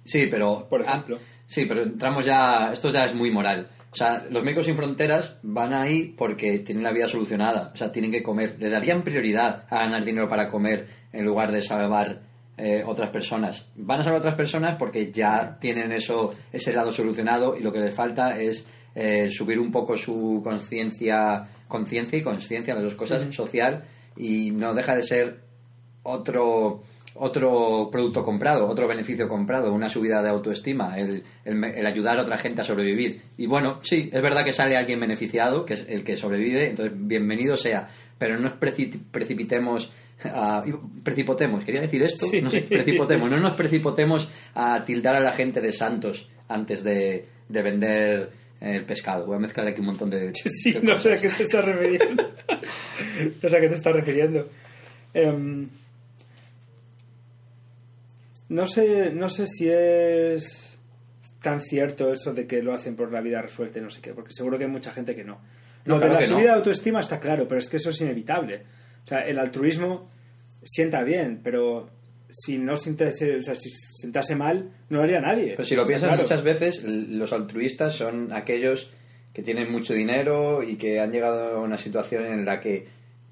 [0.04, 0.68] Sí, pero.
[0.68, 1.18] Por ah, ejemplo.
[1.46, 2.70] sí, pero entramos ya.
[2.72, 3.68] Esto ya es muy moral.
[3.90, 7.70] O sea, los médicos sin fronteras van ahí porque tienen la vida solucionada.
[7.72, 8.56] O sea, tienen que comer.
[8.58, 12.20] Le darían prioridad a ganar dinero para comer en lugar de salvar
[12.56, 13.70] eh, otras personas.
[13.76, 17.80] Van a salvar otras personas porque ya tienen eso, ese lado solucionado y lo que
[17.80, 23.24] les falta es eh, subir un poco su conciencia, conciencia y conciencia de las cosas
[23.34, 23.84] social
[24.16, 25.40] y no deja de ser
[26.04, 26.84] otro
[27.14, 32.22] otro producto comprado, otro beneficio comprado, una subida de autoestima, el, el el ayudar a
[32.22, 33.22] otra gente a sobrevivir.
[33.36, 36.92] Y bueno, sí, es verdad que sale alguien beneficiado, que es el que sobrevive, entonces
[36.96, 37.88] bienvenido sea,
[38.18, 39.92] pero no nos preci- precipitemos,
[40.24, 40.64] a-
[41.02, 42.42] precipitemos, quería decir esto, Sí.
[42.42, 47.26] no sé, precipitemos, no nos precipitemos a tildar a la gente de santos antes de,
[47.48, 48.30] de vender
[48.60, 49.26] el pescado.
[49.26, 50.32] Voy a mezclar aquí un montón de...
[50.34, 52.22] Sí, de no sé a qué te estás refiriendo.
[53.42, 54.48] no sé a qué te estás refiriendo.
[55.12, 55.68] Em,
[58.48, 60.78] no sé, no sé si es
[61.42, 64.14] tan cierto eso de que lo hacen por la vida resuelta y no sé qué,
[64.14, 65.40] porque seguro que hay mucha gente que no.
[65.84, 66.34] No, Lo claro de la no.
[66.34, 68.62] subida de autoestima está claro, pero es que eso es inevitable.
[69.04, 70.08] O sea, el altruismo
[70.62, 71.90] sienta bien, pero
[72.30, 75.50] si no sintase, o sea, si sentase mal, no lo haría nadie.
[75.50, 76.22] Pero si lo piensas claro.
[76.22, 78.90] muchas veces, los altruistas son aquellos
[79.34, 82.86] que tienen mucho dinero y que han llegado a una situación en la que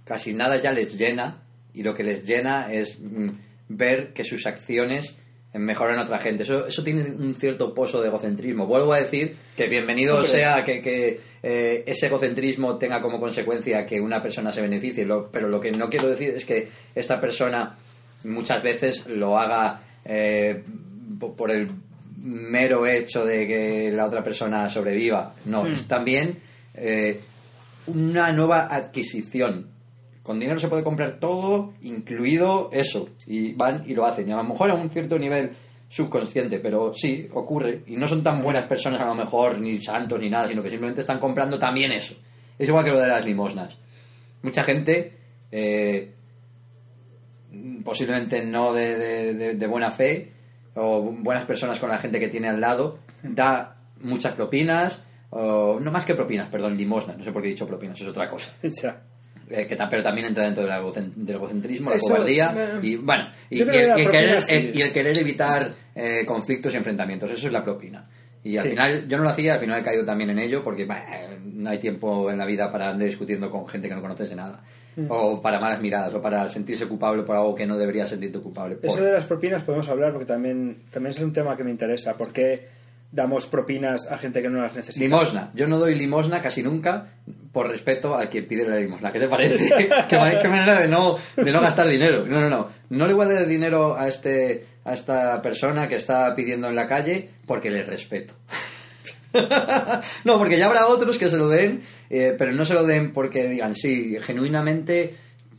[0.05, 3.29] casi nada ya les llena y lo que les llena es mm,
[3.77, 5.19] ver que sus acciones
[5.55, 6.45] mejoran a otra gente.
[6.45, 8.67] Eso, eso tiene un cierto pozo de egocentrismo.
[8.67, 14.01] Vuelvo a decir que bienvenido sea que, que, eh, ese egocentrismo tenga como consecuencia que
[14.01, 17.77] una persona se beneficie, Lo- pero lo que no quiero decir es que esta persona
[18.25, 20.63] muchas veces lo haga eh,
[21.21, 21.69] po- por el
[22.23, 25.35] mero hecho de que la otra persona sobreviva.
[25.45, 25.73] No, Hmm.
[25.73, 26.39] es también
[26.75, 27.21] eh,
[27.89, 29.67] una nueva adquisición.
[30.23, 33.09] Con dinero se puede comprar todo, incluido eso.
[33.27, 34.29] Y van y lo hacen.
[34.29, 35.53] Y a lo mejor a un cierto nivel
[35.89, 37.83] subconsciente, pero sí, ocurre.
[37.87, 40.71] Y no son tan buenas personas a lo mejor, ni santos ni nada, sino que
[40.71, 42.15] simplemente están comprando también eso.
[42.59, 43.79] Es igual que lo de las limosnas.
[44.43, 45.13] Mucha gente,
[45.51, 46.13] eh,
[47.85, 50.33] posiblemente no de, buena fe,
[50.75, 55.91] o buenas personas con la gente que tiene al lado, da muchas propinas, o no
[55.93, 58.55] más que propinas, perdón, limosna, no sé por qué he dicho propinas, es otra cosa.
[59.55, 62.97] Eh, que pero también entra dentro del, egocen- del egocentrismo, la Eso, cobardía eh, y
[62.97, 64.55] bueno y, yo y el, y querer, sí.
[64.55, 68.09] el- y el querer evitar eh, conflictos y enfrentamientos eso es la propina
[68.43, 68.71] y al Sí.
[68.71, 71.05] final yo no lo hacía al final he caído también en ello porque bah,
[71.45, 74.37] no hay tiempo en la vida para andar discutiendo con gente que no conoces de
[74.37, 74.61] nada
[74.95, 75.07] Mm.
[75.09, 78.77] o para malas miradas o para sentirse culpable por algo que no debería sentirte culpable
[78.77, 78.91] por.
[78.91, 82.13] Eso de las propinas podemos hablar porque también, también es un tema que me interesa.
[82.13, 82.69] ¿Por qué
[83.13, 85.05] damos propinas a gente que no las necesita?
[85.05, 85.51] Limosna.
[85.55, 87.09] Yo no doy limosna casi nunca
[87.53, 89.13] por respeto al que pide la limosna.
[89.13, 89.69] ¿Qué te parece?
[90.09, 92.25] ¿Qué, ma- qué manera de no, de no gastar dinero.
[92.27, 92.69] No, no, no.
[92.91, 96.75] No le voy a dar dinero a, este, a esta persona que está pidiendo en
[96.75, 98.35] la calle porque le respeto.
[100.25, 103.13] no, porque ya habrá otros que se lo den, eh, pero no se lo den
[103.13, 105.15] porque digan, sí, genuinamente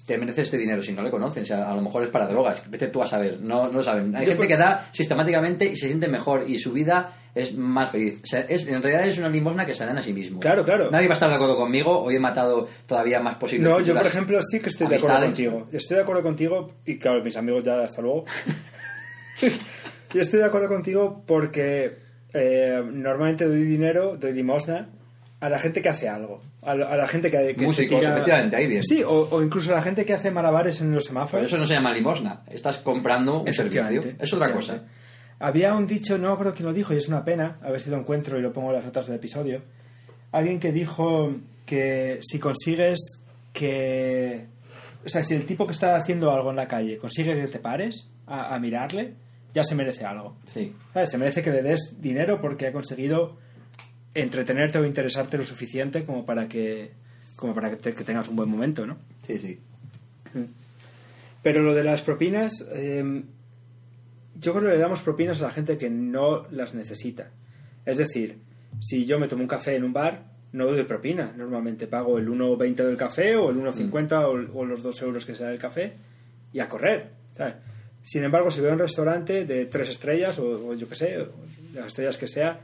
[0.05, 1.43] te merece este dinero si no le conocen.
[1.43, 2.69] O sea, a lo mejor es para drogas.
[2.69, 3.39] Vete tú a saber.
[3.41, 4.15] No, no lo saben.
[4.15, 7.55] Hay Yo gente por- que da sistemáticamente y se siente mejor y su vida es
[7.55, 8.19] más feliz.
[8.23, 10.41] O sea, es, en realidad es una limosna que se dan a sí mismos.
[10.41, 10.91] Claro, claro.
[10.91, 11.99] Nadie va a estar de acuerdo conmigo.
[12.03, 13.69] Hoy he matado todavía más posibles.
[13.69, 15.67] No, yo por ejemplo sí que estoy de acuerdo contigo.
[15.71, 18.25] Estoy de acuerdo contigo y claro, mis amigos ya hasta luego.
[20.13, 21.97] yo estoy de acuerdo contigo porque
[22.33, 24.89] eh, normalmente doy dinero, doy limosna
[25.39, 26.41] a la gente que hace algo.
[26.61, 28.83] A, la- a la gente que, que Músicos, tira- efectivamente, ahí bien.
[28.83, 31.47] Sí, o, o incluso a la gente que hace malabares en los Pero semáforos.
[31.47, 32.43] eso no se llama limosna.
[32.49, 34.03] Estás comprando un servicio.
[34.19, 34.83] Es otra cosa.
[35.45, 37.89] Había un dicho, no creo quién lo dijo, y es una pena, a ver si
[37.89, 39.61] lo encuentro y lo pongo en las notas del episodio.
[40.31, 42.99] Alguien que dijo que si consigues
[43.51, 44.47] que.
[45.05, 47.59] O sea, si el tipo que está haciendo algo en la calle consigue que te
[47.59, 49.15] pares a, a mirarle,
[49.53, 50.37] ya se merece algo.
[50.53, 50.73] Sí.
[50.93, 51.09] ¿Sabes?
[51.11, 53.37] Se merece que le des dinero porque ha conseguido
[54.13, 56.91] entretenerte o interesarte lo suficiente como para que
[57.35, 58.95] como para que, te- que tengas un buen momento, ¿no?
[59.27, 59.59] Sí, sí.
[61.41, 63.23] Pero lo de las propinas, eh,
[64.43, 67.31] yo creo que le damos propinas a la gente que no las necesita.
[67.85, 68.37] Es decir,
[68.79, 71.33] si yo me tomo un café en un bar, no doy propina.
[71.35, 74.13] Normalmente pago el 1,20 del café o el 1,50
[74.53, 75.93] o, o los 2 euros que sea del café
[76.51, 77.09] y a correr.
[78.03, 81.25] Sin embargo, si a un restaurante de 3 estrellas o, o yo qué sé,
[81.73, 82.59] las estrellas que sea,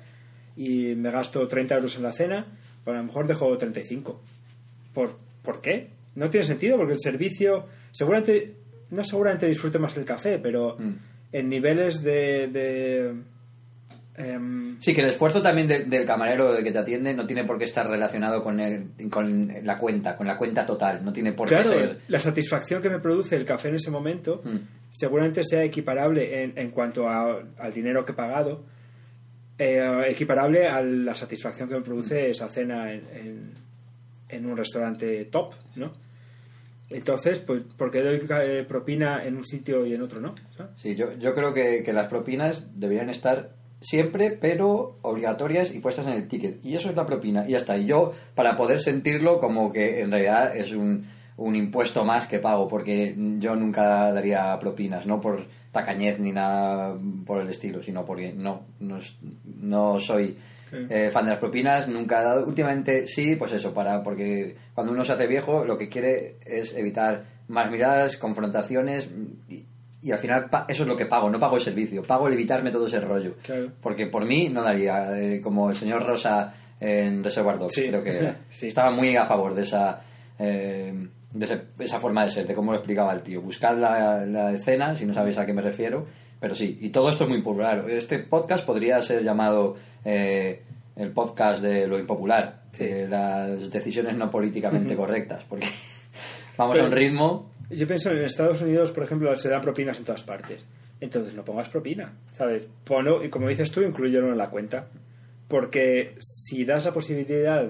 [0.56, 2.45] y me gasto 30 euros en la cena,
[2.84, 4.22] pues a lo mejor dejo 35.
[4.93, 5.89] ¿Por, ¿Por qué?
[6.15, 8.56] No tiene sentido porque el servicio, seguramente,
[8.91, 10.95] no seguramente disfrute más el café, pero Mm.
[11.31, 12.47] En niveles de...
[12.47, 13.14] de
[14.15, 17.43] em, Sí, que el esfuerzo también de- del camarero de que te atiende no tiene
[17.43, 21.03] por qué estar relacionado con, el, con la cuenta, con la cuenta total.
[21.03, 21.97] No tiene por claro, qué ser.
[22.07, 24.57] la satisfacción que me produce el café en ese momento Mm.
[24.91, 28.64] seguramente sea equiparable en, en cuanto a- al dinero que he pagado,
[29.57, 33.51] eh, equiparable a la satisfacción que me produce esa cena en, en-
[34.30, 35.91] en un restaurante top, ¿no?
[36.90, 40.34] Entonces, pues, ¿por qué doy eh, propina en un sitio y en otro no?
[40.76, 43.52] Sí, yo, yo creo que, que las propinas deberían estar
[43.82, 46.66] siempre, pero obligatorias y puestas en el ticket.
[46.66, 47.78] Y eso es la propina, y ya está.
[47.78, 51.06] Y yo, para poder sentirlo, como que en realidad es un,
[51.38, 56.98] un impuesto más que pago, porque yo nunca daría propinas, no por tacañez ni nada
[57.26, 58.99] por el estilo, sino porque no, no,
[59.45, 60.38] no soy
[60.70, 60.78] Sí.
[60.90, 62.46] eh, fan de las propinas, nunca he dado.
[62.46, 66.76] Últimamente sí, pues eso, para porque cuando uno se hace viejo, lo que quiere es
[66.76, 69.10] evitar más miradas, confrontaciones
[69.50, 69.66] y,
[70.02, 72.72] y al final eso es lo que pago, no pago el servicio, pago el evitarme
[72.72, 73.36] todo ese rollo.
[73.44, 73.72] Claro.
[73.82, 77.88] Porque por mí no daría, eh, como el señor Rosa en Reservoir Dogs, Sí.
[77.90, 78.36] creo que era.
[78.50, 78.68] Sí.
[78.68, 80.02] estaba muy a favor de esa.
[80.38, 83.41] eh, de ese- esa forma de ser, de cómo lo explicaba el tío.
[83.41, 86.06] Buscad la, la escena, si no sabéis a qué me refiero,
[86.40, 87.86] pero sí, y todo esto es muy popular.
[87.90, 90.64] Este podcast podría ser llamado eh,
[90.95, 92.86] el podcast de lo impopular, Sí.
[92.86, 95.68] de las decisiones no políticamente correctas, porque
[96.57, 97.52] vamos a un ritmo.
[97.70, 100.66] Yo pienso en Estados Unidos, por ejemplo, se dan propinas en todas partes.
[101.02, 102.68] Entonces no pongas propina, ¿sabes?
[102.84, 104.88] Ponlo, y como dices tú, incluyelo en la cuenta.
[105.48, 107.66] Porque si das la posibilidad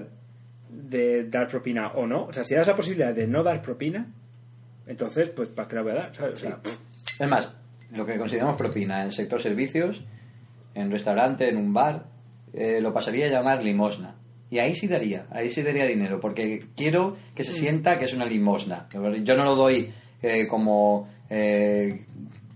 [0.68, 4.06] de dar propina o no, o sea, si das la posibilidad de no dar propina,
[4.86, 6.16] entonces, pues, ¿para qué la voy a dar?
[6.16, 6.34] ¿sabes?
[6.34, 6.58] O sea,
[7.20, 7.54] Es más,
[7.92, 10.04] lo que consideramos propina en el sector servicios,
[10.74, 12.06] en restaurante, en un bar,
[12.52, 14.16] eh, lo pasaría a llamar limosna.
[14.50, 18.14] Y ahí sí daría, ahí sí daría dinero, porque quiero que se sienta que es
[18.14, 18.88] una limosna.
[19.22, 19.92] Yo no lo doy
[20.22, 22.04] eh, como eh,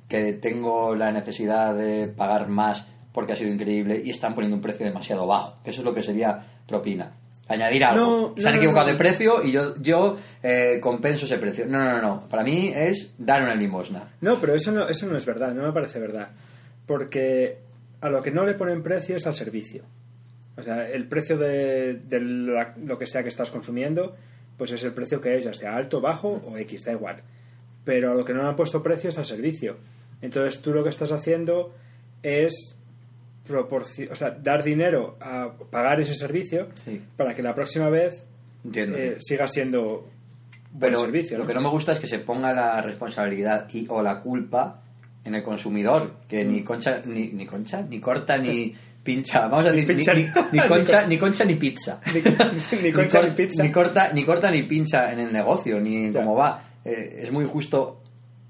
[0.09, 4.63] que tengo la necesidad de pagar más porque ha sido increíble y están poniendo un
[4.63, 7.13] precio demasiado bajo, que eso es lo que sería propina.
[7.49, 8.33] Añadir algo.
[8.35, 8.93] No, se han no, equivocado no.
[8.93, 11.67] de precio y yo, yo eh, compenso ese precio.
[11.67, 12.29] No, no, no, no.
[12.29, 14.15] Para mí es dar una limosna.
[14.23, 16.29] No, pero eso no, eso no es verdad, no me parece verdad.
[16.87, 17.59] Porque
[18.01, 19.85] a lo que no le ponen precio es al servicio.
[20.57, 24.15] O sea, el precio de, de la- lo que sea que estás consumiendo,
[24.57, 27.17] pues es el precio que es, ya sea alto, bajo o X, da igual.
[27.85, 29.77] Pero a lo que no le han puesto precio es al servicio.
[30.23, 31.75] Entonces tú lo que estás haciendo
[32.23, 32.74] es
[33.51, 37.03] o sea, dar dinero a pagar ese servicio Sí.
[37.17, 38.15] para que la próxima vez
[38.75, 40.09] eh, siga siendo
[40.73, 41.39] buen Pero servicio.
[41.39, 44.81] lo que no me gusta es que se ponga la responsabilidad y o la culpa
[45.25, 46.53] en el consumidor, que Mm.
[46.53, 49.47] ni concha, ni, ni concha, ni corta, ni pincha.
[49.49, 50.05] Vamos a decir, ni,
[50.53, 52.01] ni- ni concha, ni concha ni pizza.
[52.83, 53.63] Ni- concha ni pizza.
[53.63, 56.63] Ni corta, ni corta ni pincha en el negocio, ni en cómo va.
[56.85, 58.01] Eh, es muy justo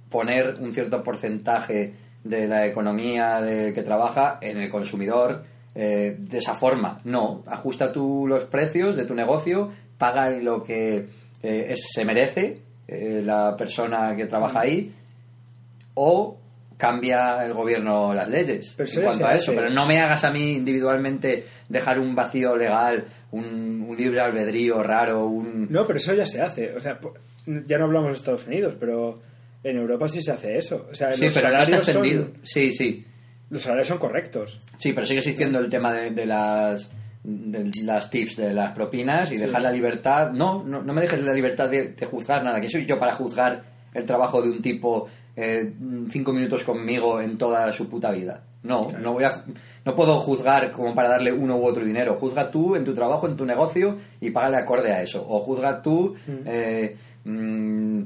[0.09, 1.93] poner un cierto porcentaje
[2.25, 5.45] de la economía de que trabaja en el consumidor
[5.75, 7.01] eh, de esa forma.
[7.05, 11.07] No, ajusta tú los precios de tu negocio, paga lo que
[11.43, 14.93] eh, es- se merece eh, la persona que trabaja ahí
[15.95, 16.37] o
[16.77, 19.53] cambia el gobierno las leyes Pero en cuanto a eso.
[19.53, 19.61] hace.
[19.61, 24.83] Pero no me hagas a mí individualmente dejar un vacío legal, un, un libre albedrío
[24.83, 25.69] raro, un...
[25.71, 26.75] No, pero eso ya se hace.
[26.75, 26.99] O sea,
[27.47, 29.21] ya no hablamos de Estados Unidos, pero
[29.65, 30.87] en Europa sí se hace eso.
[30.91, 32.23] O sea, sí, los pero no está salarios extendido.
[32.25, 33.05] son, Sí, sí.
[33.51, 34.61] los salarios son correctos.
[34.79, 36.91] Sí, pero sigue existiendo el tema de, de las
[37.27, 39.41] de las tips, de las propinas y Sí.
[39.41, 40.31] dejar la libertad.
[40.33, 42.61] No, no, no me dejes la libertad de, de juzgar nada.
[42.61, 43.63] que soy yo para juzgar
[43.95, 45.73] el trabajo de un tipo eh,
[46.11, 48.45] cinco minutos conmigo en toda su puta vida?
[48.63, 49.03] No, Claro.
[49.03, 49.43] no voy a,
[49.85, 52.15] no puedo juzgar como para darle uno u otro dinero.
[52.17, 55.25] Juzga tú en tu trabajo, en tu negocio y págale acorde a eso.
[55.27, 56.33] O juzga tú Mm.
[56.47, 58.03] eh, mm,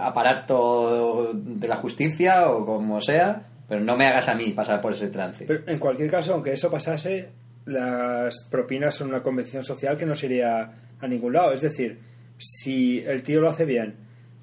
[0.00, 4.92] aparato de la justicia o como sea, pero no me hagas a mí pasar por
[4.92, 5.44] ese trance.
[5.46, 7.28] Pero en cualquier caso, aunque eso pasase,
[7.66, 11.52] las propinas son una convención social que no se iría a ningún lado.
[11.52, 12.00] Es decir,
[12.38, 13.96] si el tío lo hace bien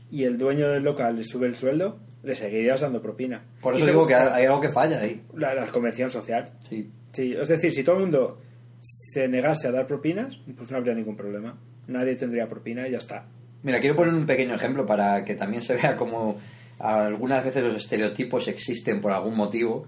[0.09, 3.43] y el dueño del local le sube el sueldo, le seguirías dando propina.
[3.61, 5.23] Por Y eso digo que hay algo que falla ahí.
[5.35, 6.51] La, la convención social.
[6.67, 6.89] Sí.
[7.11, 8.39] Sí, es decir, si todo el mundo
[8.79, 11.57] se negase a dar propinas, pues no habría ningún problema.
[11.87, 13.25] Nadie tendría propina y ya está.
[13.67, 16.37] Mira, quiero poner un pequeño ejemplo para que también se vea cómo
[16.79, 19.85] algunas veces los estereotipos existen por algún motivo.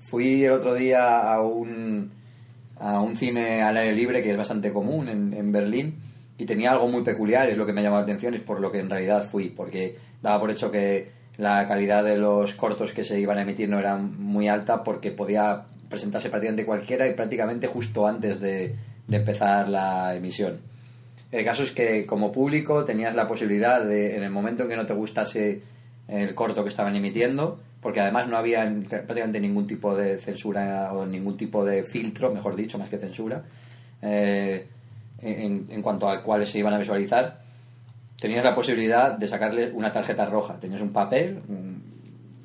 [0.00, 2.10] Fui el otro día a un,
[2.80, 5.96] a un cine al aire libre que es bastante común en, en Berlín
[6.38, 8.72] y tenía algo muy peculiar, es lo que me llamado la atención, es por lo
[8.72, 13.04] que en realidad fui, porque daba por hecho que la calidad de los cortos que
[13.04, 17.66] se iban a emitir no era muy alta porque podía presentarse prácticamente cualquiera y prácticamente
[17.66, 18.74] justo antes de,
[19.06, 20.71] de empezar la emisión.
[21.32, 24.76] El caso es que como público tenías la posibilidad de, en el momento en que
[24.76, 25.62] no te gustase
[26.06, 31.06] el corto que estaban emitiendo, porque además no había prácticamente ningún tipo de censura o
[31.06, 33.42] ningún tipo de filtro, mejor dicho, más que censura,
[34.02, 34.66] eh,
[35.22, 37.40] en, cuanto a cuáles se iban a visualizar,
[38.20, 40.60] tenías la posibilidad de sacarle una tarjeta roja.
[40.60, 41.40] Tenías un papel,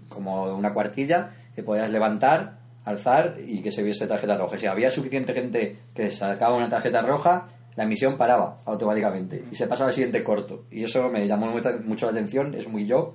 [0.08, 4.58] como una cuartilla, que podías levantar, alzar y que se viese tarjeta roja.
[4.58, 9.68] Si había suficiente gente que sacaba una tarjeta roja, la emisión paraba automáticamente y se
[9.68, 10.66] pasaba al siguiente corto.
[10.70, 13.14] Y eso me llamó mucho, mucho la atención, es muy yo.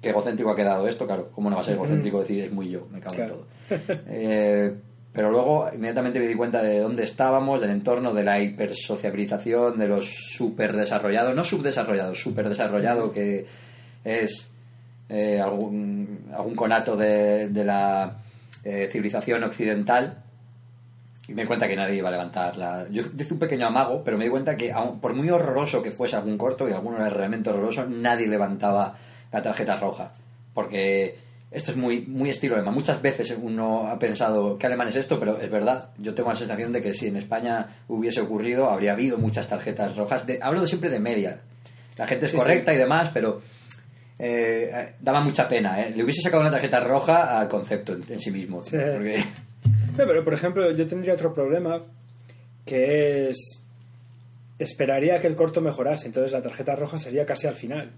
[0.00, 1.30] Qué egocéntrico ha quedado esto, claro.
[1.32, 2.88] ¿Cómo no va a ser egocéntrico decir es muy yo?
[2.90, 3.46] Me cago Claro.
[3.70, 3.96] en todo.
[4.08, 4.74] Eh,
[5.12, 9.86] pero luego inmediatamente me di cuenta de dónde estábamos, del entorno, de la hipersociabilización, de
[9.88, 13.46] los super desarrollados, no subdesarrollados, super desarrollado que
[14.04, 14.50] es
[15.10, 18.16] eh, algún, algún conato de, de la
[18.64, 20.21] eh, civilización occidental.
[21.28, 22.86] Y me di cuenta que nadie iba a levantar la...
[22.90, 25.92] Yo hice un pequeño amago, pero me di cuenta que aun- por muy horroroso que
[25.92, 28.96] fuese algún corto, y alguno era realmente horroroso, nadie levantaba
[29.30, 30.12] la tarjeta roja.
[30.52, 31.16] Porque
[31.52, 32.74] esto es muy, muy estilo alemán.
[32.74, 35.20] Muchas veces uno ha pensado, ¿qué alemán es esto?
[35.20, 35.90] Pero es verdad.
[35.98, 39.96] Yo tengo la sensación de que si en España hubiese ocurrido, habría habido muchas tarjetas
[39.96, 40.26] rojas.
[40.26, 41.40] De, hablo siempre de media.
[41.98, 42.76] La gente es Sí, correcta sí.
[42.76, 43.40] y demás, pero
[44.18, 45.80] eh, daba mucha pena.
[45.82, 45.92] ¿eh?
[45.94, 48.64] Le hubiese sacado una tarjeta roja al concepto en, en sí mismo.
[48.64, 48.76] Sí.
[48.92, 49.24] Porque...
[49.96, 51.82] No, pero por ejemplo, yo tendría otro problema
[52.64, 53.58] que es.
[54.58, 57.90] Esperaría que el corto mejorase, entonces la tarjeta roja sería casi al final.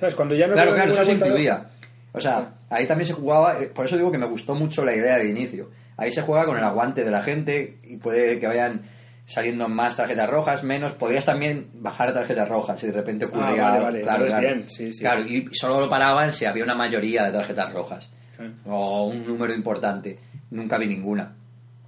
[0.00, 0.14] ¿Sabes?
[0.14, 1.66] Cuando ya no Claro, claro, eso se incluía.
[2.12, 4.94] O sea, ahí también se jugaba, eh, por eso digo que me gustó mucho la
[4.94, 5.70] idea de inicio.
[5.98, 8.82] Ahí se juega con el aguante de la gente y puede que vayan
[9.26, 10.92] saliendo más tarjetas rojas, menos.
[10.92, 13.66] Podrías también bajar tarjetas rojas si de repente ocurría.
[13.66, 14.40] Ah, vale, vale, Claro, claro.
[14.46, 15.00] bien, sí, sí.
[15.00, 18.52] Claro, y solo lo paraban si había una mayoría de tarjetas rojas Claro.
[18.66, 20.18] o un número importante.
[20.50, 21.34] Nunca vi ninguna.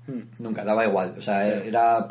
[0.06, 0.22] Hmm.
[0.38, 1.14] Nunca, daba igual.
[1.18, 2.06] O sea, era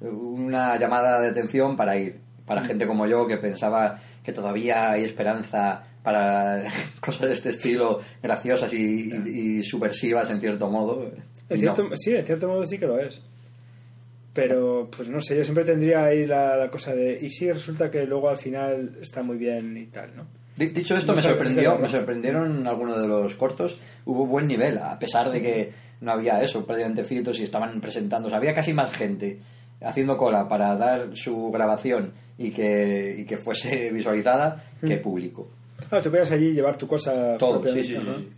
[0.00, 2.14] una llamada de atención para ir.
[2.14, 2.46] Mm.
[2.46, 6.64] Para gente como yo que pensaba que todavía hay esperanza para
[7.00, 11.10] cosas de este estilo graciosas y, y- y subversivas en cierto modo.
[11.48, 11.76] En no.
[11.96, 13.20] Sí, en cierto modo sí que lo es.
[14.32, 17.18] Pero, pues no sé, yo siempre tendría ahí la, la cosa de.
[17.20, 20.26] ¿Y si resulta que luego al final está muy bien y tal, no?
[20.60, 23.80] Di- Dicho esto, me sorprendió, me sorprendieron algunos de los cortos.
[24.04, 25.72] Hubo buen nivel, a pesar de que
[26.02, 27.72] no había eso, prácticamente filtros y estaban
[28.28, 29.38] sea, había casi más gente
[29.82, 35.48] haciendo cola para dar su grabación y que, y que fuese visualizada que público.
[35.90, 37.36] Ah, tú puedes allí llevar tu cosa.
[37.38, 38.30] Todo, sí, sí, sí.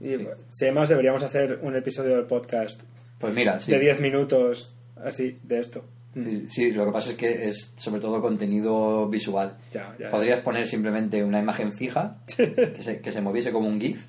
[0.00, 0.16] Y,
[0.50, 2.80] si además deberíamos hacer un episodio del podcast
[3.18, 3.70] Pues mira, sí.
[3.72, 4.72] de 10 minutos,
[5.04, 5.84] así, de esto.
[6.24, 9.56] Sí, sí, lo que pasa es que es sobre todo contenido visual.
[9.72, 10.10] Ya, ya.
[10.10, 14.04] Podrías poner simplemente una imagen fija que se, que se moviese como un GIF,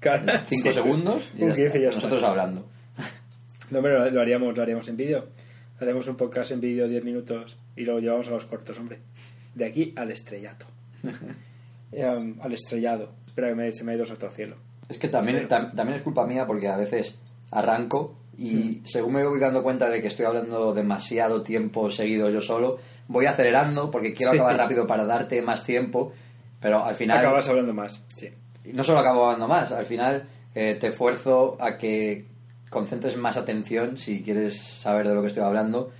[0.00, 0.72] Claro, 5 sí.
[0.72, 1.78] segundos y Un ya GIF está.
[1.78, 1.96] y ya está.
[2.00, 2.68] nosotros hablando.
[3.70, 5.26] No, pero lo, haríamos, lo haríamos en vídeo.
[5.80, 8.98] Hacemos un podcast en vídeo 10 minutos y luego llevamos a los cortos, hombre.
[9.54, 10.66] De aquí al estrellato.
[11.92, 13.12] Em, al estrellado.
[13.26, 14.56] Espera que me- se me ha ido otro cielo.
[14.88, 17.18] Es que también, tam- también es culpa mía porque a veces
[17.50, 18.14] arranco.
[18.38, 22.78] Y según me voy dando cuenta de que estoy hablando demasiado tiempo seguido yo solo,
[23.08, 24.38] voy acelerando porque quiero Sí.
[24.38, 26.12] acabar rápido para darte más tiempo,
[26.60, 27.18] pero al final...
[27.18, 28.28] Acabas hablando más, sí.
[28.72, 30.24] No solo acabo hablando más, al final
[30.54, 32.26] eh, te esfuerzo a que
[32.70, 35.90] concentres más atención si quieres saber de lo que estoy hablando,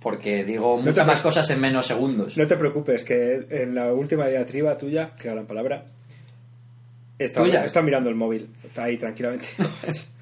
[0.00, 2.36] porque digo muchas más cosas en menos segundos.
[2.36, 5.86] No te preocupes, que en la última diatriba tuya, que gran palabra,
[7.18, 8.50] está, está mirando el móvil.
[8.64, 9.46] Está ahí tranquilamente.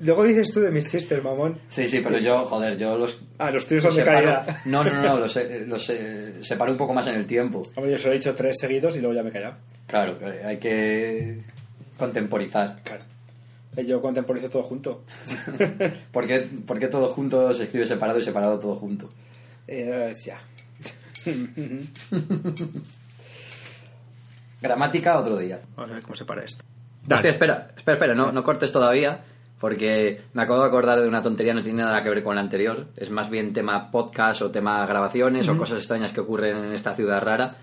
[0.00, 1.58] Luego dices tú de mis chistes, mamón.
[1.70, 3.18] Sí, sí, pero yo, joder, yo los...
[3.38, 4.58] Ah, los tuyos son los de separo- calidad.
[4.66, 7.62] No, no, no, los, los eh, separo un poco más en el tiempo.
[7.76, 9.54] Hombre, yo solo he dicho tres seguidos y luego ya me he callado.
[9.86, 11.40] Claro, hay que
[11.96, 12.78] contemporizar.
[12.84, 13.04] Claro.
[13.76, 15.04] Eh, Yo contemporizo todo junto.
[16.12, 19.08] ¿Por qué, por qué todo junto se escribe separado y separado todo junto?
[19.66, 20.40] Eh, ya.
[24.60, 25.60] Gramática otro día.
[25.76, 26.64] Vamos a ver cómo se para esto.
[27.10, 29.20] Hostia, espera, espera, espera, no, no cortes todavía,
[29.60, 32.40] porque me acabo de acordar de una tontería, no tiene nada que ver con la
[32.42, 32.88] anterior.
[32.96, 36.94] Es más bien tema podcast o tema grabaciones o cosas extrañas que ocurren en esta
[36.94, 37.56] ciudad rara.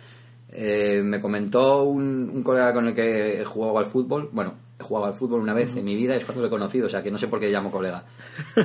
[0.56, 4.84] eh, me comentó un, un colega con el que he jugado al fútbol, bueno, he
[4.84, 7.02] jugado al fútbol una vez en mi vida, es cuando lo he conocido, o sea
[7.02, 8.04] que no sé por qué llamo colega.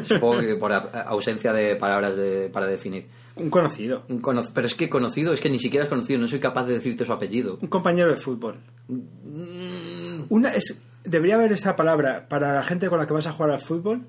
[0.05, 3.07] Supongo que por a- ausencia de palabras de- para definir.
[3.37, 4.03] Un conocido.
[4.09, 6.65] Un cono- pero es que conocido, es que ni siquiera es conocido, no soy capaz
[6.67, 7.57] de decirte su apellido.
[7.63, 8.57] Un compañero de fútbol.
[8.89, 10.79] Mm, Una es,
[11.09, 14.03] debería haber esa palabra para la gente con la que vas a jugar al fútbol,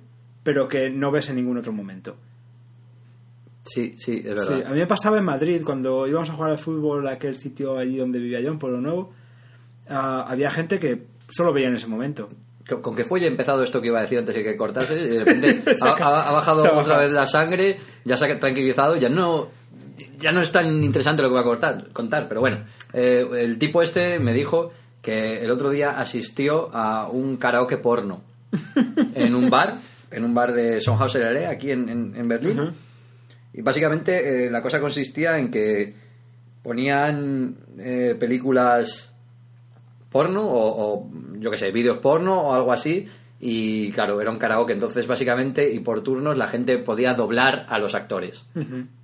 [0.44, 2.16] pero que no ves en ningún otro momento.
[3.66, 4.64] Sí, sí, es Sí, verdad.
[4.68, 7.78] a mí me pasaba en Madrid, cuando íbamos a jugar al fútbol a aquel sitio
[7.78, 9.12] allí donde vivía yo, en Pueblo Nuevo,
[9.90, 12.30] ah, había gente que solo veía en ese momento.
[12.68, 14.96] Con, con que fue ya empezado esto que iba a decir antes de que cortase,
[15.00, 17.00] y de repente ha, ha- ha- ha bajado otra bajado.
[17.00, 19.48] vez la sangre, ya se ha tranquilizado, ya no
[20.18, 22.64] ya no es tan interesante lo que voy a cortar, contar, pero bueno,
[22.94, 24.72] eh, el tipo este me dijo
[25.10, 28.22] que el otro día asistió a un karaoke porno
[29.16, 29.76] en un bar,
[30.12, 32.76] en un bar de Sonnhauser aquí en, en, en Berlín.
[33.52, 35.96] Y básicamente eh, la cosa consistía en que
[36.62, 39.16] ponían eh, películas
[40.12, 43.08] porno o, o, yo qué sé, vídeos porno o algo así.
[43.40, 44.74] Y claro, era un karaoke.
[44.74, 48.46] Entonces, básicamente, y por turnos, la gente podía doblar a los actores.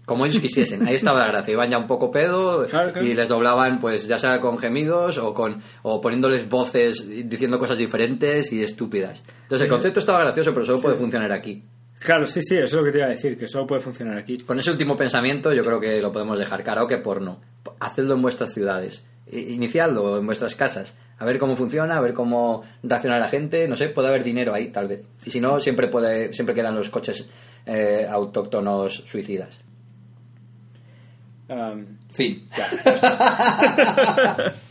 [0.06, 0.88] Como ellos quisiesen.
[0.88, 1.52] Ahí estaba la gracia.
[1.54, 3.08] Iban ya un poco pedo Claro, claro.
[3.08, 7.78] y les doblaban, pues ya sea con gemidos o, con, o poniéndoles voces diciendo cosas
[7.78, 9.24] diferentes y estúpidas.
[9.44, 11.64] Entonces, el concepto estaba gracioso, pero solo puede funcionar aquí.
[12.00, 14.16] Claro, sí, sí, eso es lo que te iba a decir, que solo puede funcionar
[14.18, 14.38] aquí.
[14.38, 16.64] Con ese último pensamiento yo creo que lo podemos dejar.
[16.64, 17.42] Karaoke porno.
[17.80, 19.06] Hacedlo en vuestras ciudades.
[19.32, 20.96] Iniciadlo en vuestras casas.
[21.18, 23.68] A ver cómo funciona, a ver cómo reacciona la gente.
[23.68, 25.02] No sé, puede haber dinero ahí, tal vez.
[25.26, 27.28] Y si no, siempre, puede, siempre quedan los coches
[27.66, 29.62] eh, autóctonos suicidas.
[31.48, 32.42] Um, Fin.
[32.58, 32.66] ya.